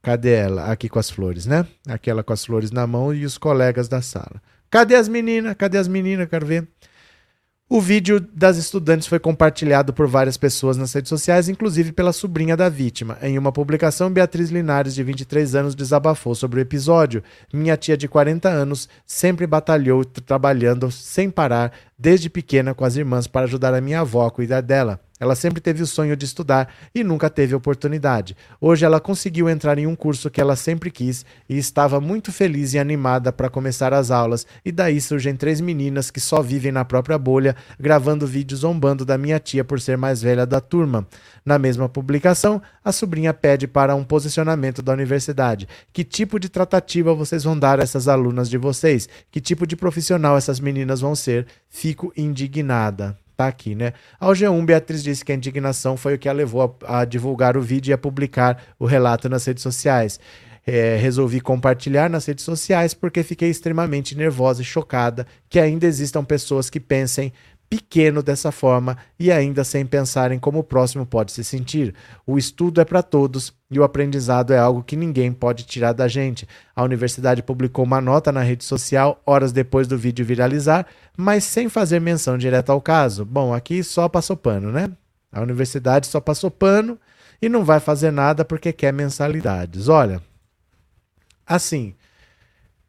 Cadê 0.00 0.34
ela? 0.34 0.70
Aqui 0.70 0.88
com 0.88 1.00
as 1.00 1.10
flores, 1.10 1.44
né? 1.44 1.66
Aquela 1.88 2.22
com 2.22 2.32
as 2.32 2.44
flores 2.44 2.70
na 2.70 2.86
mão 2.86 3.12
e 3.12 3.24
os 3.24 3.36
colegas 3.36 3.88
da 3.88 4.00
sala. 4.00 4.40
Cadê 4.70 4.94
as 4.94 5.08
meninas? 5.08 5.56
Cadê 5.58 5.76
as 5.76 5.88
meninas? 5.88 6.28
Quero 6.28 6.46
ver. 6.46 6.68
O 7.68 7.80
vídeo 7.80 8.20
das 8.20 8.58
estudantes 8.58 9.08
foi 9.08 9.18
compartilhado 9.18 9.92
por 9.92 10.06
várias 10.06 10.36
pessoas 10.36 10.76
nas 10.76 10.92
redes 10.92 11.08
sociais, 11.08 11.48
inclusive 11.48 11.90
pela 11.90 12.12
sobrinha 12.12 12.56
da 12.56 12.68
vítima. 12.68 13.18
Em 13.20 13.36
uma 13.36 13.50
publicação, 13.50 14.08
Beatriz 14.08 14.50
Linares, 14.50 14.94
de 14.94 15.02
23 15.02 15.56
anos, 15.56 15.74
desabafou 15.74 16.34
sobre 16.36 16.60
o 16.60 16.62
episódio. 16.62 17.24
Minha 17.52 17.76
tia 17.76 17.96
de 17.96 18.06
40 18.06 18.48
anos 18.48 18.88
sempre 19.04 19.48
batalhou 19.48 20.04
trabalhando 20.04 20.92
sem 20.92 21.28
parar 21.28 21.72
desde 21.98 22.30
pequena 22.30 22.72
com 22.72 22.84
as 22.84 22.94
irmãs 22.94 23.26
para 23.26 23.46
ajudar 23.46 23.74
a 23.74 23.80
minha 23.80 24.00
avó 24.00 24.26
a 24.26 24.30
cuidar 24.30 24.60
dela. 24.60 25.00
Ela 25.22 25.36
sempre 25.36 25.60
teve 25.60 25.80
o 25.80 25.86
sonho 25.86 26.16
de 26.16 26.24
estudar 26.24 26.68
e 26.92 27.04
nunca 27.04 27.30
teve 27.30 27.54
oportunidade. 27.54 28.36
Hoje 28.60 28.84
ela 28.84 28.98
conseguiu 28.98 29.48
entrar 29.48 29.78
em 29.78 29.86
um 29.86 29.94
curso 29.94 30.28
que 30.28 30.40
ela 30.40 30.56
sempre 30.56 30.90
quis 30.90 31.24
e 31.48 31.56
estava 31.56 32.00
muito 32.00 32.32
feliz 32.32 32.74
e 32.74 32.78
animada 32.80 33.32
para 33.32 33.48
começar 33.48 33.94
as 33.94 34.10
aulas. 34.10 34.44
E 34.64 34.72
daí 34.72 35.00
surgem 35.00 35.36
três 35.36 35.60
meninas 35.60 36.10
que 36.10 36.18
só 36.18 36.42
vivem 36.42 36.72
na 36.72 36.84
própria 36.84 37.16
bolha, 37.18 37.54
gravando 37.78 38.26
vídeos 38.26 38.62
zombando 38.62 39.04
da 39.04 39.16
minha 39.16 39.38
tia 39.38 39.62
por 39.62 39.80
ser 39.80 39.96
mais 39.96 40.20
velha 40.20 40.44
da 40.44 40.60
turma. 40.60 41.06
Na 41.46 41.56
mesma 41.56 41.88
publicação, 41.88 42.60
a 42.84 42.90
sobrinha 42.90 43.32
pede 43.32 43.68
para 43.68 43.94
um 43.94 44.02
posicionamento 44.02 44.82
da 44.82 44.92
universidade. 44.92 45.68
Que 45.92 46.02
tipo 46.02 46.40
de 46.40 46.48
tratativa 46.48 47.14
vocês 47.14 47.44
vão 47.44 47.56
dar 47.56 47.78
a 47.78 47.84
essas 47.84 48.08
alunas 48.08 48.50
de 48.50 48.58
vocês? 48.58 49.08
Que 49.30 49.40
tipo 49.40 49.68
de 49.68 49.76
profissional 49.76 50.36
essas 50.36 50.58
meninas 50.58 51.00
vão 51.00 51.14
ser? 51.14 51.46
Fico 51.70 52.12
indignada 52.16 53.21
tá 53.42 53.48
aqui, 53.48 53.74
né? 53.74 53.92
Ao 54.18 54.32
G1, 54.32 54.64
Beatriz 54.64 55.02
disse 55.02 55.24
que 55.24 55.32
a 55.32 55.34
indignação 55.34 55.96
foi 55.96 56.14
o 56.14 56.18
que 56.18 56.28
a 56.28 56.32
levou 56.32 56.76
a, 56.84 57.00
a 57.00 57.04
divulgar 57.04 57.56
o 57.56 57.62
vídeo 57.62 57.90
e 57.90 57.94
a 57.94 57.98
publicar 57.98 58.62
o 58.78 58.86
relato 58.86 59.28
nas 59.28 59.44
redes 59.44 59.62
sociais. 59.62 60.18
É, 60.64 60.96
resolvi 60.96 61.40
compartilhar 61.40 62.08
nas 62.08 62.24
redes 62.24 62.44
sociais 62.44 62.94
porque 62.94 63.24
fiquei 63.24 63.50
extremamente 63.50 64.16
nervosa 64.16 64.62
e 64.62 64.64
chocada 64.64 65.26
que 65.48 65.58
ainda 65.58 65.86
existam 65.86 66.24
pessoas 66.24 66.70
que 66.70 66.78
pensem 66.78 67.32
pequeno 67.72 68.22
dessa 68.22 68.52
forma 68.52 68.98
e 69.18 69.32
ainda 69.32 69.64
sem 69.64 69.86
pensar 69.86 70.30
em 70.30 70.38
como 70.38 70.58
o 70.58 70.62
próximo 70.62 71.06
pode 71.06 71.32
se 71.32 71.42
sentir. 71.42 71.94
O 72.26 72.36
estudo 72.36 72.82
é 72.82 72.84
para 72.84 73.02
todos 73.02 73.50
e 73.70 73.80
o 73.80 73.82
aprendizado 73.82 74.52
é 74.52 74.58
algo 74.58 74.82
que 74.82 74.94
ninguém 74.94 75.32
pode 75.32 75.64
tirar 75.64 75.94
da 75.94 76.06
gente. 76.06 76.46
A 76.76 76.82
universidade 76.82 77.42
publicou 77.42 77.82
uma 77.86 77.98
nota 77.98 78.30
na 78.30 78.42
rede 78.42 78.62
social 78.62 79.22
horas 79.24 79.52
depois 79.52 79.88
do 79.88 79.96
vídeo 79.96 80.22
viralizar, 80.22 80.86
mas 81.16 81.44
sem 81.44 81.66
fazer 81.70 81.98
menção 81.98 82.36
direta 82.36 82.72
ao 82.72 82.80
caso. 82.82 83.24
Bom, 83.24 83.54
aqui 83.54 83.82
só 83.82 84.06
passou 84.06 84.36
pano, 84.36 84.70
né? 84.70 84.90
A 85.32 85.40
universidade 85.40 86.06
só 86.06 86.20
passou 86.20 86.50
pano 86.50 86.98
e 87.40 87.48
não 87.48 87.64
vai 87.64 87.80
fazer 87.80 88.10
nada 88.10 88.44
porque 88.44 88.70
quer 88.70 88.92
mensalidades. 88.92 89.88
Olha, 89.88 90.20
assim, 91.46 91.94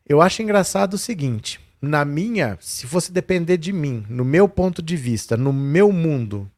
eu 0.06 0.22
acho 0.22 0.42
engraçado 0.42 0.96
o 0.96 0.98
seguinte 0.98 1.63
na 1.86 2.06
minha, 2.06 2.58
se 2.62 2.88
fosse 2.88 3.12
depender 3.12 3.58
de 3.58 3.74
mim, 3.74 4.06
no 4.08 4.24
meu 4.24 4.48
ponto 4.48 4.82
de 4.82 4.96
vista, 4.96 5.36
no 5.36 5.52
meu 5.52 5.92
mundo, 5.92 6.50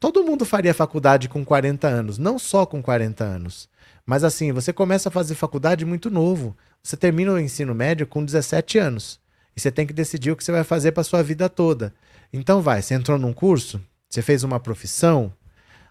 todo 0.00 0.24
mundo 0.24 0.46
faria 0.46 0.72
faculdade 0.72 1.28
com 1.28 1.44
40 1.44 1.86
anos, 1.86 2.16
não 2.16 2.38
só 2.38 2.64
com 2.64 2.82
40 2.82 3.22
anos. 3.22 3.68
Mas 4.06 4.24
assim, 4.24 4.52
você 4.52 4.72
começa 4.72 5.10
a 5.10 5.12
fazer 5.12 5.34
faculdade 5.34 5.84
muito 5.84 6.10
novo. 6.10 6.56
Você 6.82 6.96
termina 6.96 7.32
o 7.32 7.38
ensino 7.38 7.74
médio 7.74 8.06
com 8.06 8.24
17 8.24 8.78
anos. 8.78 9.20
E 9.54 9.60
você 9.60 9.70
tem 9.70 9.86
que 9.86 9.92
decidir 9.92 10.30
o 10.30 10.36
que 10.36 10.42
você 10.42 10.52
vai 10.52 10.64
fazer 10.64 10.92
para 10.92 11.04
sua 11.04 11.22
vida 11.22 11.50
toda. 11.50 11.92
Então 12.32 12.62
vai, 12.62 12.80
você 12.80 12.94
entrou 12.94 13.18
num 13.18 13.34
curso, 13.34 13.78
você 14.08 14.22
fez 14.22 14.42
uma 14.42 14.58
profissão, 14.58 15.30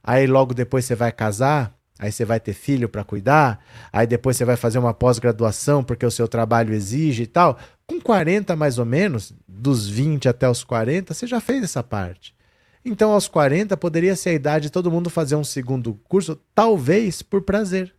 aí 0.04 0.26
logo 0.26 0.56
depois 0.56 0.86
você 0.86 0.96
vai 0.96 1.12
casar, 1.12 1.72
Aí 1.98 2.12
você 2.12 2.26
vai 2.26 2.42
ter 2.42 2.54
filho 2.54 2.90
para 2.90 3.06
cuidar, 3.06 3.64
aí 3.92 4.06
depois 4.06 4.36
você 4.36 4.44
vai 4.44 4.58
fazer 4.58 4.78
uma 4.78 4.94
pós-graduação 4.94 5.82
porque 5.82 6.06
o 6.06 6.12
seu 6.12 6.28
trabalho 6.28 6.74
exige 6.74 7.24
e 7.24 7.28
tal. 7.28 7.58
Com 7.88 8.00
40 8.02 8.56
mais 8.56 8.80
ou 8.80 8.86
menos, 8.86 9.34
dos 9.48 9.88
20 9.88 10.28
até 10.28 10.50
os 10.50 10.64
40, 10.64 11.14
você 11.14 11.28
já 11.28 11.40
fez 11.40 11.64
essa 11.64 11.84
parte. 11.84 12.36
Então, 12.84 13.12
aos 13.12 13.28
40, 13.28 13.76
poderia 13.78 14.16
ser 14.16 14.30
a 14.30 14.34
idade 14.34 14.64
de 14.66 14.72
todo 14.72 14.92
mundo 14.92 15.10
fazer 15.10 15.36
um 15.36 15.44
segundo 15.44 15.96
curso, 16.08 16.40
talvez 16.54 17.22
por 17.22 17.42
prazer. 17.42 17.94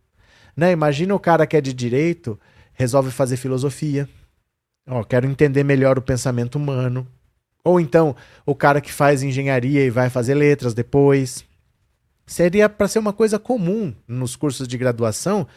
Né? 0.55 0.71
Imagina 0.71 1.13
o 1.13 1.19
cara 1.19 1.45
que 1.45 1.57
é 1.57 1.61
de 1.61 1.73
direito, 1.73 2.39
resolve 2.73 3.11
fazer 3.11 3.37
filosofia. 3.37 4.07
Ó, 4.87 5.03
quero 5.03 5.27
entender 5.27 5.63
melhor 5.63 5.97
o 5.97 6.01
pensamento 6.01 6.55
humano. 6.55 7.05
Ou 7.63 7.81
então, 7.81 8.15
o 8.45 8.55
cara 8.55 8.79
que 8.79 8.91
faz 8.91 9.21
engenharia 9.21 9.83
e 9.83 9.89
vai 9.89 10.09
fazer 10.09 10.35
letras 10.35 10.73
depois 10.73 11.45
seria 12.25 12.69
para 12.69 12.87
ser 12.87 12.99
uma 12.99 13.11
coisa 13.11 13.37
comum 13.37 13.93
nos 14.07 14.35
cursos 14.37 14.67
de 14.67 14.77
graduação 14.77 15.47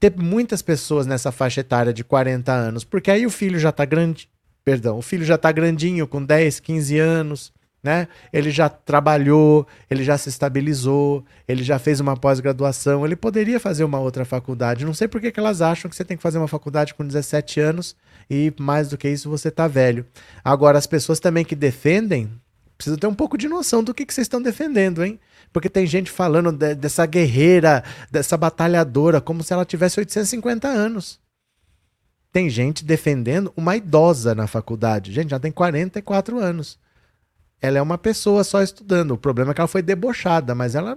ter 0.00 0.14
muitas 0.16 0.62
pessoas 0.62 1.06
nessa 1.06 1.32
faixa 1.32 1.60
etária 1.60 1.92
de 1.92 2.04
40 2.04 2.52
anos, 2.52 2.84
porque 2.84 3.10
aí 3.10 3.26
o 3.26 3.30
filho 3.30 3.58
já 3.58 3.70
está 3.70 3.84
grande, 3.84 4.28
perdão, 4.64 4.98
o 4.98 5.02
filho 5.02 5.24
já 5.24 5.34
está 5.34 5.50
grandinho, 5.50 6.06
com 6.06 6.24
10, 6.24 6.60
15 6.60 6.98
anos, 6.98 7.52
né? 7.82 8.08
Ele 8.32 8.50
já 8.50 8.68
trabalhou, 8.68 9.66
ele 9.90 10.02
já 10.02 10.18
se 10.18 10.28
estabilizou, 10.28 11.24
ele 11.46 11.62
já 11.62 11.78
fez 11.78 12.00
uma 12.00 12.16
pós-graduação, 12.16 13.04
ele 13.04 13.16
poderia 13.16 13.60
fazer 13.60 13.84
uma 13.84 14.00
outra 14.00 14.24
faculdade. 14.24 14.84
Não 14.84 14.94
sei 14.94 15.08
por 15.08 15.20
que, 15.20 15.30
que 15.30 15.40
elas 15.40 15.62
acham 15.62 15.88
que 15.88 15.96
você 15.96 16.04
tem 16.04 16.16
que 16.16 16.22
fazer 16.22 16.38
uma 16.38 16.48
faculdade 16.48 16.94
com 16.94 17.06
17 17.06 17.60
anos 17.60 17.96
e 18.28 18.52
mais 18.58 18.88
do 18.88 18.98
que 18.98 19.08
isso 19.08 19.30
você 19.30 19.48
está 19.48 19.68
velho. 19.68 20.04
Agora, 20.44 20.76
as 20.78 20.86
pessoas 20.86 21.20
também 21.20 21.44
que 21.44 21.54
defendem 21.54 22.30
precisam 22.76 22.98
ter 22.98 23.08
um 23.08 23.14
pouco 23.14 23.36
de 23.36 23.48
noção 23.48 23.82
do 23.82 23.92
que, 23.92 24.06
que 24.06 24.14
vocês 24.14 24.26
estão 24.26 24.40
defendendo, 24.40 25.04
hein? 25.04 25.18
Porque 25.52 25.68
tem 25.68 25.86
gente 25.86 26.10
falando 26.10 26.52
de, 26.52 26.74
dessa 26.74 27.06
guerreira, 27.06 27.82
dessa 28.10 28.36
batalhadora, 28.36 29.20
como 29.20 29.42
se 29.42 29.52
ela 29.52 29.64
tivesse 29.64 29.98
850 30.00 30.68
anos. 30.68 31.20
Tem 32.32 32.50
gente 32.50 32.84
defendendo 32.84 33.52
uma 33.56 33.76
idosa 33.76 34.34
na 34.34 34.46
faculdade. 34.46 35.12
Gente, 35.12 35.30
já 35.30 35.38
tem 35.38 35.50
44 35.50 36.38
anos. 36.38 36.78
Ela 37.60 37.78
é 37.78 37.82
uma 37.82 37.98
pessoa 37.98 38.44
só 38.44 38.62
estudando. 38.62 39.12
O 39.12 39.18
problema 39.18 39.50
é 39.50 39.54
que 39.54 39.60
ela 39.60 39.68
foi 39.68 39.82
debochada, 39.82 40.54
mas 40.54 40.74
ela 40.74 40.96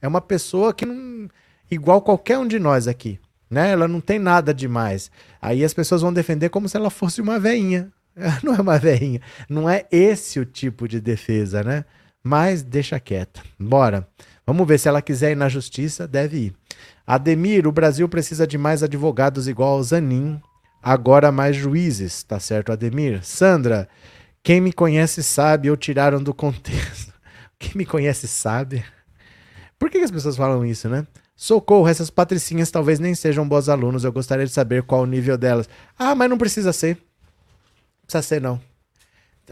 é 0.00 0.08
uma 0.08 0.20
pessoa 0.20 0.74
que 0.74 0.84
não. 0.84 1.28
igual 1.70 2.02
qualquer 2.02 2.38
um 2.38 2.46
de 2.46 2.58
nós 2.58 2.88
aqui. 2.88 3.18
Né? 3.48 3.70
Ela 3.70 3.86
não 3.86 4.00
tem 4.00 4.18
nada 4.18 4.52
demais. 4.52 5.10
Aí 5.40 5.64
as 5.64 5.72
pessoas 5.72 6.02
vão 6.02 6.12
defender 6.12 6.48
como 6.48 6.68
se 6.68 6.76
ela 6.76 6.90
fosse 6.90 7.20
uma 7.20 7.38
veinha. 7.38 7.92
Não 8.42 8.54
é 8.54 8.60
uma 8.60 8.78
veinha. 8.78 9.22
Não 9.48 9.68
é 9.68 9.86
esse 9.90 10.38
o 10.38 10.44
tipo 10.44 10.86
de 10.86 11.00
defesa, 11.00 11.62
né? 11.62 11.84
Mas 12.22 12.62
deixa 12.62 13.00
quieta. 13.00 13.42
Bora. 13.58 14.06
Vamos 14.46 14.66
ver 14.66 14.78
se 14.78 14.88
ela 14.88 15.02
quiser 15.02 15.32
ir 15.32 15.36
na 15.36 15.48
justiça, 15.48 16.06
deve 16.06 16.36
ir. 16.36 16.54
Ademir, 17.06 17.66
o 17.66 17.72
Brasil 17.72 18.08
precisa 18.08 18.46
de 18.46 18.58
mais 18.58 18.82
advogados 18.82 19.48
igual 19.48 19.74
ao 19.74 19.82
Zanin, 19.82 20.40
agora 20.82 21.32
mais 21.32 21.56
juízes, 21.56 22.22
tá 22.22 22.38
certo, 22.40 22.72
Ademir? 22.72 23.24
Sandra, 23.24 23.88
quem 24.42 24.60
me 24.60 24.72
conhece 24.72 25.22
sabe 25.22 25.70
ou 25.70 25.76
tiraram 25.76 26.22
do 26.22 26.34
contexto. 26.34 27.12
Quem 27.58 27.72
me 27.76 27.86
conhece 27.86 28.26
sabe. 28.26 28.84
Por 29.78 29.88
que, 29.88 29.98
as 29.98 30.10
pessoas 30.10 30.36
falam 30.36 30.66
isso, 30.66 30.88
né? 30.88 31.06
Socorro, 31.36 31.86
essas 31.86 32.10
patricinhas 32.10 32.72
talvez 32.72 32.98
nem 32.98 33.14
sejam 33.14 33.48
bons 33.48 33.68
alunos, 33.68 34.02
eu 34.02 34.12
gostaria 34.12 34.44
de 34.44 34.50
saber 34.50 34.82
qual 34.82 35.02
o 35.02 35.06
nível 35.06 35.38
delas. 35.38 35.68
Ah, 35.96 36.12
mas 36.14 36.28
não 36.28 36.36
precisa 36.36 36.72
ser. 36.72 36.96
Não 36.96 38.06
precisa 38.06 38.22
ser, 38.22 38.40
não. 38.40 38.60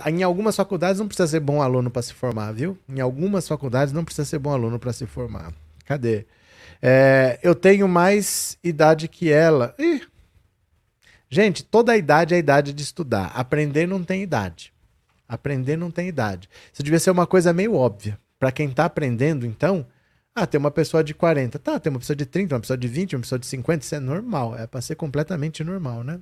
Em 0.07 0.22
algumas 0.22 0.57
faculdades 0.57 1.00
não 1.00 1.09
precisa 1.09 1.29
ser 1.29 1.40
bom 1.40 1.61
aluno 1.61 1.90
para 1.90 2.03
se 2.03 2.14
formar, 2.14 2.53
viu? 2.53 2.79
Em 2.88 3.00
algumas 3.00 3.46
faculdades 3.46 3.92
não 3.92 4.05
precisa 4.05 4.24
ser 4.24 4.38
bom 4.38 4.53
aluno 4.53 4.79
para 4.79 4.92
se 4.92 5.05
formar. 5.07 5.53
Cadê? 5.85 6.26
É, 6.81 7.38
eu 7.42 7.55
tenho 7.55 7.87
mais 7.88 8.57
idade 8.62 9.09
que 9.09 9.31
ela. 9.31 9.74
Ih. 9.79 10.03
Gente, 11.29 11.62
toda 11.62 11.96
idade 11.96 12.35
é 12.35 12.37
a 12.37 12.40
idade 12.40 12.72
de 12.72 12.83
estudar. 12.83 13.26
Aprender 13.35 13.87
não 13.87 14.03
tem 14.03 14.22
idade. 14.22 14.72
Aprender 15.29 15.76
não 15.76 15.90
tem 15.90 16.09
idade. 16.09 16.48
Isso 16.72 16.83
devia 16.83 16.98
ser 16.98 17.11
uma 17.11 17.26
coisa 17.26 17.53
meio 17.53 17.74
óbvia. 17.74 18.18
Para 18.38 18.50
quem 18.50 18.68
está 18.68 18.87
aprendendo, 18.87 19.46
então, 19.46 19.87
ah, 20.35 20.46
tem 20.46 20.59
uma 20.59 20.70
pessoa 20.70 21.05
de 21.05 21.12
40. 21.14 21.59
Tá, 21.59 21.79
tem 21.79 21.90
uma 21.90 21.98
pessoa 21.98 22.16
de 22.16 22.26
30, 22.26 22.55
uma 22.55 22.61
pessoa 22.61 22.76
de 22.76 22.88
20, 22.88 23.14
uma 23.16 23.22
pessoa 23.22 23.38
de 23.38 23.46
50. 23.46 23.85
Isso 23.85 23.94
é 23.94 24.00
normal. 24.00 24.57
É 24.59 24.66
para 24.66 24.81
ser 24.81 24.94
completamente 24.96 25.62
normal, 25.62 26.03
né? 26.03 26.20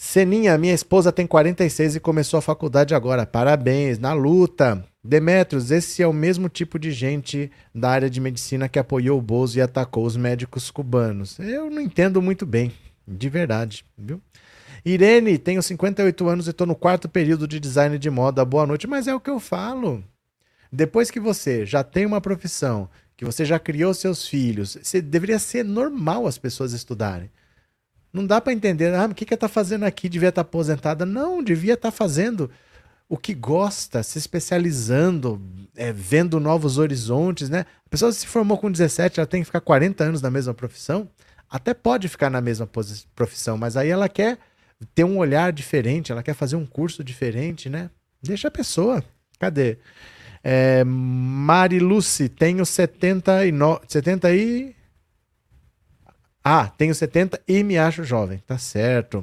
Seninha, 0.00 0.56
minha 0.56 0.72
esposa 0.72 1.10
tem 1.10 1.26
46 1.26 1.96
e 1.96 2.00
começou 2.00 2.38
a 2.38 2.40
faculdade 2.40 2.94
agora. 2.94 3.26
Parabéns, 3.26 3.98
na 3.98 4.12
luta. 4.12 4.84
Demetrios, 5.02 5.72
esse 5.72 6.00
é 6.00 6.06
o 6.06 6.12
mesmo 6.12 6.48
tipo 6.48 6.78
de 6.78 6.92
gente 6.92 7.50
da 7.74 7.90
área 7.90 8.08
de 8.08 8.20
medicina 8.20 8.68
que 8.68 8.78
apoiou 8.78 9.18
o 9.18 9.20
Bozo 9.20 9.58
e 9.58 9.60
atacou 9.60 10.06
os 10.06 10.16
médicos 10.16 10.70
cubanos. 10.70 11.36
Eu 11.40 11.68
não 11.68 11.80
entendo 11.80 12.22
muito 12.22 12.46
bem, 12.46 12.72
de 13.08 13.28
verdade, 13.28 13.84
viu? 13.98 14.22
Irene, 14.84 15.36
tenho 15.36 15.60
58 15.60 16.28
anos 16.28 16.46
e 16.46 16.50
estou 16.50 16.66
no 16.66 16.76
quarto 16.76 17.08
período 17.08 17.48
de 17.48 17.58
design 17.58 17.98
de 17.98 18.08
moda. 18.08 18.44
Boa 18.44 18.68
noite, 18.68 18.86
mas 18.86 19.08
é 19.08 19.14
o 19.14 19.20
que 19.20 19.30
eu 19.30 19.40
falo. 19.40 20.04
Depois 20.70 21.10
que 21.10 21.18
você 21.18 21.66
já 21.66 21.82
tem 21.82 22.06
uma 22.06 22.20
profissão, 22.20 22.88
que 23.16 23.24
você 23.24 23.44
já 23.44 23.58
criou 23.58 23.92
seus 23.92 24.28
filhos, 24.28 24.78
você, 24.80 25.02
deveria 25.02 25.40
ser 25.40 25.64
normal 25.64 26.24
as 26.24 26.38
pessoas 26.38 26.72
estudarem. 26.72 27.28
Não 28.12 28.26
dá 28.26 28.40
para 28.40 28.52
entender, 28.52 28.94
ah, 28.94 29.06
o 29.06 29.14
que 29.14 29.24
que 29.24 29.34
ela 29.34 29.40
tá 29.40 29.48
fazendo 29.48 29.84
aqui? 29.84 30.08
Devia 30.08 30.30
estar 30.30 30.42
tá 30.42 30.48
aposentada. 30.48 31.04
Não, 31.04 31.42
devia 31.42 31.74
estar 31.74 31.90
tá 31.90 31.96
fazendo 31.96 32.50
o 33.08 33.16
que 33.16 33.32
gosta, 33.32 34.02
se 34.02 34.18
especializando, 34.18 35.40
é, 35.76 35.92
vendo 35.92 36.38
novos 36.38 36.76
horizontes, 36.76 37.48
né? 37.48 37.64
A 37.86 37.88
pessoa 37.88 38.12
se 38.12 38.26
formou 38.26 38.58
com 38.58 38.70
17, 38.70 39.18
ela 39.18 39.26
tem 39.26 39.40
que 39.40 39.46
ficar 39.46 39.60
40 39.60 40.04
anos 40.04 40.22
na 40.22 40.30
mesma 40.30 40.52
profissão. 40.52 41.08
Até 41.48 41.72
pode 41.72 42.08
ficar 42.08 42.28
na 42.28 42.40
mesma 42.40 42.68
profissão, 43.14 43.56
mas 43.56 43.76
aí 43.76 43.88
ela 43.88 44.08
quer 44.08 44.38
ter 44.94 45.04
um 45.04 45.16
olhar 45.16 45.52
diferente, 45.52 46.12
ela 46.12 46.22
quer 46.22 46.34
fazer 46.34 46.56
um 46.56 46.66
curso 46.66 47.02
diferente, 47.02 47.70
né? 47.70 47.90
Deixa 48.22 48.48
a 48.48 48.50
pessoa. 48.50 49.02
Cadê? 49.38 49.78
É, 50.42 50.84
Mariluce, 50.84 52.28
tenho 52.28 52.64
79, 52.66 53.80
70 53.88 54.34
e. 54.34 54.76
Ah, 56.50 56.66
tenho 56.66 56.94
70 56.94 57.42
e 57.46 57.62
me 57.62 57.76
acho 57.76 58.02
jovem. 58.04 58.38
Tá 58.38 58.56
certo. 58.56 59.22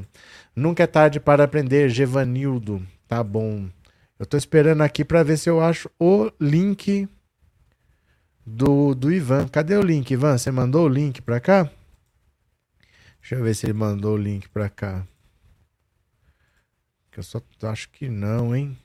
Nunca 0.56 0.84
é 0.84 0.88
tarde 0.88 1.20
para 1.20 1.44
aprender, 1.44 1.90
Gevanildo. 1.90 2.86
Tá 3.08 3.24
bom. 3.24 3.68
Eu 4.20 4.28
tô 4.28 4.38
esperando 4.38 4.82
aqui 4.84 5.04
para 5.04 5.24
ver 5.24 5.36
se 5.40 5.50
eu 5.50 5.60
acho 5.60 5.90
o 6.00 6.30
link 6.40 7.10
do, 8.46 8.94
do 8.94 9.12
Ivan. 9.12 9.48
Cadê 9.48 9.76
o 9.76 9.82
link, 9.82 10.12
Ivan? 10.12 10.38
Você 10.38 10.52
mandou 10.52 10.86
o 10.86 10.88
link 10.88 11.20
para 11.20 11.40
cá? 11.40 11.68
Deixa 13.20 13.34
eu 13.34 13.44
ver 13.44 13.56
se 13.56 13.66
ele 13.66 13.74
mandou 13.74 14.14
o 14.14 14.18
link 14.18 14.48
para 14.50 14.70
cá. 14.70 15.04
Que 17.10 17.18
eu 17.18 17.24
só 17.24 17.42
acho 17.64 17.90
que 17.90 18.08
não, 18.08 18.56
hein? 18.56 18.78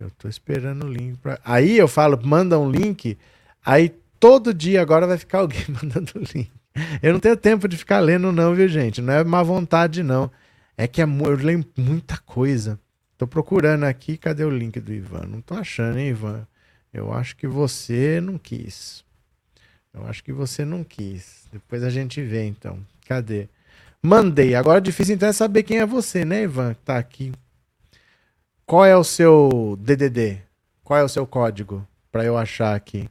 Eu 0.00 0.10
tô 0.12 0.30
esperando 0.30 0.86
o 0.86 0.90
link 0.90 1.18
para. 1.18 1.38
Aí 1.44 1.76
eu 1.76 1.88
falo, 1.88 2.18
manda 2.24 2.58
um 2.58 2.70
link. 2.70 3.18
Aí 3.62 3.90
todo 4.18 4.54
dia 4.54 4.80
agora 4.80 5.06
vai 5.06 5.18
ficar 5.18 5.40
alguém 5.40 5.62
mandando 5.68 6.12
o 6.14 6.20
link. 6.20 6.50
Eu 7.02 7.12
não 7.12 7.20
tenho 7.20 7.36
tempo 7.36 7.68
de 7.68 7.76
ficar 7.76 8.00
lendo, 8.00 8.30
não, 8.32 8.54
viu, 8.54 8.68
gente? 8.68 9.00
Não 9.00 9.12
é 9.12 9.24
má 9.24 9.42
vontade, 9.42 10.02
não. 10.02 10.30
É 10.76 10.86
que 10.86 11.00
é, 11.00 11.04
eu 11.04 11.36
leio 11.36 11.64
muita 11.76 12.18
coisa. 12.18 12.78
Tô 13.16 13.26
procurando 13.26 13.84
aqui, 13.84 14.18
cadê 14.18 14.44
o 14.44 14.50
link 14.50 14.78
do 14.78 14.92
Ivan? 14.92 15.26
Não 15.26 15.40
tô 15.40 15.54
achando, 15.54 15.98
hein, 15.98 16.08
Ivan? 16.08 16.46
Eu 16.92 17.12
acho 17.12 17.34
que 17.36 17.46
você 17.46 18.20
não 18.20 18.36
quis. 18.36 19.04
Eu 19.92 20.06
acho 20.06 20.22
que 20.22 20.32
você 20.32 20.64
não 20.64 20.84
quis. 20.84 21.46
Depois 21.50 21.82
a 21.82 21.88
gente 21.88 22.22
vê, 22.22 22.44
então. 22.44 22.78
Cadê? 23.08 23.48
Mandei. 24.02 24.54
Agora 24.54 24.80
difícil 24.80 25.14
então 25.14 25.28
é 25.28 25.32
saber 25.32 25.62
quem 25.62 25.78
é 25.78 25.86
você, 25.86 26.24
né, 26.24 26.42
Ivan? 26.42 26.74
Tá 26.84 26.98
aqui. 26.98 27.32
Qual 28.66 28.84
é 28.84 28.96
o 28.96 29.04
seu 29.04 29.78
DDD? 29.80 30.42
Qual 30.84 30.98
é 30.98 31.02
o 31.02 31.08
seu 31.08 31.26
código 31.26 31.86
para 32.12 32.24
eu 32.24 32.36
achar 32.36 32.74
aqui? 32.74 33.08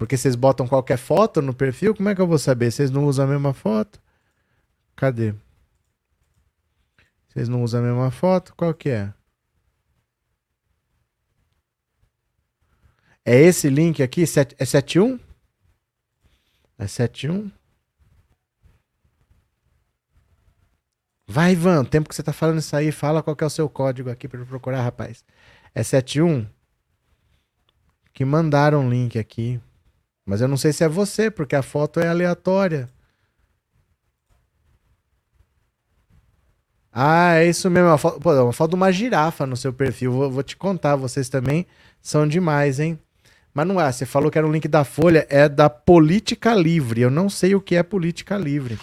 Porque 0.00 0.16
vocês 0.16 0.34
botam 0.34 0.66
qualquer 0.66 0.96
foto 0.96 1.42
no 1.42 1.52
perfil, 1.52 1.94
como 1.94 2.08
é 2.08 2.14
que 2.14 2.22
eu 2.22 2.26
vou 2.26 2.38
saber? 2.38 2.72
Vocês 2.72 2.90
não 2.90 3.04
usam 3.04 3.26
a 3.26 3.28
mesma 3.28 3.52
foto? 3.52 4.00
Cadê? 4.96 5.34
Vocês 7.28 7.50
não 7.50 7.62
usam 7.62 7.82
a 7.82 7.84
mesma 7.84 8.10
foto? 8.10 8.54
Qual 8.56 8.72
que 8.72 8.88
é? 8.88 9.12
É 13.26 13.36
esse 13.42 13.68
link 13.68 14.02
aqui? 14.02 14.22
É 14.22 14.64
71? 14.64 15.20
É 16.78 16.86
71? 16.86 17.50
Vai, 21.26 21.52
Ivan, 21.52 21.84
tempo 21.84 22.08
que 22.08 22.14
você 22.14 22.22
tá 22.22 22.32
falando 22.32 22.60
isso 22.60 22.74
aí, 22.74 22.90
fala 22.90 23.22
qual 23.22 23.36
que 23.36 23.44
é 23.44 23.46
o 23.46 23.50
seu 23.50 23.68
código 23.68 24.08
aqui 24.08 24.26
para 24.26 24.46
procurar, 24.46 24.80
rapaz. 24.80 25.22
É 25.74 25.82
71? 25.82 26.46
Que 28.14 28.24
mandaram 28.24 28.86
um 28.86 28.88
link 28.88 29.18
aqui. 29.18 29.60
Mas 30.30 30.40
eu 30.40 30.46
não 30.46 30.56
sei 30.56 30.72
se 30.72 30.84
é 30.84 30.88
você, 30.88 31.28
porque 31.28 31.56
a 31.56 31.62
foto 31.62 31.98
é 31.98 32.06
aleatória. 32.06 32.88
Ah, 36.92 37.34
é 37.34 37.48
isso 37.48 37.68
mesmo. 37.68 37.88
É 37.88 37.90
uma 37.90 37.98
foto, 37.98 38.20
pô, 38.20 38.32
é 38.32 38.40
uma 38.40 38.52
foto 38.52 38.70
de 38.70 38.76
uma 38.76 38.92
girafa 38.92 39.44
no 39.44 39.56
seu 39.56 39.72
perfil. 39.72 40.12
Vou, 40.12 40.30
vou, 40.30 40.42
te 40.44 40.56
contar, 40.56 40.94
vocês 40.94 41.28
também 41.28 41.66
são 42.00 42.28
demais, 42.28 42.78
hein? 42.78 42.96
Mas 43.52 43.66
não 43.66 43.80
é. 43.80 43.90
Você 43.90 44.06
falou 44.06 44.30
que 44.30 44.38
era 44.38 44.46
um 44.46 44.52
link 44.52 44.68
da 44.68 44.84
Folha, 44.84 45.26
é 45.28 45.48
da 45.48 45.68
Política 45.68 46.54
Livre. 46.54 47.00
Eu 47.00 47.10
não 47.10 47.28
sei 47.28 47.56
o 47.56 47.60
que 47.60 47.74
é 47.74 47.82
Política 47.82 48.38
Livre. 48.38 48.78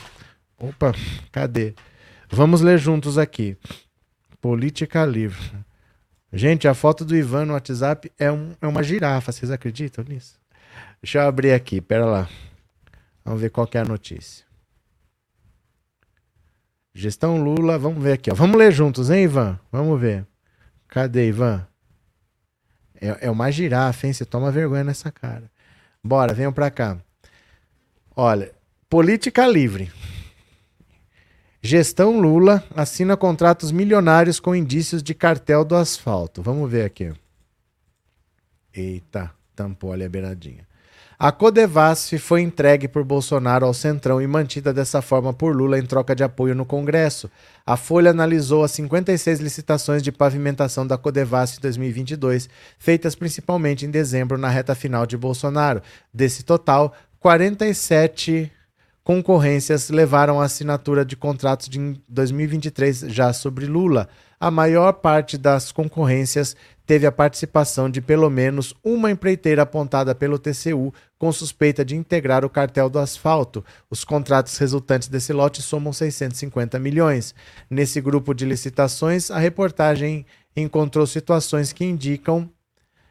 Opa, 0.59 0.91
cadê? 1.31 1.75
Vamos 2.29 2.59
ler 2.59 2.77
juntos 2.77 3.17
aqui. 3.17 3.55
Política 4.41 5.05
Livre. 5.05 5.49
Gente, 6.33 6.67
a 6.67 6.73
foto 6.73 7.05
do 7.05 7.15
Ivan 7.15 7.45
no 7.45 7.53
WhatsApp 7.53 8.11
é, 8.19 8.29
um, 8.29 8.51
é 8.61 8.67
uma 8.67 8.83
girafa. 8.83 9.31
Vocês 9.31 9.49
acreditam 9.49 10.03
nisso? 10.03 10.37
Deixa 11.01 11.19
eu 11.19 11.27
abrir 11.27 11.53
aqui, 11.53 11.79
pera 11.79 12.05
lá. 12.05 12.29
Vamos 13.23 13.41
ver 13.41 13.49
qual 13.49 13.69
é 13.73 13.77
a 13.77 13.85
notícia. 13.85 14.45
Gestão 16.93 17.43
Lula, 17.43 17.77
vamos 17.77 18.01
ver 18.01 18.13
aqui, 18.13 18.31
ó. 18.31 18.33
Vamos 18.33 18.57
ler 18.57 18.71
juntos, 18.71 19.09
hein, 19.09 19.23
Ivan? 19.23 19.59
Vamos 19.71 19.99
ver. 19.99 20.25
Cadê, 20.87 21.27
Ivan? 21.27 21.67
É, 22.99 23.27
é 23.27 23.31
uma 23.31 23.51
girafa, 23.51 24.07
hein? 24.07 24.13
Você 24.13 24.25
toma 24.25 24.51
vergonha 24.51 24.83
nessa 24.83 25.11
cara. 25.11 25.51
Bora, 26.03 26.33
venham 26.33 26.51
pra 26.51 26.71
cá. 26.71 26.97
Olha, 28.15 28.51
política 28.89 29.45
livre. 29.45 29.91
Gestão 31.61 32.19
Lula 32.19 32.63
assina 32.75 33.15
contratos 33.15 33.71
milionários 33.71 34.39
com 34.39 34.55
indícios 34.55 35.03
de 35.03 35.13
cartel 35.13 35.63
do 35.63 35.75
asfalto. 35.75 36.41
Vamos 36.41 36.71
ver 36.71 36.85
aqui. 36.85 37.13
Eita, 38.73 39.31
tampou 39.55 39.91
ali 39.91 40.03
a 40.03 40.09
beiradinha. 40.09 40.66
A 41.19 41.31
Codevasf 41.31 42.15
foi 42.19 42.41
entregue 42.43 42.87
por 42.87 43.03
Bolsonaro 43.03 43.65
ao 43.65 43.73
Centrão 43.73 44.21
e 44.21 44.27
mantida 44.27 44.71
dessa 44.71 45.01
forma 45.01 45.33
por 45.33 45.55
Lula 45.55 45.79
em 45.79 45.83
troca 45.83 46.15
de 46.15 46.23
apoio 46.23 46.53
no 46.53 46.63
Congresso. 46.63 47.27
A 47.65 47.75
Folha 47.75 48.11
analisou 48.11 48.63
as 48.63 48.69
56 48.69 49.39
licitações 49.39 50.03
de 50.03 50.11
pavimentação 50.11 50.85
da 50.85 50.95
Codevasf 50.95 51.59
2022, 51.59 52.47
feitas 52.77 53.15
principalmente 53.15 53.83
em 53.83 53.89
dezembro 53.89 54.37
na 54.37 54.47
reta 54.47 54.75
final 54.75 55.07
de 55.07 55.17
Bolsonaro. 55.17 55.81
Desse 56.13 56.43
total, 56.43 56.93
47 57.19 58.51
concorrências 59.03 59.89
levaram 59.89 60.39
à 60.39 60.45
assinatura 60.45 61.03
de 61.03 61.15
contratos 61.15 61.67
de 61.67 61.99
2023 62.07 63.05
já 63.07 63.33
sobre 63.33 63.65
Lula. 63.65 64.07
A 64.39 64.51
maior 64.51 64.93
parte 64.93 65.35
das 65.35 65.71
concorrências 65.71 66.55
teve 66.85 67.07
a 67.07 67.11
participação 67.11 67.89
de 67.89 67.99
pelo 67.99 68.29
menos 68.29 68.71
uma 68.83 69.09
empreiteira 69.09 69.63
apontada 69.63 70.13
pelo 70.13 70.37
TCU 70.37 70.93
com 71.17 71.31
suspeita 71.31 71.83
de 71.83 71.95
integrar 71.95 72.45
o 72.45 72.49
cartel 72.49 72.87
do 72.87 72.99
asfalto. 72.99 73.65
Os 73.89 74.03
contratos 74.03 74.55
resultantes 74.57 75.07
desse 75.07 75.33
lote 75.33 75.63
somam 75.63 75.91
650 75.91 76.77
milhões. 76.77 77.33
Nesse 77.67 77.99
grupo 77.99 78.31
de 78.33 78.45
licitações, 78.45 79.31
a 79.31 79.39
reportagem 79.39 80.23
encontrou 80.55 81.07
situações 81.07 81.73
que 81.73 81.83
indicam 81.83 82.47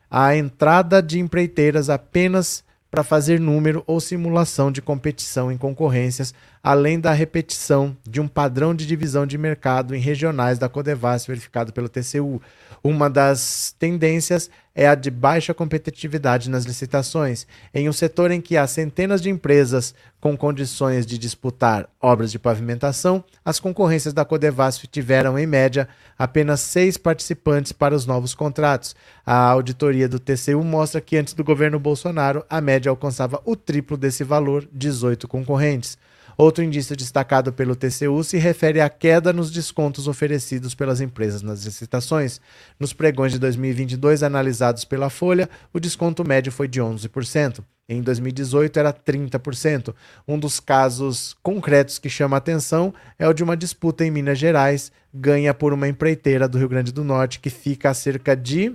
a 0.08 0.36
entrada 0.36 1.02
de 1.02 1.18
empreiteiras 1.18 1.90
apenas 1.90 2.64
para 2.96 3.04
fazer 3.04 3.38
número 3.38 3.84
ou 3.86 4.00
simulação 4.00 4.72
de 4.72 4.80
competição 4.80 5.52
em 5.52 5.58
concorrências, 5.58 6.32
além 6.62 6.98
da 6.98 7.12
repetição 7.12 7.94
de 8.08 8.22
um 8.22 8.26
padrão 8.26 8.74
de 8.74 8.86
divisão 8.86 9.26
de 9.26 9.36
mercado 9.36 9.94
em 9.94 10.00
regionais 10.00 10.58
da 10.58 10.66
Codevas 10.66 11.26
verificado 11.26 11.74
pelo 11.74 11.90
TCU. 11.90 12.40
Uma 12.82 13.08
das 13.10 13.74
tendências 13.78 14.50
é 14.74 14.86
a 14.86 14.94
de 14.94 15.10
baixa 15.10 15.54
competitividade 15.54 16.50
nas 16.50 16.64
licitações. 16.64 17.46
Em 17.72 17.88
um 17.88 17.92
setor 17.92 18.30
em 18.30 18.42
que 18.42 18.58
há 18.58 18.66
centenas 18.66 19.22
de 19.22 19.30
empresas 19.30 19.94
com 20.20 20.36
condições 20.36 21.06
de 21.06 21.16
disputar 21.16 21.88
obras 22.00 22.30
de 22.30 22.38
pavimentação, 22.38 23.24
as 23.42 23.58
concorrências 23.58 24.12
da 24.12 24.24
Codevasf 24.24 24.86
tiveram, 24.86 25.38
em 25.38 25.46
média, 25.46 25.88
apenas 26.18 26.60
seis 26.60 26.98
participantes 26.98 27.72
para 27.72 27.94
os 27.94 28.04
novos 28.04 28.34
contratos. 28.34 28.94
A 29.24 29.48
auditoria 29.48 30.08
do 30.08 30.20
TCU 30.20 30.62
mostra 30.62 31.00
que 31.00 31.16
antes 31.16 31.32
do 31.32 31.42
governo 31.42 31.80
Bolsonaro, 31.80 32.44
a 32.50 32.60
média 32.60 32.90
alcançava 32.90 33.40
o 33.46 33.56
triplo 33.56 33.96
desse 33.96 34.24
valor, 34.24 34.68
18 34.72 35.26
concorrentes. 35.26 35.96
Outro 36.36 36.62
indício 36.62 36.94
destacado 36.94 37.50
pelo 37.50 37.74
TCU 37.74 38.22
se 38.22 38.36
refere 38.36 38.80
à 38.80 38.90
queda 38.90 39.32
nos 39.32 39.50
descontos 39.50 40.06
oferecidos 40.06 40.74
pelas 40.74 41.00
empresas 41.00 41.40
nas 41.40 41.64
licitações. 41.64 42.40
Nos 42.78 42.92
pregões 42.92 43.32
de 43.32 43.38
2022 43.38 44.22
analisados 44.22 44.84
pela 44.84 45.08
Folha, 45.08 45.48
o 45.72 45.80
desconto 45.80 46.26
médio 46.26 46.52
foi 46.52 46.68
de 46.68 46.80
11%. 46.80 47.64
Em 47.88 48.02
2018 48.02 48.78
era 48.78 48.92
30%. 48.92 49.94
Um 50.28 50.38
dos 50.38 50.60
casos 50.60 51.34
concretos 51.42 51.98
que 51.98 52.10
chama 52.10 52.36
atenção 52.36 52.92
é 53.18 53.26
o 53.26 53.32
de 53.32 53.42
uma 53.42 53.56
disputa 53.56 54.04
em 54.04 54.10
Minas 54.10 54.38
Gerais, 54.38 54.92
ganha 55.14 55.54
por 55.54 55.72
uma 55.72 55.88
empreiteira 55.88 56.46
do 56.46 56.58
Rio 56.58 56.68
Grande 56.68 56.92
do 56.92 57.04
Norte 57.04 57.40
que 57.40 57.48
fica 57.48 57.88
a 57.88 57.94
cerca 57.94 58.36
de 58.36 58.74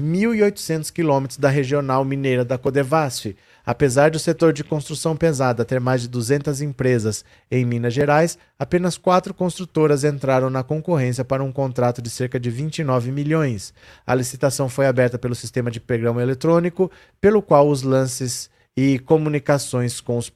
1.800 0.00 0.90
quilômetros 0.90 1.38
da 1.38 1.48
regional 1.48 2.04
mineira 2.04 2.44
da 2.44 2.58
Codevasf. 2.58 3.36
Apesar 3.64 4.10
do 4.10 4.18
setor 4.18 4.52
de 4.52 4.64
construção 4.64 5.16
pesada 5.16 5.64
ter 5.64 5.80
mais 5.80 6.02
de 6.02 6.08
200 6.08 6.60
empresas 6.60 7.24
em 7.50 7.64
Minas 7.64 7.94
Gerais, 7.94 8.36
apenas 8.58 8.98
quatro 8.98 9.32
construtoras 9.32 10.04
entraram 10.04 10.50
na 10.50 10.62
concorrência 10.62 11.24
para 11.24 11.42
um 11.42 11.52
contrato 11.52 12.02
de 12.02 12.10
cerca 12.10 12.38
de 12.38 12.50
29 12.50 13.12
milhões. 13.12 13.72
A 14.06 14.14
licitação 14.14 14.68
foi 14.68 14.86
aberta 14.86 15.18
pelo 15.18 15.34
sistema 15.34 15.70
de 15.70 15.80
programa 15.80 16.20
eletrônico, 16.20 16.90
pelo 17.20 17.40
qual 17.40 17.68
os 17.68 17.82
lances 17.82 18.50
e 18.76 18.98
comunicações 18.98 20.00
com 20.00 20.18
os 20.18 20.30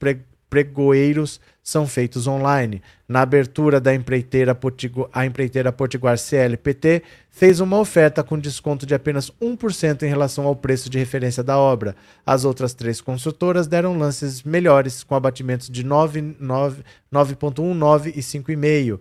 pregoeiros 0.49 1.41
são 1.69 1.87
feitos 1.87 2.27
online. 2.27 2.83
Na 3.07 3.21
abertura 3.21 3.79
da 3.79 3.95
empreiteira 3.95 4.55
Potiguar, 4.55 5.11
a 5.12 5.27
empreiteira 5.27 5.71
Potiguar 5.71 6.16
CLPT 6.16 7.03
fez 7.31 7.61
uma 7.61 7.79
oferta 7.79 8.25
com 8.25 8.39
desconto 8.39 8.87
de 8.87 8.95
apenas 8.95 9.31
1% 9.33 10.03
em 10.03 10.09
relação 10.09 10.47
ao 10.47 10.57
preço 10.57 10.89
de 10.89 10.99
referência 10.99 11.43
da 11.43 11.59
obra. 11.59 11.95
As 12.25 12.47
outras 12.47 12.73
três 12.73 13.03
construtoras 13.03 13.66
deram 13.66 13.99
lances 13.99 14.43
melhores, 14.43 15.05
com 15.05 15.14
abatimentos 15.14 15.69
de 15.69 15.85
9,19 15.85 18.12
e 18.16 18.21
5,5. 18.21 18.99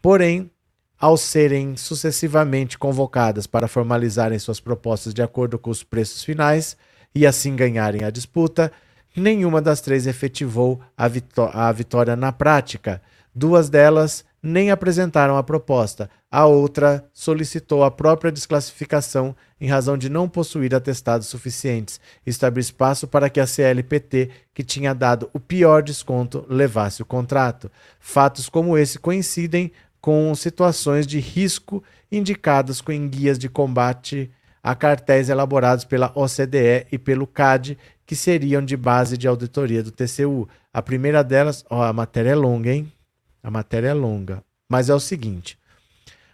Porém, 0.00 0.50
ao 0.98 1.18
serem 1.18 1.76
sucessivamente 1.76 2.78
convocadas 2.78 3.46
para 3.46 3.68
formalizarem 3.68 4.38
suas 4.38 4.60
propostas 4.60 5.12
de 5.12 5.20
acordo 5.20 5.58
com 5.58 5.68
os 5.68 5.84
preços 5.84 6.24
finais 6.24 6.74
e 7.14 7.26
assim 7.26 7.54
ganharem 7.54 8.02
a 8.02 8.08
disputa, 8.08 8.72
nenhuma 9.16 9.60
das 9.60 9.80
três 9.80 10.06
efetivou 10.06 10.80
a, 10.96 11.08
vitó 11.08 11.50
a 11.52 11.70
vitória 11.72 12.16
na 12.16 12.32
prática. 12.32 13.02
Duas 13.34 13.68
delas 13.68 14.24
nem 14.42 14.70
apresentaram 14.70 15.36
a 15.36 15.42
proposta. 15.42 16.08
A 16.30 16.46
outra 16.46 17.04
solicitou 17.12 17.82
a 17.82 17.90
própria 17.90 18.30
desclassificação 18.30 19.34
em 19.60 19.68
razão 19.68 19.96
de 19.96 20.08
não 20.08 20.28
possuir 20.28 20.74
atestados 20.74 21.26
suficientes. 21.26 22.00
Isto 22.26 22.44
abre 22.44 22.60
espaço 22.60 23.08
para 23.08 23.28
que 23.30 23.40
a 23.40 23.46
CLPT, 23.46 24.30
que 24.54 24.62
tinha 24.62 24.94
dado 24.94 25.30
o 25.32 25.40
pior 25.40 25.82
desconto, 25.82 26.44
levasse 26.48 27.02
o 27.02 27.06
contrato. 27.06 27.70
Fatos 27.98 28.48
como 28.48 28.76
esse 28.76 28.98
coincidem 28.98 29.72
com 30.00 30.34
situações 30.34 31.06
de 31.06 31.18
risco 31.18 31.82
indicadas 32.10 32.82
em 32.88 33.08
guias 33.08 33.38
de 33.38 33.48
combate 33.48 34.30
a 34.62 34.74
cartéis 34.74 35.28
elaborados 35.28 35.84
pela 35.84 36.12
OCDE 36.14 36.86
e 36.92 36.98
pelo 36.98 37.26
CAD, 37.26 37.78
que 38.08 38.16
seriam 38.16 38.64
de 38.64 38.74
base 38.74 39.18
de 39.18 39.28
auditoria 39.28 39.82
do 39.82 39.92
TCU. 39.92 40.48
A 40.72 40.80
primeira 40.80 41.22
delas, 41.22 41.62
ó, 41.68 41.82
a 41.82 41.92
matéria 41.92 42.30
é 42.30 42.34
longa, 42.34 42.72
hein? 42.72 42.90
A 43.42 43.50
matéria 43.50 43.88
é 43.88 43.92
longa. 43.92 44.42
Mas 44.66 44.88
é 44.88 44.94
o 44.94 45.00
seguinte: 45.00 45.58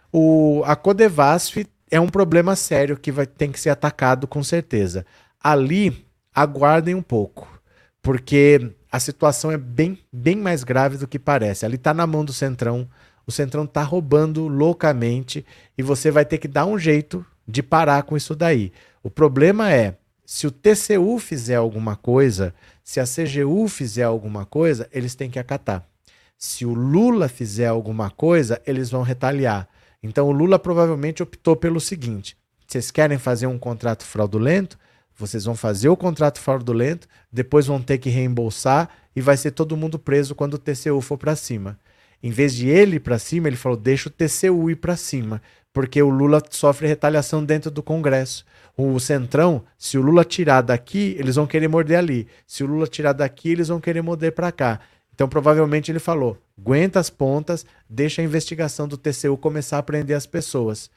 o, 0.09 0.63
a 0.65 0.73
Codevasf 0.75 1.67
é 1.91 1.99
um 1.99 2.07
problema 2.07 2.55
sério 2.55 2.97
que 2.97 3.11
vai, 3.11 3.25
tem 3.27 3.51
que 3.51 3.59
ser 3.59 3.71
atacado 3.71 4.25
com 4.25 4.41
certeza. 4.41 5.05
Ali, 5.43 6.07
aguardem 6.33 6.95
um 6.95 7.01
pouco, 7.01 7.45
porque 8.01 8.71
a 8.89 8.99
situação 8.99 9.51
é 9.51 9.57
bem, 9.57 9.99
bem 10.11 10.37
mais 10.37 10.63
grave 10.63 10.95
do 10.95 11.07
que 11.07 11.19
parece. 11.19 11.65
Ali 11.65 11.75
está 11.75 11.93
na 11.93 12.07
mão 12.07 12.23
do 12.23 12.31
Centrão 12.31 12.89
o 13.27 13.31
Centrão 13.31 13.63
está 13.63 13.81
roubando 13.81 14.47
loucamente 14.47 15.45
e 15.77 15.81
você 15.81 16.11
vai 16.11 16.25
ter 16.25 16.37
que 16.37 16.47
dar 16.47 16.65
um 16.65 16.77
jeito 16.77 17.25
de 17.47 17.63
parar 17.63 18.03
com 18.03 18.15
isso 18.15 18.35
daí. 18.35 18.71
O 19.01 19.09
problema 19.09 19.71
é, 19.71 19.97
se 20.25 20.47
o 20.47 20.51
TCU 20.51 21.19
fizer 21.19 21.55
alguma 21.55 21.95
coisa, 21.95 22.53
se 22.83 22.99
a 22.99 23.03
CGU 23.03 23.67
fizer 23.67 24.03
alguma 24.03 24.45
coisa, 24.45 24.89
eles 24.91 25.13
têm 25.13 25.29
que 25.29 25.39
acatar. 25.39 25.87
Se 26.37 26.65
o 26.65 26.73
Lula 26.73 27.29
fizer 27.29 27.67
alguma 27.67 28.09
coisa, 28.09 28.61
eles 28.65 28.89
vão 28.89 29.03
retaliar. 29.03 29.67
Então 30.01 30.27
o 30.27 30.31
Lula 30.31 30.59
provavelmente 30.59 31.23
optou 31.23 31.55
pelo 31.55 31.79
seguinte: 31.79 32.35
vocês 32.67 32.91
querem 32.91 33.17
fazer 33.17 33.47
um 33.47 33.57
contrato 33.57 34.03
fraudulento? 34.03 34.77
Vocês 35.17 35.45
vão 35.45 35.55
fazer 35.55 35.87
o 35.87 35.95
contrato 35.95 36.39
fraudulento, 36.39 37.07
depois 37.31 37.67
vão 37.67 37.81
ter 37.81 37.99
que 37.99 38.09
reembolsar 38.09 38.89
e 39.15 39.21
vai 39.21 39.37
ser 39.37 39.51
todo 39.51 39.77
mundo 39.77 39.97
preso 39.97 40.35
quando 40.35 40.55
o 40.55 40.59
TCU 40.59 40.99
for 40.99 41.17
para 41.17 41.35
cima. 41.37 41.79
Em 42.21 42.31
vez 42.31 42.53
de 42.53 42.67
ele 42.67 42.97
ir 42.97 42.99
para 42.99 43.19
cima, 43.19 43.47
ele 43.47 43.55
falou: 43.55 43.77
deixa 43.77 44.09
o 44.09 44.11
TCU 44.11 44.69
ir 44.69 44.75
para 44.75 44.97
cima, 44.97 45.41
porque 45.71 46.01
o 46.01 46.09
Lula 46.09 46.41
sofre 46.49 46.87
retaliação 46.87 47.45
dentro 47.45 47.71
do 47.71 47.81
Congresso. 47.83 48.45
O 48.77 48.99
Centrão, 48.99 49.63
se 49.77 49.97
o 49.97 50.01
Lula 50.01 50.25
tirar 50.25 50.61
daqui, 50.61 51.15
eles 51.17 51.35
vão 51.35 51.47
querer 51.47 51.67
morder 51.67 51.97
ali. 51.97 52.27
Se 52.45 52.63
o 52.63 52.67
Lula 52.67 52.87
tirar 52.87 53.13
daqui, 53.13 53.51
eles 53.51 53.69
vão 53.69 53.79
querer 53.79 54.01
morder 54.01 54.33
para 54.33 54.51
cá. 54.51 54.79
Então, 55.13 55.29
provavelmente, 55.29 55.91
ele 55.91 55.99
falou: 55.99 56.37
aguenta 56.57 56.99
as 56.99 57.09
pontas, 57.09 57.65
deixa 57.89 58.21
a 58.21 58.25
investigação 58.25 58.87
do 58.87 58.97
TCU 58.97 59.37
começar 59.37 59.77
a 59.77 59.83
prender 59.83 60.15
as 60.15 60.25
pessoas. 60.25 60.89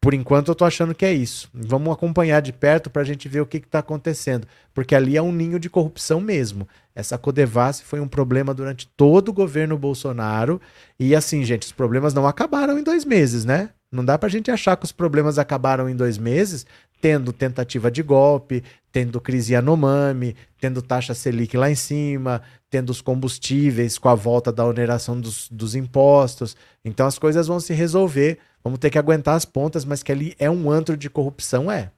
Por 0.00 0.14
enquanto 0.14 0.48
eu 0.48 0.54
tô 0.54 0.64
achando 0.64 0.94
que 0.94 1.04
é 1.04 1.12
isso. 1.12 1.50
Vamos 1.52 1.92
acompanhar 1.92 2.40
de 2.40 2.52
perto 2.52 2.88
para 2.88 3.02
a 3.02 3.04
gente 3.04 3.28
ver 3.28 3.40
o 3.40 3.46
que 3.46 3.56
está 3.56 3.80
acontecendo. 3.80 4.46
Porque 4.72 4.94
ali 4.94 5.16
é 5.16 5.22
um 5.22 5.32
ninho 5.32 5.58
de 5.58 5.68
corrupção 5.68 6.20
mesmo. 6.20 6.68
Essa 6.94 7.18
Codevasf 7.18 7.84
foi 7.84 7.98
um 7.98 8.06
problema 8.06 8.54
durante 8.54 8.86
todo 8.96 9.30
o 9.30 9.32
governo 9.32 9.76
Bolsonaro. 9.76 10.60
E 10.96 11.14
assim, 11.14 11.42
gente, 11.44 11.64
os 11.64 11.72
problemas 11.72 12.14
não 12.14 12.26
acabaram 12.26 12.78
em 12.78 12.84
dois 12.84 13.04
meses, 13.04 13.44
né? 13.44 13.70
Não 13.90 14.04
dá 14.04 14.16
para 14.16 14.28
a 14.28 14.30
gente 14.30 14.50
achar 14.50 14.76
que 14.76 14.84
os 14.84 14.92
problemas 14.92 15.38
acabaram 15.38 15.88
em 15.88 15.96
dois 15.96 16.18
meses, 16.18 16.66
tendo 17.00 17.32
tentativa 17.32 17.90
de 17.90 18.02
golpe, 18.02 18.62
tendo 18.90 19.20
crise 19.20 19.52
Yanomami, 19.52 20.34
tendo 20.60 20.80
taxa 20.80 21.14
Selic 21.14 21.56
lá 21.56 21.70
em 21.70 21.74
cima, 21.74 22.42
tendo 22.70 22.90
os 22.90 23.00
combustíveis 23.00 23.98
com 23.98 24.08
a 24.08 24.14
volta 24.14 24.50
da 24.52 24.64
oneração 24.64 25.20
dos, 25.20 25.48
dos 25.50 25.74
impostos. 25.74 26.56
Então 26.84 27.06
as 27.06 27.18
coisas 27.18 27.46
vão 27.46 27.60
se 27.60 27.74
resolver 27.74 28.38
Vamos 28.66 28.80
ter 28.80 28.90
que 28.90 28.98
aguentar 28.98 29.36
as 29.36 29.44
pontas, 29.44 29.84
mas 29.84 30.02
que 30.02 30.10
ali 30.10 30.34
é 30.40 30.50
um 30.50 30.68
antro 30.68 30.96
de 30.96 31.08
corrupção, 31.08 31.70
é. 31.70 31.92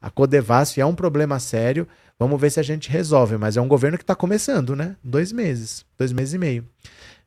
A 0.00 0.08
Codevasf 0.08 0.80
é 0.80 0.86
um 0.86 0.94
problema 0.94 1.38
sério. 1.38 1.86
Vamos 2.18 2.40
ver 2.40 2.48
se 2.48 2.58
a 2.58 2.62
gente 2.62 2.88
resolve, 2.88 3.36
mas 3.36 3.58
é 3.58 3.60
um 3.60 3.68
governo 3.68 3.98
que 3.98 4.04
está 4.04 4.14
começando, 4.14 4.74
né? 4.74 4.96
Dois 5.04 5.30
meses, 5.32 5.84
dois 5.98 6.14
meses 6.14 6.32
e 6.32 6.38
meio. 6.38 6.66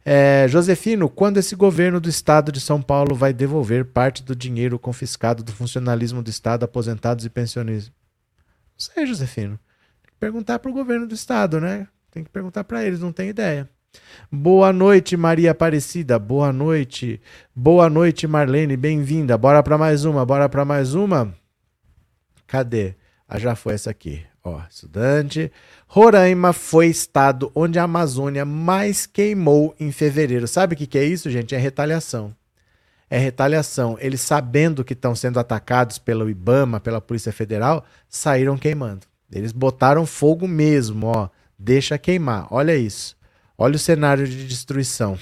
É, 0.09 0.47
Josefino, 0.47 1.09
quando 1.09 1.35
esse 1.35 1.53
governo 1.53 1.99
do 1.99 2.07
estado 2.07 2.49
de 2.49 2.61
São 2.61 2.81
Paulo 2.81 3.13
vai 3.13 3.33
devolver 3.33 3.83
parte 3.83 4.23
do 4.23 4.33
dinheiro 4.33 4.79
confiscado 4.79 5.43
do 5.43 5.51
funcionalismo 5.51 6.23
do 6.23 6.29
estado, 6.29 6.63
aposentados 6.63 7.25
e 7.25 7.29
pensionistas? 7.29 7.91
Não 7.91 8.95
sei, 8.95 9.05
Josefino. 9.05 9.59
Tem 10.01 10.13
que 10.13 10.17
perguntar 10.17 10.59
para 10.59 10.71
o 10.71 10.73
governo 10.73 11.05
do 11.05 11.13
estado, 11.13 11.59
né? 11.59 11.89
Tem 12.09 12.23
que 12.23 12.29
perguntar 12.29 12.63
para 12.63 12.85
eles, 12.85 13.01
não 13.01 13.11
tem 13.11 13.27
ideia. 13.27 13.69
Boa 14.31 14.71
noite, 14.71 15.17
Maria 15.17 15.51
Aparecida. 15.51 16.17
Boa 16.17 16.53
noite. 16.53 17.19
Boa 17.53 17.89
noite, 17.89 18.25
Marlene. 18.27 18.77
Bem-vinda. 18.77 19.37
Bora 19.37 19.61
para 19.61 19.77
mais 19.77 20.05
uma. 20.05 20.25
Bora 20.25 20.47
para 20.47 20.63
mais 20.63 20.93
uma. 20.93 21.35
Cadê? 22.47 22.95
Ah, 23.27 23.37
já 23.37 23.55
foi 23.55 23.73
essa 23.73 23.89
aqui. 23.89 24.25
Ó, 24.47 24.61
estudante. 24.69 25.51
Roraima 25.87 26.53
foi 26.53 26.87
estado 26.87 27.51
onde 27.53 27.77
a 27.77 27.83
Amazônia 27.83 28.45
mais 28.45 29.05
queimou 29.05 29.75
em 29.77 29.91
fevereiro. 29.91 30.47
Sabe 30.47 30.73
o 30.73 30.77
que, 30.77 30.87
que 30.87 30.97
é 30.97 31.03
isso, 31.03 31.29
gente? 31.29 31.53
É 31.53 31.57
retaliação. 31.57 32.33
É 33.09 33.17
retaliação. 33.17 33.97
Eles, 33.99 34.21
sabendo 34.21 34.85
que 34.85 34.93
estão 34.93 35.13
sendo 35.13 35.37
atacados 35.37 35.97
pelo 35.97 36.29
IBAMA, 36.29 36.79
pela 36.79 37.01
Polícia 37.01 37.33
Federal, 37.33 37.83
saíram 38.07 38.57
queimando. 38.57 39.05
Eles 39.29 39.51
botaram 39.51 40.05
fogo 40.05 40.47
mesmo, 40.47 41.07
ó. 41.07 41.29
Deixa 41.59 41.97
queimar. 41.97 42.47
Olha 42.49 42.75
isso. 42.75 43.17
Olha 43.57 43.75
o 43.75 43.79
cenário 43.79 44.25
de 44.25 44.47
destruição. 44.47 45.19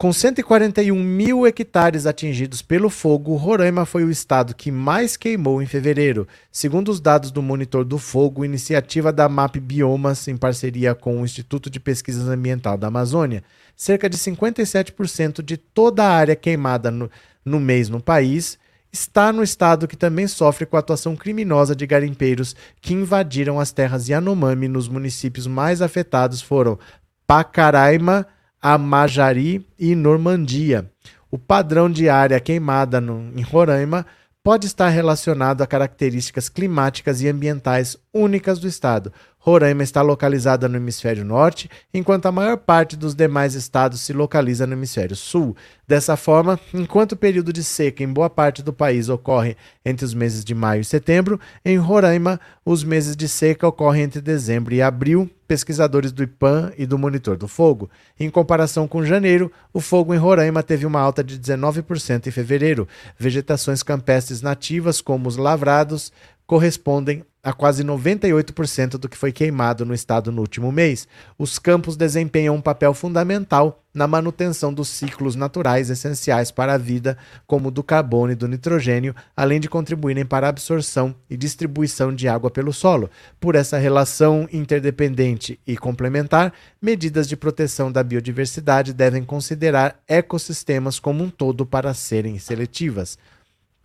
Com 0.00 0.12
141 0.12 0.94
mil 0.94 1.44
hectares 1.44 2.06
atingidos 2.06 2.62
pelo 2.62 2.88
fogo, 2.88 3.34
Roraima 3.34 3.84
foi 3.84 4.04
o 4.04 4.10
estado 4.12 4.54
que 4.54 4.70
mais 4.70 5.16
queimou 5.16 5.60
em 5.60 5.66
fevereiro. 5.66 6.28
Segundo 6.52 6.88
os 6.88 7.00
dados 7.00 7.32
do 7.32 7.42
Monitor 7.42 7.84
do 7.84 7.98
Fogo, 7.98 8.44
iniciativa 8.44 9.12
da 9.12 9.28
MAP 9.28 9.56
Biomas, 9.56 10.28
em 10.28 10.36
parceria 10.36 10.94
com 10.94 11.20
o 11.20 11.24
Instituto 11.24 11.68
de 11.68 11.80
Pesquisas 11.80 12.28
Ambiental 12.28 12.78
da 12.78 12.86
Amazônia, 12.86 13.42
cerca 13.74 14.08
de 14.08 14.16
57% 14.16 15.42
de 15.42 15.56
toda 15.56 16.04
a 16.04 16.12
área 16.12 16.36
queimada 16.36 16.92
no, 16.92 17.10
no 17.44 17.58
mês 17.58 17.88
no 17.88 18.00
país 18.00 18.56
está 18.92 19.32
no 19.32 19.42
estado 19.42 19.88
que 19.88 19.96
também 19.96 20.28
sofre 20.28 20.64
com 20.64 20.76
a 20.76 20.78
atuação 20.78 21.16
criminosa 21.16 21.74
de 21.74 21.88
garimpeiros 21.88 22.54
que 22.80 22.94
invadiram 22.94 23.58
as 23.58 23.72
terras 23.72 24.08
Yanomami 24.08 24.68
nos 24.68 24.86
municípios 24.88 25.48
mais 25.48 25.82
afetados 25.82 26.40
foram 26.40 26.78
Pacaraima, 27.26 28.24
Amajari 28.60 29.66
e 29.78 29.94
Normandia. 29.94 30.90
O 31.30 31.38
padrão 31.38 31.90
de 31.90 32.08
área 32.08 32.40
queimada 32.40 33.00
no, 33.00 33.32
em 33.38 33.42
Roraima 33.42 34.06
pode 34.42 34.66
estar 34.66 34.88
relacionado 34.88 35.62
a 35.62 35.66
características 35.66 36.48
climáticas 36.48 37.20
e 37.20 37.28
ambientais 37.28 37.96
únicas 38.14 38.58
do 38.58 38.66
estado, 38.66 39.12
Roraima 39.48 39.82
está 39.82 40.02
localizada 40.02 40.68
no 40.68 40.76
hemisfério 40.76 41.24
norte, 41.24 41.70
enquanto 41.92 42.26
a 42.26 42.32
maior 42.32 42.58
parte 42.58 42.94
dos 42.96 43.14
demais 43.14 43.54
estados 43.54 44.02
se 44.02 44.12
localiza 44.12 44.66
no 44.66 44.74
hemisfério 44.74 45.16
sul. 45.16 45.56
Dessa 45.86 46.16
forma, 46.18 46.60
enquanto 46.74 47.12
o 47.12 47.16
período 47.16 47.50
de 47.50 47.64
seca 47.64 48.02
em 48.02 48.12
boa 48.12 48.28
parte 48.28 48.62
do 48.62 48.74
país 48.74 49.08
ocorre 49.08 49.56
entre 49.82 50.04
os 50.04 50.12
meses 50.12 50.44
de 50.44 50.54
maio 50.54 50.82
e 50.82 50.84
setembro, 50.84 51.40
em 51.64 51.78
Roraima 51.78 52.38
os 52.62 52.84
meses 52.84 53.16
de 53.16 53.26
seca 53.26 53.66
ocorrem 53.66 54.02
entre 54.02 54.20
dezembro 54.20 54.74
e 54.74 54.82
abril, 54.82 55.30
pesquisadores 55.48 56.12
do 56.12 56.22
IPAM 56.22 56.70
e 56.76 56.84
do 56.84 56.98
Monitor 56.98 57.38
do 57.38 57.48
Fogo. 57.48 57.88
Em 58.20 58.28
comparação 58.28 58.86
com 58.86 59.02
janeiro, 59.02 59.50
o 59.72 59.80
fogo 59.80 60.14
em 60.14 60.18
Roraima 60.18 60.62
teve 60.62 60.84
uma 60.84 61.00
alta 61.00 61.24
de 61.24 61.38
19% 61.38 62.26
em 62.26 62.30
fevereiro. 62.30 62.86
Vegetações 63.18 63.82
campestres 63.82 64.42
nativas, 64.42 65.00
como 65.00 65.26
os 65.26 65.38
lavrados, 65.38 66.12
correspondem 66.48 67.22
a 67.42 67.52
quase 67.52 67.84
98% 67.84 68.92
do 68.92 69.08
que 69.08 69.18
foi 69.18 69.30
queimado 69.30 69.84
no 69.84 69.94
estado 69.94 70.32
no 70.32 70.40
último 70.40 70.72
mês. 70.72 71.06
Os 71.38 71.58
campos 71.58 71.94
desempenham 71.94 72.56
um 72.56 72.60
papel 72.60 72.94
fundamental 72.94 73.84
na 73.92 74.06
manutenção 74.06 74.72
dos 74.72 74.88
ciclos 74.88 75.36
naturais 75.36 75.90
essenciais 75.90 76.50
para 76.50 76.72
a 76.72 76.78
vida, 76.78 77.18
como 77.46 77.70
do 77.70 77.82
carbono 77.82 78.32
e 78.32 78.34
do 78.34 78.48
nitrogênio, 78.48 79.14
além 79.36 79.60
de 79.60 79.68
contribuírem 79.68 80.24
para 80.24 80.46
a 80.46 80.50
absorção 80.50 81.14
e 81.28 81.36
distribuição 81.36 82.14
de 82.14 82.26
água 82.28 82.50
pelo 82.50 82.72
solo. 82.72 83.10
Por 83.38 83.54
essa 83.54 83.76
relação 83.76 84.48
interdependente 84.50 85.60
e 85.66 85.76
complementar, 85.76 86.52
medidas 86.80 87.28
de 87.28 87.36
proteção 87.36 87.92
da 87.92 88.02
biodiversidade 88.02 88.94
devem 88.94 89.22
considerar 89.22 90.00
ecossistemas 90.08 90.98
como 90.98 91.22
um 91.22 91.28
todo 91.28 91.66
para 91.66 91.92
serem 91.92 92.38
seletivas 92.38 93.18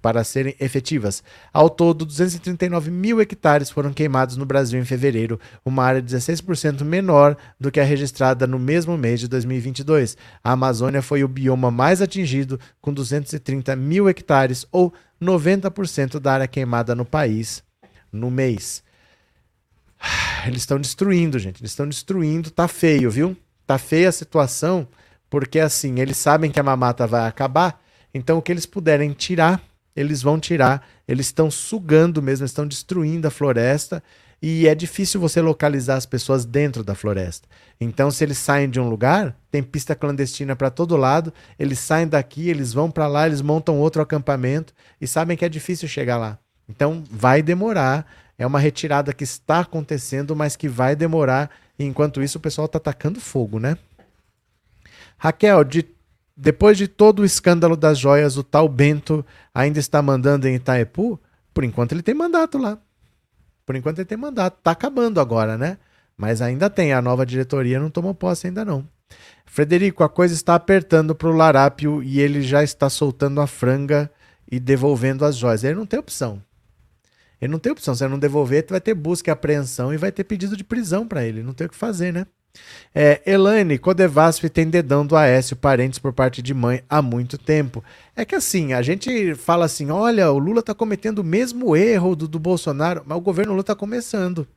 para 0.04 0.22
serem 0.26 0.54
efetivas. 0.60 1.24
Ao 1.54 1.70
todo, 1.70 2.06
239 2.06 2.92
mil 2.92 3.22
hectares 3.22 3.70
foram 3.70 3.94
queimados 3.94 4.36
no 4.36 4.46
Brasil 4.46 4.78
em 4.78 4.84
fevereiro, 4.84 5.40
uma 5.64 5.82
área 5.82 6.04
16% 6.04 6.84
menor 6.84 7.38
do 7.58 7.72
que 7.72 7.80
a 7.80 7.86
registrada 7.86 8.46
no 8.46 8.60
mesmo 8.60 8.98
mês 8.98 9.22
de 9.22 9.30
2022. 9.30 10.18
A 10.44 10.52
Amazônia 10.52 11.02
foi 11.02 11.24
o 11.24 11.28
bioma 11.28 11.72
mais 11.72 12.02
atingido, 12.02 12.60
com 12.82 12.92
230 12.92 13.78
mil 13.78 14.10
hectares, 14.10 14.68
ou 14.74 14.94
90% 15.22 16.20
da 16.20 16.34
área 16.34 16.48
queimada 16.50 16.94
no 16.94 17.06
país 17.06 17.64
no 18.12 18.30
mês. 18.30 18.84
Eles 20.46 20.64
estão 20.64 20.82
destruindo, 20.82 21.40
gente. 21.40 21.62
Eles 21.62 21.72
estão 21.72 21.88
destruindo. 21.88 22.52
Tá 22.52 22.68
feio, 22.68 23.10
viu? 23.10 23.38
Tá 23.66 23.78
feia 23.78 24.10
a 24.10 24.12
situação, 24.12 24.86
porque 25.30 25.62
assim, 25.62 26.02
eles 26.02 26.18
sabem 26.18 26.52
que 26.52 26.60
a 26.60 26.64
mamata 26.64 27.08
vai 27.08 27.26
acabar, 27.26 27.82
então 28.14 28.38
o 28.38 28.42
que 28.42 28.52
eles 28.52 28.66
puderem 28.66 29.14
tirar 29.14 29.64
eles 29.96 30.22
vão 30.22 30.40
tirar, 30.40 30.88
eles 31.08 31.28
estão 31.28 31.50
sugando 31.52 32.22
mesmo, 32.22 32.46
estão 32.46 32.68
destruindo 32.68 33.28
a 33.28 33.32
floresta 33.32 34.04
e 34.42 34.68
é 34.68 34.76
difícil 34.76 35.22
você 35.22 35.40
localizar 35.40 35.96
as 35.96 36.06
pessoas 36.06 36.44
dentro 36.44 36.84
da 36.84 36.94
floresta. 36.94 37.48
Então, 37.80 38.12
se 38.12 38.24
eles 38.26 38.38
saem 38.38 38.70
de 38.70 38.78
um 38.78 38.90
lugar, 38.90 39.34
tem 39.50 39.64
pista 39.64 39.96
clandestina 39.96 40.54
para 40.54 40.70
todo 40.70 40.98
lado, 40.98 41.34
eles 41.58 41.80
saem 41.80 42.08
daqui, 42.08 42.50
eles 42.50 42.74
vão 42.74 42.92
para 42.92 43.08
lá, 43.08 43.26
eles 43.26 43.42
montam 43.42 43.80
outro 43.80 44.02
acampamento 44.02 44.74
e 45.00 45.08
sabem 45.08 45.38
que 45.38 45.46
é 45.46 45.50
difícil 45.50 45.88
chegar 45.88 46.18
lá. 46.18 46.38
Então, 46.68 47.04
vai 47.10 47.42
demorar. 47.42 48.06
É 48.38 48.46
uma 48.46 48.60
retirada 48.60 49.14
que 49.14 49.24
está 49.24 49.60
acontecendo, 49.62 50.36
mas 50.36 50.58
que 50.58 50.68
vai 50.68 50.94
demorar. 50.94 51.50
E 51.80 51.86
enquanto 51.86 52.22
isso, 52.22 52.38
o 52.38 52.42
pessoal 52.42 52.66
está 52.66 52.78
atacando 52.78 53.22
fogo, 53.22 53.60
né? 53.60 53.78
Raquel, 55.18 55.64
de 55.64 55.86
depois 56.36 56.78
de 56.78 56.88
todo 56.88 57.20
o 57.20 57.26
escândalo 57.26 57.78
das 57.78 57.98
joias, 57.98 58.38
o 58.38 58.44
tal 58.44 58.68
Bento 58.68 59.26
ainda 59.54 59.80
está 59.80 60.02
mandando 60.02 60.48
em 60.48 60.56
Itaipu? 60.56 61.20
Por 61.54 61.64
enquanto 61.64 61.92
ele 61.92 62.02
tem 62.02 62.16
mandato 62.16 62.58
lá. 62.58 62.78
Por 63.66 63.76
enquanto 63.76 64.00
ele 64.00 64.06
tem 64.06 64.18
mandato. 64.18 64.58
Está 64.58 64.72
acabando 64.72 65.20
agora, 65.20 65.58
né? 65.58 65.78
Mas 66.18 66.42
ainda 66.42 66.70
tem. 66.70 66.94
A 66.94 67.02
nova 67.02 67.26
diretoria 67.26 67.80
não 67.80 67.90
tomou 67.90 68.14
posse 68.14 68.48
ainda 68.48 68.66
não. 68.66 68.88
Frederico, 69.46 70.04
a 70.04 70.10
coisa 70.10 70.34
está 70.34 70.56
apertando 70.56 71.14
para 71.14 71.30
o 71.30 71.36
Larápio 71.36 72.02
e 72.02 72.20
ele 72.20 72.42
já 72.42 72.64
está 72.64 72.90
soltando 72.90 73.40
a 73.40 73.46
franga 73.46 74.10
e 74.52 74.60
devolvendo 74.60 75.24
as 75.24 75.38
joias. 75.38 75.64
Ele 75.64 75.76
não 75.76 75.86
tem 75.86 76.00
opção. 76.00 76.42
Ele 77.40 77.52
não 77.52 77.60
tem 77.60 77.72
opção. 77.72 77.94
Se 77.94 78.04
ele 78.04 78.12
não 78.12 78.20
devolver, 78.20 78.66
vai 78.68 78.82
ter 78.82 78.96
busca 78.96 79.30
e 79.30 79.32
apreensão 79.32 79.94
e 79.94 79.98
vai 79.98 80.12
ter 80.12 80.24
pedido 80.24 80.58
de 80.58 80.64
prisão 80.64 81.08
para 81.08 81.24
ele. 81.24 81.44
Não 81.44 81.54
tem 81.54 81.68
o 81.68 81.70
que 81.70 81.76
fazer, 81.76 82.12
né? 82.12 82.26
É, 82.96 83.22
Elaine, 83.26 83.80
Codevasf 83.80 84.48
tem 84.50 84.70
dedão 84.70 85.06
do 85.06 85.16
Aécio, 85.16 85.56
parentes 85.56 85.98
por 85.98 86.14
parte 86.14 86.42
de 86.42 86.54
mãe 86.54 86.84
há 86.88 87.02
muito 87.02 87.38
tempo. 87.38 87.84
É 88.16 88.24
que 88.24 88.36
assim, 88.36 88.74
a 88.74 88.82
gente 88.82 89.34
fala 89.36 89.66
assim: 89.66 89.90
olha, 89.90 90.32
o 90.32 90.38
Lula 90.38 90.60
está 90.60 90.74
cometendo 90.74 91.20
o 91.20 91.24
mesmo 91.24 91.76
erro 91.76 92.16
do, 92.16 92.28
do 92.28 92.38
Bolsonaro, 92.38 93.04
mas 93.06 93.18
o 93.18 93.22
governo 93.22 93.54
Lula 93.54 93.62
está 93.62 93.76
começando. 93.76 94.48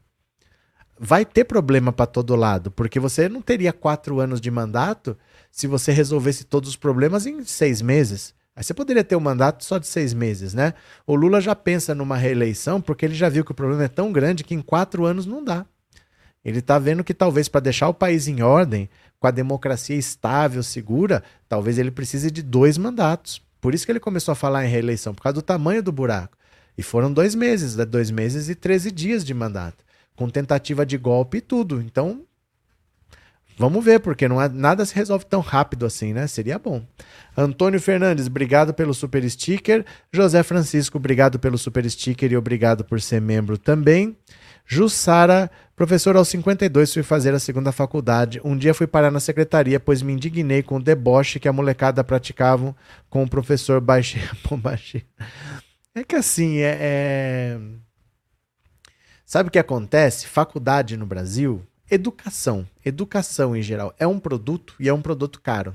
Vai 0.99 1.24
ter 1.24 1.44
problema 1.44 1.92
para 1.92 2.07
todo 2.07 2.36
lado, 2.36 2.70
porque 2.70 2.99
você 2.99 3.28
não 3.28 3.42
teria 3.42 3.72
quatro 3.72 4.18
anos 4.20 4.40
de 4.40 4.51
mandato 4.51 5.16
se 5.51 5.66
você 5.66 5.92
resolvesse 5.92 6.44
todos 6.44 6.70
os 6.70 6.76
problemas 6.76 7.26
em 7.26 7.44
seis 7.44 7.82
meses. 7.82 8.34
Aí 8.55 8.64
você 8.64 8.72
poderia 8.72 9.05
ter 9.05 9.16
um 9.16 9.20
mandato 9.20 9.62
só 9.62 9.76
de 9.76 9.86
seis 9.86 10.14
meses, 10.14 10.55
né? 10.55 10.72
O 11.07 11.14
Lula 11.14 11.42
já 11.42 11.55
pensa 11.55 11.94
numa 11.94 12.16
reeleição 12.16 12.80
porque 12.80 13.05
ele 13.05 13.14
já 13.14 13.28
viu 13.28 13.44
que 13.44 13.53
o 13.53 13.55
problema 13.55 13.84
é 13.84 13.88
tão 13.88 14.11
grande 14.11 14.42
que 14.42 14.55
em 14.55 14.62
quatro 14.62 15.05
anos 15.05 15.26
não 15.26 15.44
dá. 15.44 15.66
Ele 16.47 16.61
está 16.61 16.78
vendo 16.78 17.03
que 17.03 17.12
talvez 17.12 17.49
para 17.49 17.61
deixar 17.61 17.88
o 17.88 17.94
país 17.94 18.28
em 18.28 18.40
ordem, 18.40 18.88
com 19.18 19.26
a 19.26 19.32
democracia 19.32 19.97
estável, 19.97 20.62
segura, 20.62 21.24
talvez 21.49 21.76
ele 21.76 21.90
precise 21.90 22.30
de 22.30 22.40
dois 22.40 22.78
mandatos. 22.78 23.42
Por 23.61 23.74
isso 23.74 23.84
que 23.84 23.90
ele 23.90 23.99
começou 23.99 24.30
a 24.30 24.36
falar 24.36 24.64
em 24.64 24.68
reeleição, 24.68 25.12
por 25.12 25.22
causa 25.22 25.34
do 25.34 25.42
tamanho 25.42 25.82
do 25.82 25.90
buraco. 25.90 26.38
E 26.78 26.84
foram 26.84 27.12
dois 27.12 27.34
meses, 27.34 27.74
né? 27.74 27.84
dois 27.84 28.12
meses 28.12 28.49
e 28.49 28.55
13 28.55 28.92
dias 28.92 29.24
de 29.24 29.34
mandato, 29.34 29.84
com 30.14 30.30
tentativa 30.30 30.86
de 30.86 30.97
golpe 30.97 31.38
e 31.38 31.40
tudo. 31.40 31.82
Então, 31.82 32.22
vamos 33.59 33.84
ver, 33.84 33.99
porque 33.99 34.28
não 34.28 34.38
há, 34.38 34.49
nada 34.49 34.86
se 34.86 34.94
resolve 34.94 35.24
tão 35.24 35.40
rápido 35.40 35.84
assim, 35.84 36.12
né? 36.12 36.28
Seria 36.28 36.61
bom. 36.61 36.86
Antônio 37.36 37.80
Fernandes, 37.80 38.28
obrigado 38.28 38.72
pelo 38.72 38.94
super 38.94 39.28
sticker. 39.28 39.84
José 40.12 40.44
Francisco, 40.44 40.97
obrigado 40.97 41.40
pelo 41.40 41.59
super 41.59 41.90
sticker 41.90 42.30
e 42.30 42.36
obrigado 42.36 42.84
por 42.84 43.01
ser 43.01 43.20
membro 43.20 43.59
também. 43.59 44.16
Jussara, 44.66 45.51
professor 45.77 46.16
aos 46.16 46.29
52, 46.29 46.95
fui 46.95 47.03
fazer 47.03 47.35
a 47.35 47.39
segunda 47.39 47.70
faculdade. 47.70 48.41
Um 48.43 48.57
dia 48.57 48.72
fui 48.72 48.87
parar 48.87 49.11
na 49.11 49.20
secretaria, 49.20 49.79
pois 49.79 50.01
me 50.01 50.14
indignei 50.14 50.62
com 50.62 50.77
o 50.77 50.83
deboche 50.83 51.39
que 51.39 51.47
a 51.47 51.53
molecada 51.53 52.03
praticavam 52.03 52.74
com 53.11 53.22
o 53.22 53.29
professor 53.29 53.81
baixinho. 53.81 54.24
É 55.95 56.05
que 56.05 56.14
assim, 56.14 56.59
é, 56.59 56.79
é... 56.79 57.59
Sabe 59.24 59.49
o 59.49 59.51
que 59.51 59.59
acontece? 59.59 60.27
Faculdade 60.27 60.95
no 60.95 61.07
Brasil, 61.07 61.62
educação, 61.91 62.66
educação 62.85 63.57
em 63.57 63.62
geral, 63.62 63.95
é 63.99 64.07
um 64.07 64.20
produto 64.20 64.74
e 64.79 64.91
é 64.91 64.93
um 64.93 65.01
produto 65.01 65.41
caro. 65.41 65.74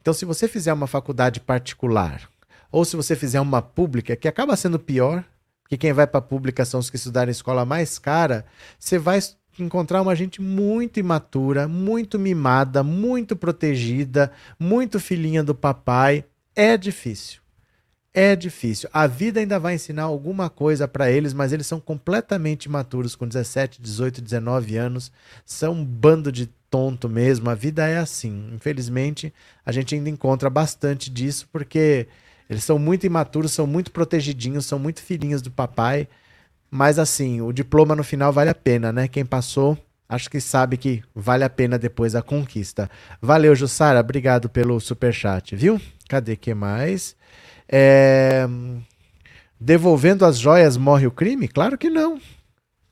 Então, 0.00 0.14
se 0.14 0.24
você 0.24 0.48
fizer 0.48 0.72
uma 0.72 0.86
faculdade 0.86 1.40
particular, 1.40 2.26
ou 2.72 2.86
se 2.86 2.96
você 2.96 3.14
fizer 3.14 3.38
uma 3.38 3.60
pública, 3.60 4.16
que 4.16 4.26
acaba 4.26 4.56
sendo 4.56 4.78
pior, 4.78 5.22
que 5.68 5.76
quem 5.76 5.92
vai 5.92 6.06
para 6.06 6.20
pública 6.20 6.64
são 6.64 6.80
os 6.80 6.90
que 6.90 6.96
estudaram 6.96 7.30
em 7.30 7.32
escola 7.32 7.64
mais 7.64 7.98
cara, 7.98 8.44
você 8.78 8.98
vai 8.98 9.20
encontrar 9.58 10.02
uma 10.02 10.14
gente 10.14 10.42
muito 10.42 10.98
imatura, 10.98 11.68
muito 11.68 12.18
mimada, 12.18 12.82
muito 12.82 13.36
protegida, 13.36 14.32
muito 14.58 14.98
filhinha 14.98 15.42
do 15.42 15.54
papai. 15.54 16.24
É 16.54 16.76
difícil. 16.76 17.44
É 18.12 18.36
difícil. 18.36 18.88
A 18.92 19.08
vida 19.08 19.40
ainda 19.40 19.58
vai 19.58 19.74
ensinar 19.74 20.04
alguma 20.04 20.48
coisa 20.48 20.86
para 20.86 21.10
eles, 21.10 21.32
mas 21.32 21.52
eles 21.52 21.66
são 21.66 21.80
completamente 21.80 22.66
imaturos 22.66 23.16
com 23.16 23.26
17, 23.26 23.82
18, 23.82 24.22
19 24.22 24.76
anos. 24.76 25.10
São 25.44 25.72
um 25.72 25.84
bando 25.84 26.30
de 26.30 26.46
tonto 26.70 27.08
mesmo. 27.08 27.50
A 27.50 27.56
vida 27.56 27.88
é 27.88 27.98
assim. 27.98 28.50
Infelizmente, 28.54 29.34
a 29.66 29.72
gente 29.72 29.96
ainda 29.96 30.08
encontra 30.08 30.48
bastante 30.48 31.10
disso 31.10 31.48
porque 31.50 32.06
eles 32.48 32.64
são 32.64 32.78
muito 32.78 33.06
imaturos, 33.06 33.52
são 33.52 33.66
muito 33.66 33.90
protegidinhos, 33.90 34.66
são 34.66 34.78
muito 34.78 35.02
filhinhos 35.02 35.42
do 35.42 35.50
papai. 35.50 36.08
Mas 36.70 36.98
assim, 36.98 37.40
o 37.40 37.52
diploma 37.52 37.94
no 37.94 38.04
final 38.04 38.32
vale 38.32 38.50
a 38.50 38.54
pena, 38.54 38.92
né? 38.92 39.08
Quem 39.08 39.24
passou, 39.24 39.78
acho 40.08 40.28
que 40.28 40.40
sabe 40.40 40.76
que 40.76 41.02
vale 41.14 41.44
a 41.44 41.50
pena 41.50 41.78
depois 41.78 42.14
a 42.14 42.22
conquista. 42.22 42.90
Valeu, 43.20 43.54
Jussara. 43.54 44.00
Obrigado 44.00 44.48
pelo 44.48 44.80
super 44.80 45.12
chat, 45.12 45.54
viu? 45.54 45.80
Cadê 46.08 46.36
que 46.36 46.52
mais? 46.52 47.16
É... 47.68 48.46
Devolvendo 49.58 50.26
as 50.26 50.38
joias 50.38 50.76
morre 50.76 51.06
o 51.06 51.12
crime? 51.12 51.48
Claro 51.48 51.78
que 51.78 51.88
não. 51.88 52.20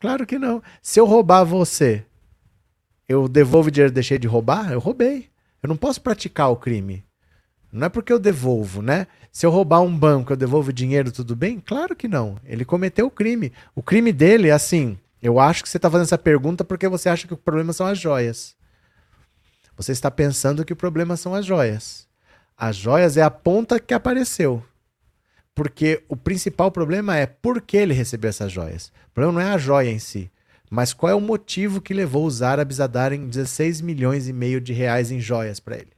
Claro 0.01 0.27
que 0.27 0.39
não. 0.39 0.63
Se 0.81 0.99
eu 0.99 1.07
roubar 1.07 1.45
você, 1.45 2.05
eu 3.09 3.29
devolvo 3.29 3.69
o 3.69 3.71
dinheiro 3.71 3.93
deixei 3.93 4.19
de 4.19 4.27
roubar? 4.27 4.73
Eu 4.73 4.81
roubei. 4.81 5.29
Eu 5.63 5.69
não 5.69 5.77
posso 5.77 6.01
praticar 6.01 6.51
o 6.51 6.57
crime. 6.57 7.05
Não 7.73 7.87
é 7.87 7.89
porque 7.89 8.13
eu 8.13 8.19
devolvo, 8.19 8.83
né? 8.83 9.07
Se 9.33 9.47
eu 9.47 9.51
roubar 9.51 9.81
um 9.81 9.97
banco, 9.97 10.31
eu 10.31 10.37
devolvo 10.37 10.71
dinheiro, 10.73 11.11
tudo 11.11 11.35
bem? 11.35 11.59
Claro 11.59 11.97
que 11.97 12.07
não. 12.07 12.37
Ele 12.45 12.67
cometeu 12.67 13.07
o 13.07 13.11
crime. 13.11 13.51
O 13.75 13.83
crime 13.83 14.13
dele 14.13 14.49
é 14.49 14.53
assim. 14.53 14.99
Eu 15.23 15.41
acho 15.41 15.63
que 15.63 15.71
você 15.71 15.79
está 15.79 15.91
fazendo 15.91 16.05
essa 16.05 16.19
pergunta 16.19 16.65
porque 16.65 16.87
você 16.87 17.09
acha 17.09 17.27
que 17.27 17.33
o 17.33 17.37
problema 17.37 17.73
são 17.73 17.87
as 17.87 17.99
joias. 17.99 18.55
Você 19.75 19.93
está 19.93 20.11
pensando 20.11 20.67
que 20.67 20.73
o 20.75 20.77
problema 20.77 21.17
são 21.17 21.35
as 21.35 21.47
joias. 21.47 22.07
As 22.59 22.77
joias 22.77 23.17
é 23.17 23.23
a 23.23 23.31
ponta 23.31 23.81
que 23.81 23.95
apareceu. 23.95 24.63
Porque 25.55 26.03
o 26.09 26.17
principal 26.17 26.71
problema 26.71 27.17
é 27.17 27.25
por 27.25 27.63
que 27.63 27.77
ele 27.77 27.95
recebeu 27.95 28.29
essas 28.29 28.53
joias. 28.53 28.93
O 29.09 29.15
problema 29.15 29.41
não 29.41 29.49
é 29.49 29.55
a 29.55 29.59
joia 29.59 29.91
em 29.91 29.99
si, 29.99 30.31
mas 30.71 30.93
qual 30.93 31.11
é 31.11 31.15
o 31.15 31.21
motivo 31.21 31.81
que 31.81 31.95
levou 31.95 32.27
os 32.27 32.43
árabes 32.43 32.81
a 32.81 32.87
darem 32.87 33.27
16 33.27 33.81
milhões 33.81 34.29
e 34.29 34.33
meio 34.33 34.61
de 34.61 34.73
reais 34.73 35.11
em 35.11 35.21
joias 35.21 35.59
para 35.59 35.77
ele. 35.77 35.92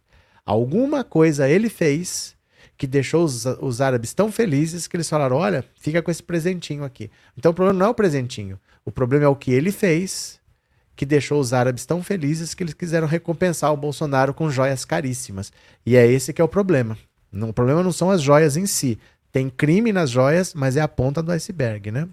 Alguma 0.45 1.03
coisa 1.03 1.49
ele 1.49 1.68
fez 1.68 2.36
que 2.76 2.86
deixou 2.86 3.24
os, 3.24 3.47
os 3.47 3.80
árabes 3.80 4.12
tão 4.12 4.30
felizes 4.30 4.86
que 4.86 4.97
eles 4.97 5.09
falaram: 5.09 5.36
olha, 5.36 5.64
fica 5.76 6.03
com 6.03 6.11
esse 6.11 6.22
presentinho 6.22 6.84
aqui. 6.84 7.11
Então 7.36 7.53
o 7.53 7.55
problema 7.55 7.78
não 7.78 7.86
é 7.86 7.88
o 7.90 7.95
presentinho. 7.95 8.59
O 8.84 8.92
problema 8.92 9.24
é 9.24 9.28
o 9.28 9.36
que 9.36 9.53
ele 9.53 9.72
fez 9.72 10.40
que 10.97 11.05
deixou 11.05 11.40
os 11.40 11.53
árabes 11.53 11.84
tão 11.84 12.03
felizes 12.03 12.55
que 12.55 12.62
eles 12.62 12.74
quiseram 12.74 13.07
recompensar 13.07 13.72
o 13.72 13.76
Bolsonaro 13.76 14.32
com 14.32 14.51
joias 14.51 14.84
caríssimas. 14.84 15.53
E 15.84 15.97
é 15.97 16.07
esse 16.07 16.32
que 16.32 16.40
é 16.40 16.45
o 16.45 16.49
problema. 16.49 16.97
O 17.32 17.53
problema 17.53 17.82
não 17.82 17.90
são 17.90 18.11
as 18.11 18.22
joias 18.22 18.57
em 18.57 18.66
si. 18.66 18.99
Tem 19.32 19.51
crime 19.51 19.92
nas 19.92 20.11
joias, 20.11 20.55
mas 20.55 20.76
é 20.76 20.80
a 20.80 20.86
ponta 20.86 21.20
do 21.20 21.32
iceberg, 21.32 21.90
né? 21.90 22.09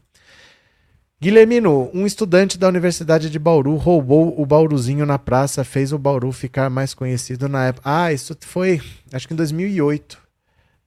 Guilhermino, 1.22 1.92
um 1.94 2.08
estudante 2.08 2.58
da 2.58 2.68
Universidade 2.68 3.30
de 3.30 3.38
Bauru 3.38 3.76
roubou 3.76 4.42
o 4.42 4.44
Bauruzinho 4.44 5.06
na 5.06 5.20
praça, 5.20 5.64
fez 5.64 5.94
o 5.94 6.00
Bauru 6.00 6.32
ficar 6.32 6.68
mais 6.68 6.96
conhecido 6.96 7.48
na 7.48 7.68
época. 7.68 7.88
Ah, 7.88 8.12
isso 8.12 8.36
foi, 8.42 8.82
acho 9.14 9.28
que 9.28 9.34
em 9.36 9.38
2008. 9.38 10.18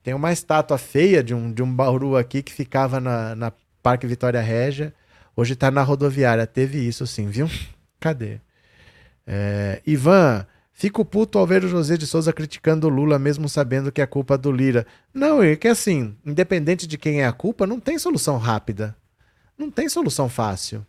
Tem 0.03 0.13
uma 0.13 0.33
estátua 0.33 0.77
feia 0.77 1.23
de 1.23 1.33
um, 1.33 1.53
de 1.53 1.63
um 1.63 1.73
Bauru 1.73 2.17
aqui 2.17 2.43
que 2.43 2.51
ficava 2.51 2.99
na, 2.99 3.33
na 3.33 3.53
Parque 3.81 4.05
Vitória 4.05 4.41
Régia. 4.41 4.93
Hoje 5.37 5.53
está 5.53 5.71
na 5.71 5.81
rodoviária. 5.83 6.45
Teve 6.45 6.85
isso 6.85 7.07
sim, 7.07 7.29
viu? 7.29 7.49
Cadê? 7.97 8.41
É, 9.25 9.81
Ivan, 9.87 10.45
fico 10.73 11.05
puto 11.05 11.39
ao 11.39 11.47
ver 11.47 11.63
o 11.63 11.69
José 11.69 11.95
de 11.95 12.05
Souza 12.05 12.33
criticando 12.33 12.87
o 12.87 12.89
Lula, 12.89 13.17
mesmo 13.17 13.47
sabendo 13.47 13.89
que 13.89 14.01
é 14.01 14.05
culpa 14.05 14.37
do 14.37 14.51
Lira. 14.51 14.85
Não, 15.13 15.41
é 15.41 15.55
que 15.55 15.69
assim, 15.69 16.13
independente 16.25 16.85
de 16.85 16.97
quem 16.97 17.21
é 17.21 17.25
a 17.25 17.31
culpa, 17.31 17.65
não 17.65 17.79
tem 17.79 17.97
solução 17.97 18.37
rápida. 18.37 18.93
Não 19.57 19.71
tem 19.71 19.87
solução 19.89 20.27
fácil. 20.29 20.85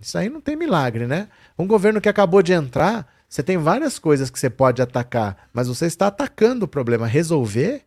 Isso 0.00 0.18
aí 0.18 0.28
não 0.28 0.40
tem 0.40 0.56
milagre, 0.56 1.06
né? 1.06 1.28
Um 1.58 1.66
governo 1.66 2.00
que 2.00 2.08
acabou 2.08 2.42
de 2.42 2.52
entrar, 2.52 3.10
você 3.28 3.42
tem 3.42 3.56
várias 3.56 3.98
coisas 3.98 4.30
que 4.30 4.38
você 4.38 4.50
pode 4.50 4.82
atacar, 4.82 5.48
mas 5.52 5.68
você 5.68 5.86
está 5.86 6.08
atacando 6.08 6.64
o 6.64 6.68
problema. 6.68 7.06
Resolver 7.06 7.86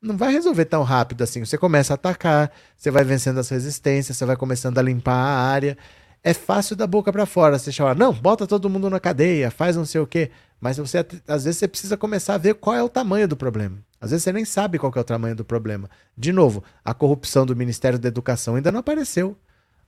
não 0.00 0.16
vai 0.16 0.32
resolver 0.32 0.66
tão 0.66 0.82
rápido 0.82 1.22
assim. 1.22 1.44
Você 1.44 1.58
começa 1.58 1.94
a 1.94 1.96
atacar, 1.96 2.50
você 2.76 2.90
vai 2.90 3.04
vencendo 3.04 3.38
as 3.38 3.48
resistências, 3.48 4.16
você 4.16 4.24
vai 4.24 4.36
começando 4.36 4.78
a 4.78 4.82
limpar 4.82 5.14
a 5.14 5.40
área. 5.40 5.76
É 6.22 6.34
fácil 6.34 6.76
da 6.76 6.86
boca 6.86 7.12
para 7.12 7.26
fora 7.26 7.58
você 7.58 7.70
chamar, 7.72 7.96
não, 7.96 8.12
bota 8.12 8.46
todo 8.46 8.68
mundo 8.68 8.90
na 8.90 9.00
cadeia, 9.00 9.50
faz 9.50 9.76
não 9.76 9.84
sei 9.84 10.00
o 10.00 10.06
quê. 10.06 10.30
Mas 10.60 10.78
você, 10.78 10.98
às 11.28 11.44
vezes 11.44 11.58
você 11.58 11.68
precisa 11.68 11.96
começar 11.96 12.34
a 12.34 12.38
ver 12.38 12.54
qual 12.54 12.74
é 12.74 12.82
o 12.82 12.88
tamanho 12.88 13.28
do 13.28 13.36
problema. 13.36 13.78
Às 14.00 14.10
vezes 14.10 14.24
você 14.24 14.32
nem 14.32 14.44
sabe 14.44 14.78
qual 14.78 14.92
é 14.94 15.00
o 15.00 15.04
tamanho 15.04 15.36
do 15.36 15.44
problema. 15.44 15.88
De 16.16 16.32
novo, 16.32 16.64
a 16.84 16.94
corrupção 16.94 17.44
do 17.44 17.54
Ministério 17.54 17.98
da 17.98 18.08
Educação 18.08 18.56
ainda 18.56 18.72
não 18.72 18.80
apareceu. 18.80 19.36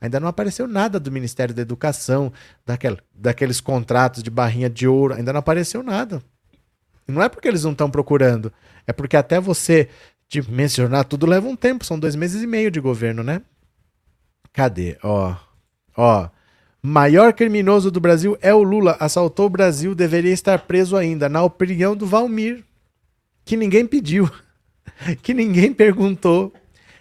Ainda 0.00 0.20
não 0.20 0.28
apareceu 0.28 0.68
nada 0.68 1.00
do 1.00 1.10
Ministério 1.10 1.54
da 1.54 1.62
Educação, 1.62 2.32
daquela, 2.64 2.98
daqueles 3.12 3.60
contratos 3.60 4.22
de 4.22 4.30
barrinha 4.30 4.70
de 4.70 4.86
ouro, 4.86 5.14
ainda 5.14 5.32
não 5.32 5.40
apareceu 5.40 5.82
nada. 5.82 6.22
E 7.08 7.12
não 7.12 7.22
é 7.22 7.28
porque 7.28 7.48
eles 7.48 7.64
não 7.64 7.72
estão 7.72 7.90
procurando, 7.90 8.52
é 8.86 8.92
porque 8.92 9.16
até 9.16 9.40
você 9.40 9.88
te 10.28 10.42
mencionar 10.48 11.04
tudo 11.04 11.26
leva 11.26 11.48
um 11.48 11.56
tempo, 11.56 11.84
são 11.84 11.98
dois 11.98 12.14
meses 12.14 12.42
e 12.42 12.46
meio 12.46 12.70
de 12.70 12.80
governo, 12.80 13.24
né? 13.24 13.42
Cadê? 14.52 14.98
Ó, 15.02 15.34
ó. 15.96 16.28
Maior 16.82 17.32
criminoso 17.32 17.90
do 17.90 18.00
Brasil 18.00 18.38
é 18.40 18.54
o 18.54 18.62
Lula. 18.62 18.96
Assaltou 19.00 19.46
o 19.46 19.50
Brasil, 19.50 19.94
deveria 19.94 20.32
estar 20.32 20.60
preso 20.60 20.96
ainda, 20.96 21.28
na 21.28 21.42
opinião 21.42 21.96
do 21.96 22.06
Valmir 22.06 22.64
que 23.44 23.56
ninguém 23.56 23.86
pediu, 23.86 24.30
que 25.22 25.32
ninguém 25.32 25.72
perguntou 25.72 26.52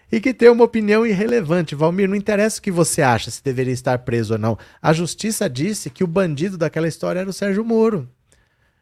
e 0.09 0.21
que 0.21 0.33
tem 0.33 0.49
uma 0.49 0.63
opinião 0.63 1.05
irrelevante. 1.05 1.75
Valmir, 1.75 2.07
não 2.07 2.15
interessa 2.15 2.59
o 2.59 2.61
que 2.61 2.71
você 2.71 3.01
acha 3.01 3.29
se 3.29 3.43
deveria 3.43 3.73
estar 3.73 3.99
preso 3.99 4.33
ou 4.33 4.39
não. 4.39 4.57
A 4.81 4.93
justiça 4.93 5.49
disse 5.49 5.89
que 5.89 6.03
o 6.03 6.07
bandido 6.07 6.57
daquela 6.57 6.87
história 6.87 7.19
era 7.19 7.29
o 7.29 7.33
Sérgio 7.33 7.65
Moro. 7.65 8.09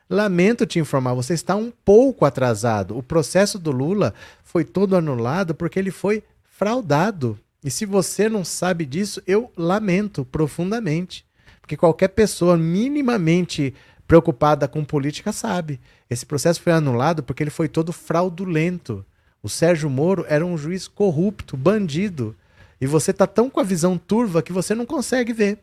Lamento 0.08 0.68
te 0.68 0.78
informar, 0.78 1.16
você 1.16 1.34
está 1.34 1.56
um 1.56 1.72
pouco 1.84 2.26
atrasado. 2.26 2.96
O 2.96 3.02
processo 3.02 3.58
do 3.58 3.72
Lula 3.72 4.14
foi 4.44 4.64
todo 4.64 4.96
anulado 4.96 5.56
porque 5.56 5.80
ele 5.80 5.90
foi 5.90 6.24
fraudado. 6.44 7.40
E 7.66 7.72
se 7.72 7.84
você 7.84 8.30
não 8.30 8.46
sabe 8.46 8.86
disso, 8.86 9.24
eu 9.26 9.52
lamento 9.58 10.24
profundamente. 10.24 11.26
Porque 11.60 11.76
qualquer 11.76 12.10
pessoa 12.10 12.56
minimamente 12.56 13.74
preocupada 14.08 14.68
com 14.68 14.86
política 14.86 15.32
sabe. 15.32 15.82
Esse 16.08 16.28
processo 16.28 16.62
foi 16.62 16.72
anulado 16.72 17.24
porque 17.24 17.42
ele 17.42 17.50
foi 17.50 17.68
todo 17.68 17.92
fraudulento. 17.92 19.04
O 19.42 19.50
Sérgio 19.50 19.90
Moro 19.90 20.28
era 20.30 20.46
um 20.46 20.56
juiz 20.56 20.88
corrupto, 20.88 21.58
bandido. 21.58 22.36
E 22.80 22.86
você 22.86 23.12
tá 23.12 23.26
tão 23.26 23.50
com 23.50 23.60
a 23.60 23.64
visão 23.64 23.98
turva 23.98 24.44
que 24.44 24.54
você 24.54 24.76
não 24.76 24.86
consegue 24.86 25.34
ver. 25.34 25.58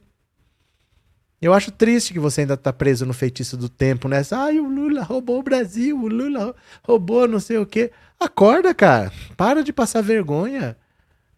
Eu 1.40 1.54
acho 1.54 1.70
triste 1.70 2.12
que 2.12 2.18
você 2.18 2.40
ainda 2.40 2.56
tá 2.56 2.72
preso 2.72 3.06
no 3.06 3.14
feitiço 3.14 3.56
do 3.56 3.68
tempo, 3.68 4.08
né? 4.08 4.22
Ai, 4.32 4.58
o 4.58 4.68
Lula 4.68 5.04
roubou 5.04 5.38
o 5.38 5.42
Brasil, 5.42 5.96
o 5.96 6.08
Lula 6.08 6.52
roubou 6.82 7.28
não 7.28 7.38
sei 7.38 7.58
o 7.58 7.66
quê. 7.66 7.92
Acorda, 8.18 8.74
cara. 8.74 9.12
Para 9.36 9.62
de 9.62 9.72
passar 9.72 10.02
vergonha. 10.02 10.76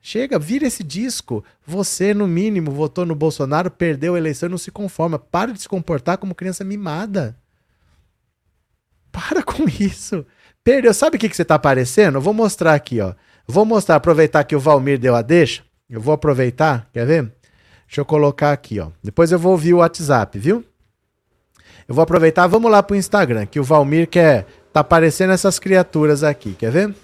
Chega, 0.06 0.38
vira 0.38 0.66
esse 0.66 0.84
disco. 0.84 1.42
Você, 1.66 2.12
no 2.12 2.28
mínimo, 2.28 2.70
votou 2.70 3.06
no 3.06 3.14
Bolsonaro, 3.14 3.70
perdeu 3.70 4.14
a 4.14 4.18
eleição 4.18 4.46
e 4.46 4.50
não 4.50 4.58
se 4.58 4.70
conforma. 4.70 5.18
Para 5.18 5.50
de 5.50 5.62
se 5.62 5.66
comportar 5.66 6.18
como 6.18 6.34
criança 6.34 6.62
mimada. 6.62 7.34
Para 9.10 9.42
com 9.42 9.64
isso. 9.66 10.26
Perdeu. 10.62 10.92
Sabe 10.92 11.16
o 11.16 11.18
que, 11.18 11.26
que 11.26 11.34
você 11.34 11.40
está 11.40 11.54
aparecendo? 11.54 12.18
Eu 12.18 12.20
vou 12.20 12.34
mostrar 12.34 12.74
aqui, 12.74 13.00
ó. 13.00 13.14
Vou 13.46 13.64
mostrar, 13.64 13.96
aproveitar 13.96 14.44
que 14.44 14.54
o 14.54 14.60
Valmir 14.60 14.98
deu 14.98 15.14
a 15.14 15.22
deixa. 15.22 15.64
Eu 15.88 16.02
vou 16.02 16.12
aproveitar, 16.12 16.86
quer 16.92 17.06
ver? 17.06 17.32
Deixa 17.86 18.02
eu 18.02 18.04
colocar 18.04 18.52
aqui, 18.52 18.78
ó. 18.80 18.90
Depois 19.02 19.32
eu 19.32 19.38
vou 19.38 19.52
ouvir 19.52 19.72
o 19.72 19.78
WhatsApp, 19.78 20.38
viu? 20.38 20.62
Eu 21.88 21.94
vou 21.94 22.02
aproveitar, 22.02 22.46
vamos 22.46 22.70
lá 22.70 22.82
pro 22.82 22.94
Instagram, 22.94 23.46
que 23.46 23.58
o 23.58 23.64
Valmir 23.64 24.06
quer. 24.06 24.46
Tá 24.70 24.80
aparecendo 24.80 25.32
essas 25.32 25.58
criaturas 25.58 26.22
aqui, 26.22 26.52
quer 26.52 26.70
ver? 26.70 26.94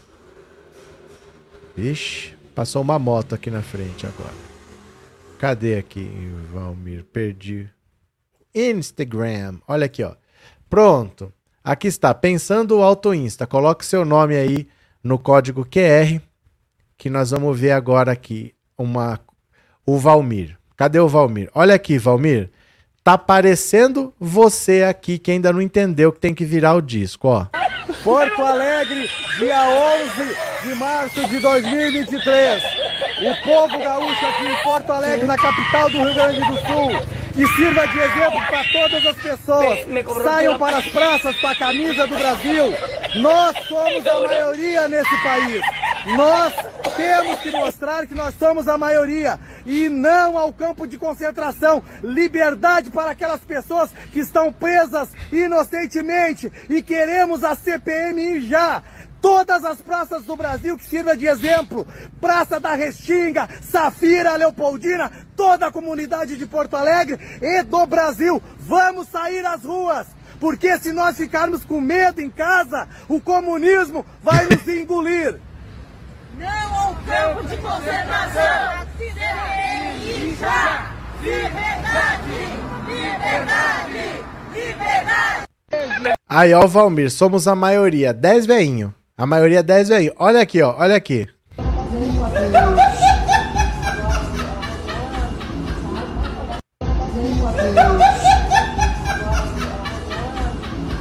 Vixe. 1.74 2.39
Passou 2.54 2.82
uma 2.82 2.98
moto 2.98 3.34
aqui 3.34 3.50
na 3.50 3.62
frente 3.62 4.06
agora. 4.06 4.34
Cadê 5.38 5.78
aqui, 5.78 6.10
Valmir? 6.52 7.04
Perdi. 7.04 7.70
Instagram. 8.54 9.58
Olha 9.66 9.86
aqui, 9.86 10.02
ó. 10.02 10.14
Pronto. 10.68 11.32
Aqui 11.64 11.88
está. 11.88 12.12
Pensando 12.12 12.78
o 12.78 12.82
Auto 12.82 13.14
Insta. 13.14 13.46
Coloque 13.46 13.86
seu 13.86 14.04
nome 14.04 14.36
aí 14.36 14.68
no 15.02 15.18
código 15.18 15.64
QR. 15.64 16.20
Que 16.98 17.08
nós 17.08 17.30
vamos 17.30 17.58
ver 17.58 17.70
agora 17.70 18.12
aqui 18.12 18.54
uma 18.76 19.18
o 19.86 19.98
Valmir. 19.98 20.58
Cadê 20.76 21.00
o 21.00 21.08
Valmir? 21.08 21.50
Olha 21.54 21.74
aqui, 21.74 21.98
Valmir. 21.98 22.50
Tá 23.02 23.14
aparecendo 23.14 24.12
você 24.20 24.82
aqui 24.82 25.18
que 25.18 25.30
ainda 25.30 25.52
não 25.52 25.62
entendeu 25.62 26.12
que 26.12 26.20
tem 26.20 26.34
que 26.34 26.44
virar 26.44 26.74
o 26.74 26.82
disco, 26.82 27.28
ó. 27.28 27.46
Porto 28.02 28.42
Alegre, 28.42 29.10
dia 29.38 29.62
11 29.62 30.68
de 30.68 30.74
março 30.74 31.28
de 31.28 31.38
2023. 31.38 32.62
O 33.20 33.44
povo 33.44 33.78
gaúcho 33.78 34.26
aqui 34.26 34.46
em 34.46 34.62
Porto 34.62 34.90
Alegre, 34.90 35.26
na 35.26 35.36
capital 35.36 35.90
do 35.90 35.98
Rio 35.98 36.14
Grande 36.14 36.40
do 36.40 36.56
Sul, 36.66 37.19
que 37.32 37.46
sirva 37.46 37.86
de 37.86 37.98
exemplo 37.98 38.40
para 38.46 38.64
todas 38.72 39.06
as 39.06 39.16
pessoas. 39.16 39.78
Saiam 40.22 40.58
para 40.58 40.78
as 40.78 40.86
praças 40.88 41.36
com 41.40 41.46
a 41.46 41.54
camisa 41.54 42.06
do 42.06 42.16
Brasil. 42.16 42.74
Nós 43.16 43.56
somos 43.66 44.06
a 44.06 44.20
maioria 44.20 44.88
nesse 44.88 45.22
país. 45.22 45.62
Nós 46.16 46.52
temos 46.96 47.40
que 47.40 47.50
mostrar 47.50 48.06
que 48.06 48.14
nós 48.14 48.34
somos 48.38 48.66
a 48.68 48.78
maioria 48.78 49.38
e 49.66 49.88
não 49.88 50.38
ao 50.38 50.52
campo 50.52 50.86
de 50.86 50.98
concentração. 50.98 51.82
Liberdade 52.02 52.90
para 52.90 53.10
aquelas 53.10 53.40
pessoas 53.40 53.90
que 54.12 54.20
estão 54.20 54.52
presas 54.52 55.08
inocentemente 55.30 56.50
e 56.68 56.82
queremos 56.82 57.44
a 57.44 57.54
CPMI 57.54 58.48
já 58.48 58.82
todas 59.20 59.64
as 59.64 59.80
praças 59.80 60.24
do 60.24 60.36
Brasil 60.36 60.76
que 60.76 60.84
sirva 60.84 61.16
de 61.16 61.26
exemplo. 61.26 61.86
Praça 62.20 62.58
da 62.58 62.74
Restinga, 62.74 63.48
Safira, 63.62 64.36
Leopoldina, 64.36 65.10
toda 65.36 65.66
a 65.66 65.72
comunidade 65.72 66.36
de 66.36 66.46
Porto 66.46 66.76
Alegre 66.76 67.18
e 67.40 67.62
do 67.62 67.86
Brasil. 67.86 68.42
Vamos 68.58 69.08
sair 69.08 69.44
às 69.44 69.64
ruas. 69.64 70.06
Porque 70.38 70.78
se 70.78 70.92
nós 70.92 71.16
ficarmos 71.16 71.64
com 71.64 71.80
medo 71.80 72.20
em 72.20 72.30
casa, 72.30 72.88
o 73.08 73.20
comunismo 73.20 74.06
vai 74.22 74.46
nos 74.46 74.66
engolir. 74.66 75.38
Não 76.38 76.74
ao 76.74 76.94
campo 76.94 77.46
de 77.46 77.56
concentração! 77.58 78.86
Liberdade! 81.22 81.60
Liberdade! 82.86 84.24
Liberdade! 84.54 85.50
Aí, 86.26 86.54
ó, 86.54 86.66
Valmir, 86.66 87.10
somos 87.10 87.46
a 87.46 87.54
maioria. 87.54 88.14
10 88.14 88.46
veinho. 88.46 88.94
A 89.20 89.26
maioria 89.26 89.58
é 89.58 89.62
10 89.62 89.88
veinho. 89.90 90.12
Olha 90.18 90.40
aqui, 90.40 90.62
ó. 90.62 90.74
Olha 90.78 90.96
aqui. 90.96 91.28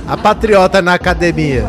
A 0.05 0.17
patriota 0.17 0.81
na 0.81 0.95
academia. 0.95 1.63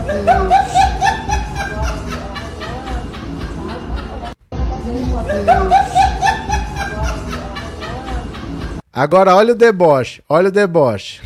Agora 8.92 9.36
olha 9.36 9.52
o 9.52 9.56
deboche, 9.56 10.20
olha 10.28 10.48
o 10.48 10.50
deboche. 10.50 11.22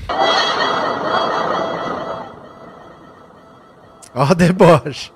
Olha 4.14 4.30
o 4.30 4.34
deboche. 4.34 5.12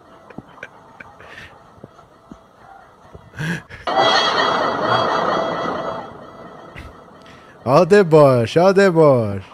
Olha 7.65 7.83
o 7.83 7.87
deboche, 7.87 8.59
olha 8.59 8.71
o 8.71 8.73
deboche. 8.73 9.47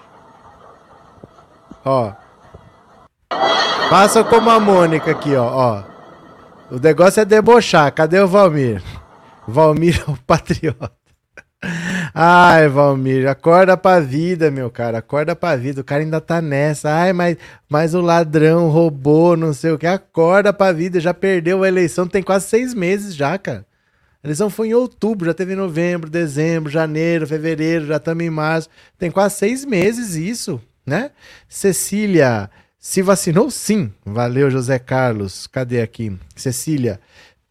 Ó. 1.84 2.12
Faça 3.90 4.24
como 4.24 4.50
a 4.50 4.58
Mônica 4.58 5.10
aqui, 5.10 5.36
ó, 5.36 5.44
ó. 5.44 5.82
O 6.70 6.78
negócio 6.78 7.20
é 7.20 7.24
debochar. 7.24 7.92
Cadê 7.92 8.20
o 8.20 8.26
Valmir? 8.26 8.82
Valmir 9.46 10.02
é 10.06 10.10
o 10.10 10.16
patriota. 10.16 11.03
Ai, 12.16 12.68
Valmir, 12.68 13.26
acorda 13.28 13.76
pra 13.76 13.98
vida, 13.98 14.48
meu 14.48 14.70
cara. 14.70 14.98
Acorda 14.98 15.34
pra 15.34 15.56
vida. 15.56 15.80
O 15.80 15.84
cara 15.84 16.00
ainda 16.02 16.20
tá 16.20 16.40
nessa. 16.40 16.88
Ai, 16.88 17.12
mas, 17.12 17.36
mas 17.68 17.92
o 17.92 18.00
ladrão 18.00 18.68
roubou, 18.68 19.36
não 19.36 19.52
sei 19.52 19.72
o 19.72 19.78
que. 19.78 19.86
Acorda 19.86 20.52
pra 20.52 20.70
vida. 20.70 21.00
Já 21.00 21.12
perdeu 21.12 21.64
a 21.64 21.68
eleição. 21.68 22.06
Tem 22.06 22.22
quase 22.22 22.46
seis 22.46 22.72
meses 22.72 23.16
já, 23.16 23.36
cara. 23.36 23.66
A 24.22 24.26
eleição 24.28 24.48
foi 24.48 24.68
em 24.68 24.74
outubro, 24.74 25.26
já 25.26 25.34
teve 25.34 25.54
em 25.54 25.56
novembro, 25.56 26.08
dezembro, 26.08 26.70
janeiro, 26.70 27.26
fevereiro, 27.26 27.86
já 27.86 27.96
estamos 27.96 28.24
em 28.24 28.30
março. 28.30 28.70
Tem 28.96 29.10
quase 29.10 29.34
seis 29.34 29.64
meses 29.64 30.14
isso, 30.14 30.58
né? 30.86 31.10
Cecília, 31.46 32.48
se 32.78 33.02
vacinou? 33.02 33.50
Sim. 33.50 33.92
Valeu, 34.06 34.50
José 34.50 34.78
Carlos. 34.78 35.46
Cadê 35.46 35.82
aqui? 35.82 36.16
Cecília. 36.36 37.00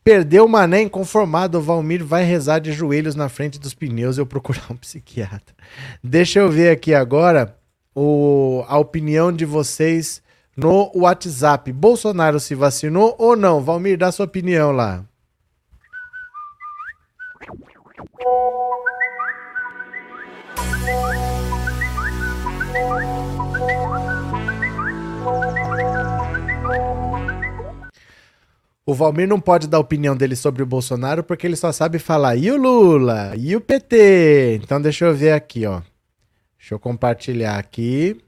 Perdeu 0.03 0.45
o 0.45 0.49
mané 0.49 0.81
inconformado, 0.81 1.57
o 1.57 1.61
Valmir 1.61 2.03
vai 2.03 2.23
rezar 2.23 2.59
de 2.59 2.73
joelhos 2.73 3.15
na 3.15 3.29
frente 3.29 3.57
dos 3.57 3.73
pneus 3.73 4.17
e 4.17 4.19
eu 4.19 4.25
procurar 4.25 4.65
um 4.69 4.75
psiquiatra. 4.77 5.55
Deixa 6.03 6.39
eu 6.39 6.51
ver 6.51 6.71
aqui 6.71 6.93
agora 6.93 7.55
o, 7.95 8.65
a 8.67 8.77
opinião 8.77 9.31
de 9.31 9.45
vocês 9.45 10.21
no 10.57 10.91
WhatsApp. 10.93 11.71
Bolsonaro 11.71 12.39
se 12.39 12.53
vacinou 12.53 13.15
ou 13.17 13.35
não? 13.35 13.61
Valmir, 13.61 13.97
dá 13.97 14.11
sua 14.11 14.25
opinião 14.25 14.71
lá. 14.71 15.05
O 28.85 28.93
Valmir 28.93 29.27
não 29.27 29.39
pode 29.39 29.67
dar 29.67 29.79
opinião 29.79 30.15
dele 30.15 30.35
sobre 30.35 30.61
o 30.61 30.65
Bolsonaro 30.65 31.23
porque 31.23 31.47
ele 31.47 31.55
só 31.55 31.71
sabe 31.71 31.99
falar 31.99 32.35
e 32.35 32.51
o 32.51 32.57
Lula, 32.57 33.33
e 33.37 33.55
o 33.55 33.61
PT. 33.61 34.59
Então 34.61 34.81
deixa 34.81 35.05
eu 35.05 35.15
ver 35.15 35.31
aqui, 35.31 35.65
ó. 35.65 35.81
Deixa 36.57 36.75
eu 36.75 36.79
compartilhar 36.79 37.57
aqui. 37.57 38.21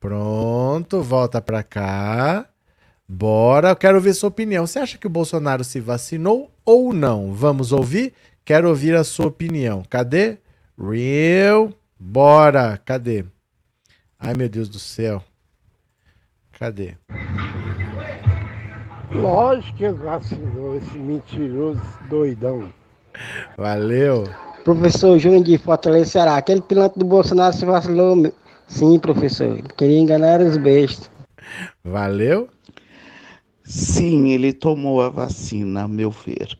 Pronto, 0.00 1.02
volta 1.02 1.42
pra 1.42 1.62
cá. 1.62 2.46
Bora, 3.08 3.70
eu 3.70 3.76
quero 3.76 4.00
ver 4.00 4.14
sua 4.14 4.28
opinião. 4.28 4.66
Você 4.66 4.78
acha 4.78 4.98
que 4.98 5.06
o 5.06 5.10
Bolsonaro 5.10 5.62
se 5.62 5.78
vacinou 5.78 6.50
ou 6.64 6.92
não? 6.92 7.32
Vamos 7.32 7.70
ouvir? 7.70 8.14
Quero 8.44 8.68
ouvir 8.68 8.94
a 8.96 9.04
sua 9.04 9.26
opinião. 9.26 9.82
Cadê? 9.88 10.38
Real. 10.78 11.70
Bora. 11.98 12.80
Cadê? 12.84 13.24
Ai, 14.18 14.34
meu 14.34 14.48
Deus 14.48 14.68
do 14.68 14.78
céu. 14.78 15.22
Cadê? 16.58 16.96
Lógico 19.12 19.76
que 19.76 19.84
ele 19.84 19.94
vacinou, 19.94 20.76
esse 20.76 20.98
mentiroso 20.98 21.80
doidão. 22.08 22.72
Valeu. 23.56 24.24
Professor 24.64 25.18
Júnior 25.18 25.44
de 25.44 25.58
Fortaleza, 25.58 26.10
Ceará. 26.10 26.36
Aquele 26.36 26.60
piloto 26.60 26.98
do 26.98 27.04
Bolsonaro 27.04 27.56
se 27.56 27.64
vacilou. 27.64 28.32
Sim, 28.66 28.98
professor. 28.98 29.58
Ele 29.58 29.68
queria 29.76 29.98
enganar 29.98 30.40
os 30.40 30.56
bestas. 30.56 31.10
Valeu. 31.84 32.48
Sim, 33.64 34.30
ele 34.30 34.52
tomou 34.52 35.00
a 35.00 35.08
vacina, 35.08 35.84
a 35.84 35.88
meu 35.88 36.10
ver. 36.10 36.58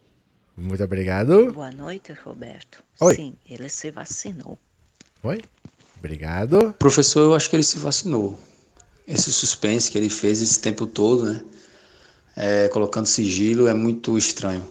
Muito 0.56 0.82
obrigado. 0.82 1.52
Boa 1.52 1.70
noite, 1.70 2.12
Roberto. 2.24 2.82
Oi. 3.00 3.14
Sim, 3.14 3.34
ele 3.48 3.68
se 3.68 3.90
vacinou. 3.90 4.58
Oi. 5.22 5.42
Obrigado. 5.98 6.74
Professor, 6.78 7.20
eu 7.20 7.34
acho 7.34 7.50
que 7.50 7.56
ele 7.56 7.62
se 7.62 7.78
vacinou. 7.78 8.38
Esse 9.06 9.32
suspense 9.32 9.90
que 9.90 9.98
ele 9.98 10.08
fez 10.08 10.40
esse 10.40 10.60
tempo 10.60 10.86
todo, 10.86 11.32
né? 11.32 11.42
É, 12.36 12.68
colocando 12.68 13.06
sigilo, 13.06 13.66
é 13.66 13.74
muito 13.74 14.16
estranho. 14.18 14.62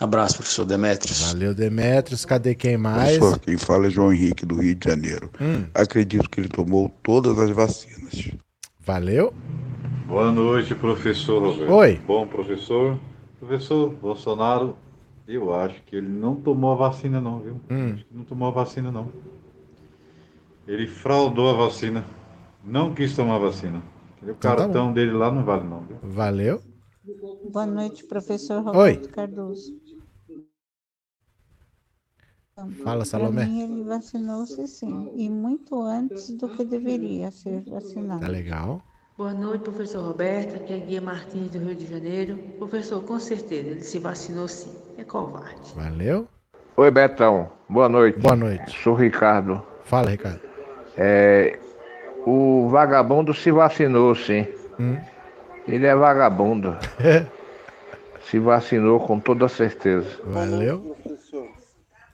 Abraço, 0.00 0.36
professor 0.36 0.64
Demetrios. 0.64 1.20
Valeu, 1.32 1.54
Demetrios. 1.54 2.24
Cadê 2.24 2.54
quem 2.54 2.76
mais? 2.76 3.18
Professor, 3.18 3.40
quem 3.40 3.58
fala 3.58 3.88
é 3.88 3.90
João 3.90 4.12
Henrique, 4.12 4.46
do 4.46 4.54
Rio 4.60 4.74
de 4.74 4.88
Janeiro. 4.88 5.30
Hum. 5.40 5.64
Acredito 5.74 6.30
que 6.30 6.40
ele 6.40 6.48
tomou 6.48 6.88
todas 7.02 7.38
as 7.38 7.50
vacinas. 7.50 8.30
Valeu. 8.80 9.34
Boa 10.06 10.30
noite, 10.32 10.74
professor 10.74 11.42
Roberto. 11.42 11.70
Oi. 11.72 12.00
Bom, 12.06 12.26
professor. 12.26 12.98
Professor 13.40 13.90
Bolsonaro, 13.90 14.76
eu 15.26 15.52
acho 15.54 15.82
que 15.84 15.96
ele 15.96 16.08
não 16.08 16.36
tomou 16.36 16.72
a 16.72 16.76
vacina, 16.76 17.20
não, 17.20 17.40
viu? 17.40 17.60
Hum. 17.68 17.92
Acho 17.94 18.04
que 18.06 18.14
não 18.14 18.24
tomou 18.24 18.48
a 18.48 18.52
vacina, 18.52 18.90
não. 18.90 19.12
Ele 20.66 20.86
fraudou 20.86 21.50
a 21.50 21.66
vacina. 21.66 22.04
Não 22.64 22.94
quis 22.94 23.14
tomar 23.14 23.36
a 23.36 23.38
vacina. 23.38 23.82
O 24.22 24.30
Então 24.30 24.34
tá 24.34 24.56
cartão 24.56 24.92
dele 24.92 25.12
lá 25.12 25.30
não 25.30 25.44
vale, 25.44 25.64
não, 25.64 25.80
viu? 25.82 25.96
Valeu. 26.02 26.62
Boa 27.50 27.64
noite, 27.64 28.04
professor 28.04 28.58
Oi. 28.58 28.92
Roberto 28.92 29.08
Cardoso. 29.10 29.72
Fala, 32.82 32.98
Para 32.98 33.04
Salomé. 33.04 33.46
mim, 33.46 33.62
ele 33.62 33.84
vacinou-se 33.84 34.66
sim, 34.66 35.12
e 35.14 35.30
muito 35.30 35.80
antes 35.80 36.28
do 36.30 36.48
que 36.48 36.64
deveria 36.64 37.30
ser 37.30 37.62
vacinado. 37.62 38.20
Tá 38.20 38.26
legal. 38.28 38.82
Boa 39.16 39.32
noite, 39.32 39.62
professor 39.62 40.04
Roberto. 40.04 40.56
Aqui 40.56 40.72
é 40.72 40.78
Guia 40.78 41.00
Martins, 41.00 41.50
do 41.50 41.58
Rio 41.58 41.74
de 41.74 41.86
Janeiro. 41.86 42.36
Professor, 42.58 43.02
com 43.02 43.18
certeza, 43.18 43.68
ele 43.68 43.82
se 43.82 43.98
vacinou 43.98 44.48
sim. 44.48 44.72
É 44.96 45.04
covarde. 45.04 45.72
Valeu. 45.74 46.28
Oi, 46.76 46.90
Betão. 46.90 47.50
Boa 47.68 47.88
noite. 47.88 48.18
Boa 48.18 48.36
noite. 48.36 48.76
Sou 48.82 48.94
Ricardo. 48.94 49.62
Fala, 49.84 50.10
Ricardo. 50.10 50.40
É, 50.96 51.58
o 52.26 52.68
vagabundo 52.68 53.32
se 53.32 53.50
vacinou, 53.52 54.14
sim. 54.14 54.46
Hum. 54.78 54.96
Ele 55.68 55.86
é 55.86 55.94
vagabundo. 55.94 56.76
se 58.30 58.38
vacinou 58.38 59.00
com 59.00 59.20
toda 59.20 59.48
certeza. 59.48 60.08
Valeu. 60.24 60.80
Professor, 61.02 61.48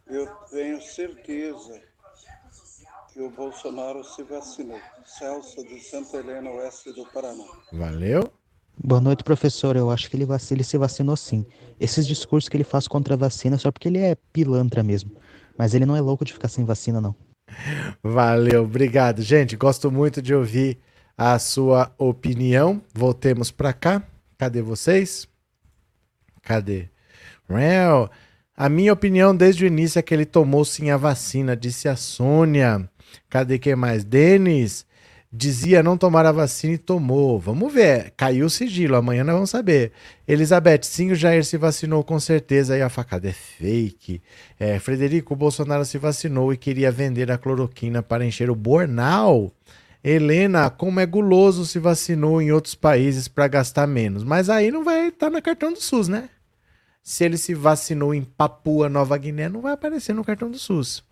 eu 0.09 0.27
tenho 0.51 0.81
certeza 0.83 1.81
que 3.13 3.21
o 3.21 3.31
Bolsonaro 3.31 4.03
se 4.05 4.23
vacinou. 4.25 4.81
Celso 5.07 5.63
de 5.65 5.81
Santa 5.81 6.17
Helena, 6.19 6.51
oeste 6.51 6.93
do 6.93 7.05
Paraná. 7.07 7.45
Valeu. 7.73 8.31
Boa 8.77 9.01
noite, 9.01 9.23
professor. 9.23 9.77
Eu 9.77 9.89
acho 9.91 10.11
que 10.11 10.17
ele, 10.17 10.25
vac- 10.27 10.51
ele 10.51 10.65
se 10.65 10.77
vacinou 10.77 11.17
sim. 11.17 11.47
Esses 11.79 12.07
discursos 12.07 12.49
que 12.49 12.57
ele 12.57 12.65
faz 12.65 12.89
contra 12.89 13.15
a 13.15 13.17
vacina 13.17 13.55
é 13.55 13.59
só 13.59 13.71
porque 13.71 13.89
ele 13.89 13.99
é 13.99 14.17
pilantra 14.33 14.83
mesmo. 14.83 15.13
Mas 15.57 15.75
ele 15.75 15.87
não 15.87 15.95
é 15.95 16.01
louco 16.01 16.25
de 16.25 16.33
ficar 16.33 16.49
sem 16.49 16.65
vacina, 16.65 17.01
não. 17.01 17.15
Valeu, 18.03 18.65
obrigado. 18.65 19.23
Gente, 19.23 19.55
gosto 19.57 19.93
muito 19.93 20.21
de 20.21 20.35
ouvir 20.35 20.81
a 21.17 21.39
sua 21.39 21.93
opinião. 21.99 22.83
Voltemos 22.93 23.51
para 23.51 23.73
cá. 23.73 24.03
Cadê 24.39 24.61
vocês? 24.62 25.29
Cadê? 26.43 26.89
Well, 27.49 28.11
a 28.57 28.69
minha 28.69 28.93
opinião 28.93 29.35
desde 29.35 29.65
o 29.65 29.67
início 29.67 29.99
é 29.99 30.03
que 30.03 30.15
ele 30.15 30.25
tomou 30.25 30.65
sim 30.65 30.91
a 30.91 30.97
vacina, 30.97 31.57
disse 31.57 31.89
a 31.89 31.97
Sônia. 31.97 32.89
Cadê 33.29 33.59
quem 33.59 33.77
mais? 33.77 34.05
Denis 34.05 34.87
dizia 35.37 35.83
não 35.83 35.99
tomar 35.99 36.25
a 36.25 36.33
vacina 36.33 36.75
e 36.75 36.79
tomou. 36.79 37.41
Vamos 37.41 37.73
ver. 37.73 38.12
Caiu 38.17 38.47
o 38.47 38.51
sigilo, 38.51 38.95
amanhã 38.95 39.25
nós 39.25 39.35
vamos 39.35 39.51
saber. 39.51 39.91
Elizabeth, 40.29 40.83
sim, 40.85 41.11
o 41.11 41.15
Jair 41.15 41.45
se 41.45 41.59
vacinou 41.59 42.05
com 42.05 42.21
certeza. 42.21 42.75
Aí 42.75 42.83
a 42.83 42.89
facada 42.89 43.29
é 43.29 43.33
fake. 43.33 44.23
É, 44.59 44.79
Frederico, 44.79 45.35
Bolsonaro 45.35 45.85
se 45.85 45.99
vacinou 45.99 46.53
e 46.53 46.57
queria 46.57 46.93
vender 46.93 47.33
a 47.33 47.39
cloroquina 47.39 48.03
para 48.03 48.25
encher 48.25 48.49
o 48.49 48.55
bornal. 48.55 49.53
Helena, 50.05 50.69
como 50.69 51.01
é 51.01 51.07
guloso 51.07 51.65
se 51.65 51.79
vacinou 51.79 52.43
em 52.43 52.53
outros 52.53 52.75
países 52.75 53.27
para 53.27 53.49
gastar 53.49 53.87
menos. 53.87 54.23
Mas 54.23 54.51
aí 54.51 54.71
não 54.71 54.85
vai 54.85 55.09
estar 55.09 55.31
no 55.31 55.41
cartão 55.41 55.73
do 55.73 55.81
SUS, 55.81 56.09
né? 56.09 56.29
Se 57.03 57.25
ele 57.25 57.39
se 57.39 57.55
vacinou 57.55 58.15
em 58.15 58.23
Papua 58.23 58.89
Nova 58.91 59.17
Guiné, 59.17 59.49
não 59.49 59.63
vai 59.63 59.73
aparecer 59.73 60.15
no 60.15 60.23
cartão 60.23 60.51
do 60.51 60.59
SUS. 60.59 61.03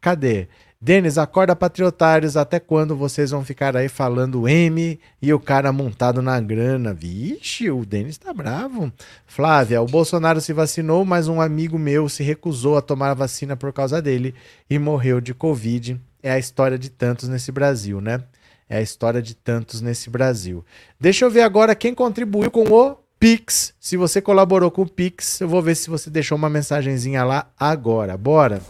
Cadê? 0.00 0.48
Denis, 0.80 1.16
acorda 1.16 1.54
patriotários, 1.54 2.36
até 2.36 2.58
quando 2.58 2.96
vocês 2.96 3.30
vão 3.30 3.44
ficar 3.44 3.76
aí 3.76 3.88
falando 3.88 4.48
M 4.48 4.98
e 5.20 5.32
o 5.32 5.38
cara 5.38 5.72
montado 5.72 6.20
na 6.20 6.40
grana? 6.40 6.92
Vixe, 6.92 7.70
o 7.70 7.86
Denis 7.86 8.18
tá 8.18 8.34
bravo. 8.34 8.92
Flávia, 9.24 9.80
o 9.80 9.86
Bolsonaro 9.86 10.40
se 10.40 10.52
vacinou, 10.52 11.04
mas 11.04 11.28
um 11.28 11.40
amigo 11.40 11.78
meu 11.78 12.08
se 12.08 12.24
recusou 12.24 12.76
a 12.76 12.82
tomar 12.82 13.10
a 13.10 13.14
vacina 13.14 13.56
por 13.56 13.72
causa 13.72 14.02
dele 14.02 14.34
e 14.68 14.76
morreu 14.76 15.20
de 15.20 15.32
Covid. 15.32 16.00
É 16.22 16.30
a 16.30 16.38
história 16.38 16.78
de 16.78 16.88
tantos 16.88 17.28
nesse 17.28 17.50
Brasil, 17.50 18.00
né? 18.00 18.22
É 18.68 18.78
a 18.78 18.80
história 18.80 19.20
de 19.20 19.34
tantos 19.34 19.80
nesse 19.80 20.08
Brasil. 20.08 20.64
Deixa 20.98 21.24
eu 21.24 21.30
ver 21.30 21.42
agora 21.42 21.74
quem 21.74 21.92
contribuiu 21.92 22.50
com 22.50 22.62
o 22.62 22.96
Pix. 23.18 23.74
Se 23.80 23.96
você 23.96 24.22
colaborou 24.22 24.70
com 24.70 24.82
o 24.82 24.88
Pix, 24.88 25.40
eu 25.40 25.48
vou 25.48 25.60
ver 25.60 25.74
se 25.74 25.90
você 25.90 26.08
deixou 26.08 26.38
uma 26.38 26.48
mensagenzinha 26.48 27.24
lá 27.24 27.50
agora. 27.58 28.16
Bora! 28.16 28.62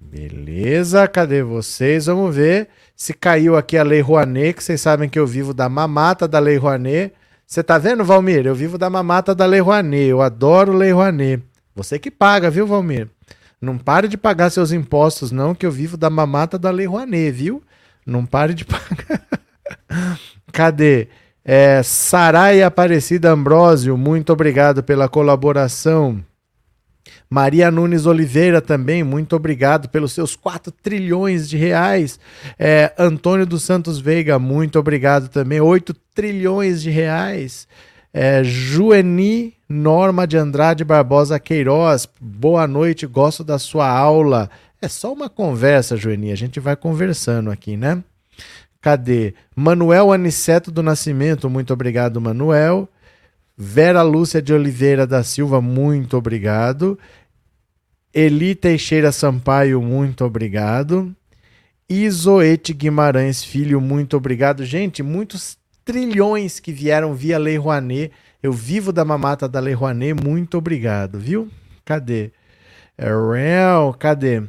Beleza, 0.00 1.06
cadê 1.08 1.42
vocês? 1.42 2.06
Vamos 2.06 2.34
ver 2.34 2.68
se 2.98 3.14
caiu 3.14 3.56
aqui 3.56 3.78
a 3.78 3.84
Lei 3.84 4.00
Rouanet, 4.00 4.54
que 4.54 4.64
vocês 4.64 4.80
sabem 4.80 5.08
que 5.08 5.20
eu 5.20 5.24
vivo 5.24 5.54
da 5.54 5.68
mamata 5.68 6.26
da 6.26 6.40
Lei 6.40 6.56
Rouanet. 6.56 7.12
Você 7.46 7.62
tá 7.62 7.78
vendo, 7.78 8.04
Valmir? 8.04 8.44
Eu 8.44 8.56
vivo 8.56 8.76
da 8.76 8.90
mamata 8.90 9.36
da 9.36 9.46
Lei 9.46 9.60
Rouanet. 9.60 10.08
Eu 10.08 10.20
adoro 10.20 10.72
Lei 10.72 10.90
Rouanet. 10.90 11.40
Você 11.76 11.96
que 11.96 12.10
paga, 12.10 12.50
viu, 12.50 12.66
Valmir? 12.66 13.08
Não 13.62 13.78
pare 13.78 14.08
de 14.08 14.18
pagar 14.18 14.50
seus 14.50 14.72
impostos, 14.72 15.30
não, 15.30 15.54
que 15.54 15.64
eu 15.64 15.70
vivo 15.70 15.96
da 15.96 16.10
mamata 16.10 16.58
da 16.58 16.72
Lei 16.72 16.86
Rouanet, 16.86 17.30
viu? 17.30 17.62
Não 18.04 18.26
pare 18.26 18.52
de 18.52 18.64
pagar. 18.66 19.22
Cadê? 20.52 21.06
É, 21.44 21.80
Sarai 21.84 22.62
Aparecida 22.64 23.30
Ambrósio, 23.30 23.96
muito 23.96 24.32
obrigado 24.32 24.82
pela 24.82 25.08
colaboração. 25.08 26.20
Maria 27.30 27.70
Nunes 27.70 28.06
Oliveira 28.06 28.60
também, 28.60 29.04
muito 29.04 29.36
obrigado 29.36 29.88
pelos 29.88 30.12
seus 30.12 30.34
4 30.34 30.72
trilhões 30.72 31.48
de 31.48 31.56
reais. 31.56 32.18
É, 32.58 32.92
Antônio 32.98 33.44
dos 33.44 33.62
Santos 33.62 33.98
Veiga, 33.98 34.38
muito 34.38 34.78
obrigado 34.78 35.28
também, 35.28 35.60
8 35.60 35.94
trilhões 36.14 36.82
de 36.82 36.90
reais. 36.90 37.68
É, 38.12 38.42
Jueni 38.42 39.54
Norma 39.68 40.26
de 40.26 40.38
Andrade 40.38 40.82
Barbosa 40.82 41.38
Queiroz, 41.38 42.08
boa 42.18 42.66
noite, 42.66 43.06
gosto 43.06 43.44
da 43.44 43.58
sua 43.58 43.86
aula. 43.86 44.48
É 44.80 44.88
só 44.88 45.12
uma 45.12 45.28
conversa, 45.28 45.96
Jueni, 45.96 46.32
a 46.32 46.36
gente 46.36 46.58
vai 46.58 46.74
conversando 46.74 47.50
aqui, 47.50 47.76
né? 47.76 48.02
Cadê? 48.80 49.34
Manuel 49.54 50.12
Aniceto 50.12 50.70
do 50.70 50.82
Nascimento, 50.82 51.50
muito 51.50 51.72
obrigado, 51.72 52.18
Manuel. 52.20 52.88
Vera 53.60 54.02
Lúcia 54.02 54.40
de 54.40 54.52
Oliveira 54.54 55.04
da 55.04 55.24
Silva, 55.24 55.60
muito 55.60 56.16
obrigado. 56.16 56.96
Eli 58.14 58.54
Teixeira 58.54 59.10
Sampaio, 59.10 59.82
muito 59.82 60.24
obrigado. 60.24 61.12
Isoete 61.88 62.72
Guimarães 62.72 63.42
Filho, 63.42 63.80
muito 63.80 64.16
obrigado. 64.16 64.64
Gente, 64.64 65.02
muitos 65.02 65.58
trilhões 65.84 66.60
que 66.60 66.70
vieram 66.70 67.16
via 67.16 67.36
Lei 67.36 67.56
Rouanet. 67.56 68.12
Eu 68.40 68.52
vivo 68.52 68.92
da 68.92 69.04
mamata 69.04 69.48
da 69.48 69.58
Lei 69.58 69.74
Rouanet, 69.74 70.14
muito 70.14 70.56
obrigado, 70.56 71.18
viu? 71.18 71.50
Cadê? 71.84 72.30
É 72.96 73.08
real, 73.08 73.92
cadê? 73.92 74.40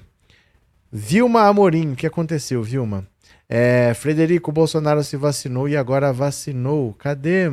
Vilma 0.91 1.47
Amorim, 1.47 1.93
o 1.93 1.95
que 1.95 2.05
aconteceu, 2.05 2.61
Vilma? 2.61 3.07
É, 3.49 3.91
Frederico 3.95 4.51
Bolsonaro 4.51 5.03
se 5.03 5.17
vacinou 5.17 5.67
e 5.67 5.75
agora 5.75 6.13
vacinou. 6.13 6.93
Cadê? 6.93 7.49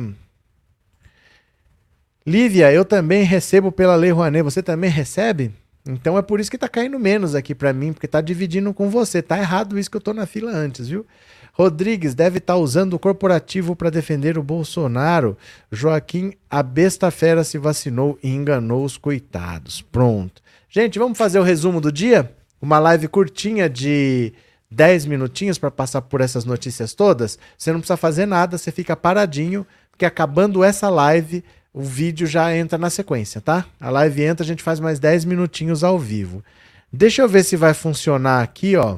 Lívia, 2.27 2.73
eu 2.73 2.83
também 2.83 3.23
recebo 3.23 3.71
pela 3.71 3.95
Lei 3.95 4.11
Rouanet. 4.11 4.43
Você 4.43 4.61
também 4.61 4.89
recebe? 4.89 5.49
Então 5.87 6.17
é 6.17 6.21
por 6.21 6.41
isso 6.41 6.51
que 6.51 6.57
tá 6.57 6.67
caindo 6.67 6.99
menos 6.99 7.33
aqui 7.33 7.55
para 7.55 7.71
mim, 7.71 7.93
porque 7.93 8.05
tá 8.05 8.19
dividindo 8.19 8.73
com 8.73 8.89
você. 8.89 9.21
Tá 9.21 9.37
errado 9.37 9.79
isso 9.79 9.89
que 9.89 9.95
eu 9.95 10.01
tô 10.01 10.13
na 10.13 10.25
fila 10.25 10.51
antes, 10.51 10.89
viu? 10.89 11.05
Rodrigues 11.53 12.13
deve 12.13 12.39
estar 12.39 12.55
tá 12.55 12.59
usando 12.59 12.95
o 12.95 12.99
corporativo 12.99 13.77
para 13.77 13.89
defender 13.89 14.37
o 14.37 14.43
Bolsonaro. 14.43 15.37
Joaquim, 15.71 16.33
a 16.49 16.61
besta 16.61 17.09
fera 17.11 17.45
se 17.45 17.57
vacinou 17.57 18.19
e 18.21 18.27
enganou 18.27 18.83
os 18.83 18.97
coitados. 18.97 19.81
Pronto. 19.81 20.41
Gente, 20.69 20.99
vamos 20.99 21.17
fazer 21.17 21.39
o 21.39 21.43
resumo 21.43 21.79
do 21.79 21.93
dia? 21.93 22.29
Uma 22.61 22.77
live 22.77 23.07
curtinha 23.07 23.69
de 23.69 24.33
10 24.69 25.05
minutinhos 25.05 25.57
para 25.57 25.71
passar 25.71 26.01
por 26.01 26.19
essas 26.19 26.43
notícias 26.43 26.93
todas. 26.93 27.39
Você 27.57 27.71
não 27.71 27.79
precisa 27.79 27.95
fazer 27.95 28.25
nada, 28.25 28.57
você 28.57 28.69
fica 28.69 28.97
paradinho, 28.97 29.65
porque 29.91 30.05
acabando 30.05 30.61
essa 30.61 30.89
live, 30.89 31.41
o 31.73 31.81
vídeo 31.81 32.25
já 32.25 32.55
entra 32.55 32.77
na 32.77 32.89
sequência, 32.89 33.39
tá? 33.39 33.65
A 33.79 33.89
live 33.89 34.23
entra, 34.23 34.43
a 34.43 34.47
gente 34.47 34.63
faz 34.63 34.79
mais 34.79 34.99
10 34.99 35.25
minutinhos 35.25 35.83
ao 35.83 35.99
vivo. 35.99 36.43
Deixa 36.91 37.21
eu 37.21 37.29
ver 37.29 37.43
se 37.43 37.55
vai 37.55 37.73
funcionar 37.73 38.41
aqui, 38.41 38.75
ó. 38.75 38.97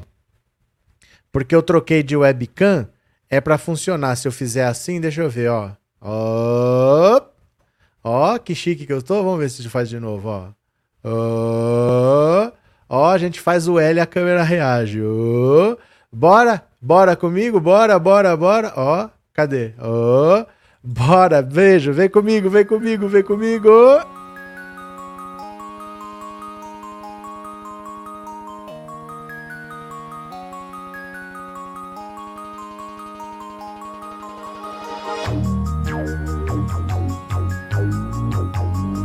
Porque 1.32 1.54
eu 1.54 1.62
troquei 1.62 2.02
de 2.02 2.16
webcam, 2.16 2.88
é 3.28 3.40
para 3.40 3.58
funcionar. 3.58 4.16
Se 4.16 4.26
eu 4.26 4.32
fizer 4.32 4.64
assim, 4.64 5.00
deixa 5.00 5.22
eu 5.22 5.30
ver, 5.30 5.50
ó. 5.50 5.72
Ó, 6.00 7.20
ó 8.02 8.38
que 8.38 8.54
chique 8.54 8.86
que 8.86 8.92
eu 8.92 9.02
tô. 9.02 9.22
Vamos 9.22 9.40
ver 9.40 9.50
se 9.50 9.68
faz 9.68 9.88
de 9.88 10.00
novo, 10.00 10.28
ó. 10.28 10.48
Ó, 11.04 12.52
ó 12.88 13.10
a 13.10 13.18
gente 13.18 13.40
faz 13.40 13.68
o 13.68 13.78
L 13.78 13.98
e 13.98 14.00
a 14.00 14.06
câmera 14.06 14.42
reage. 14.42 15.00
Ó, 15.02 15.76
bora, 16.10 16.64
bora 16.80 17.14
comigo, 17.16 17.60
bora, 17.60 17.98
bora, 17.98 18.36
bora. 18.36 18.72
Ó, 18.76 19.08
cadê? 19.32 19.74
Ó. 19.78 20.44
Bora, 20.82 21.42
beijo, 21.42 21.92
vem 21.92 22.08
comigo, 22.08 22.48
vem 22.48 22.64
comigo, 22.64 23.06
vem 23.06 23.22
comigo. 23.22 23.68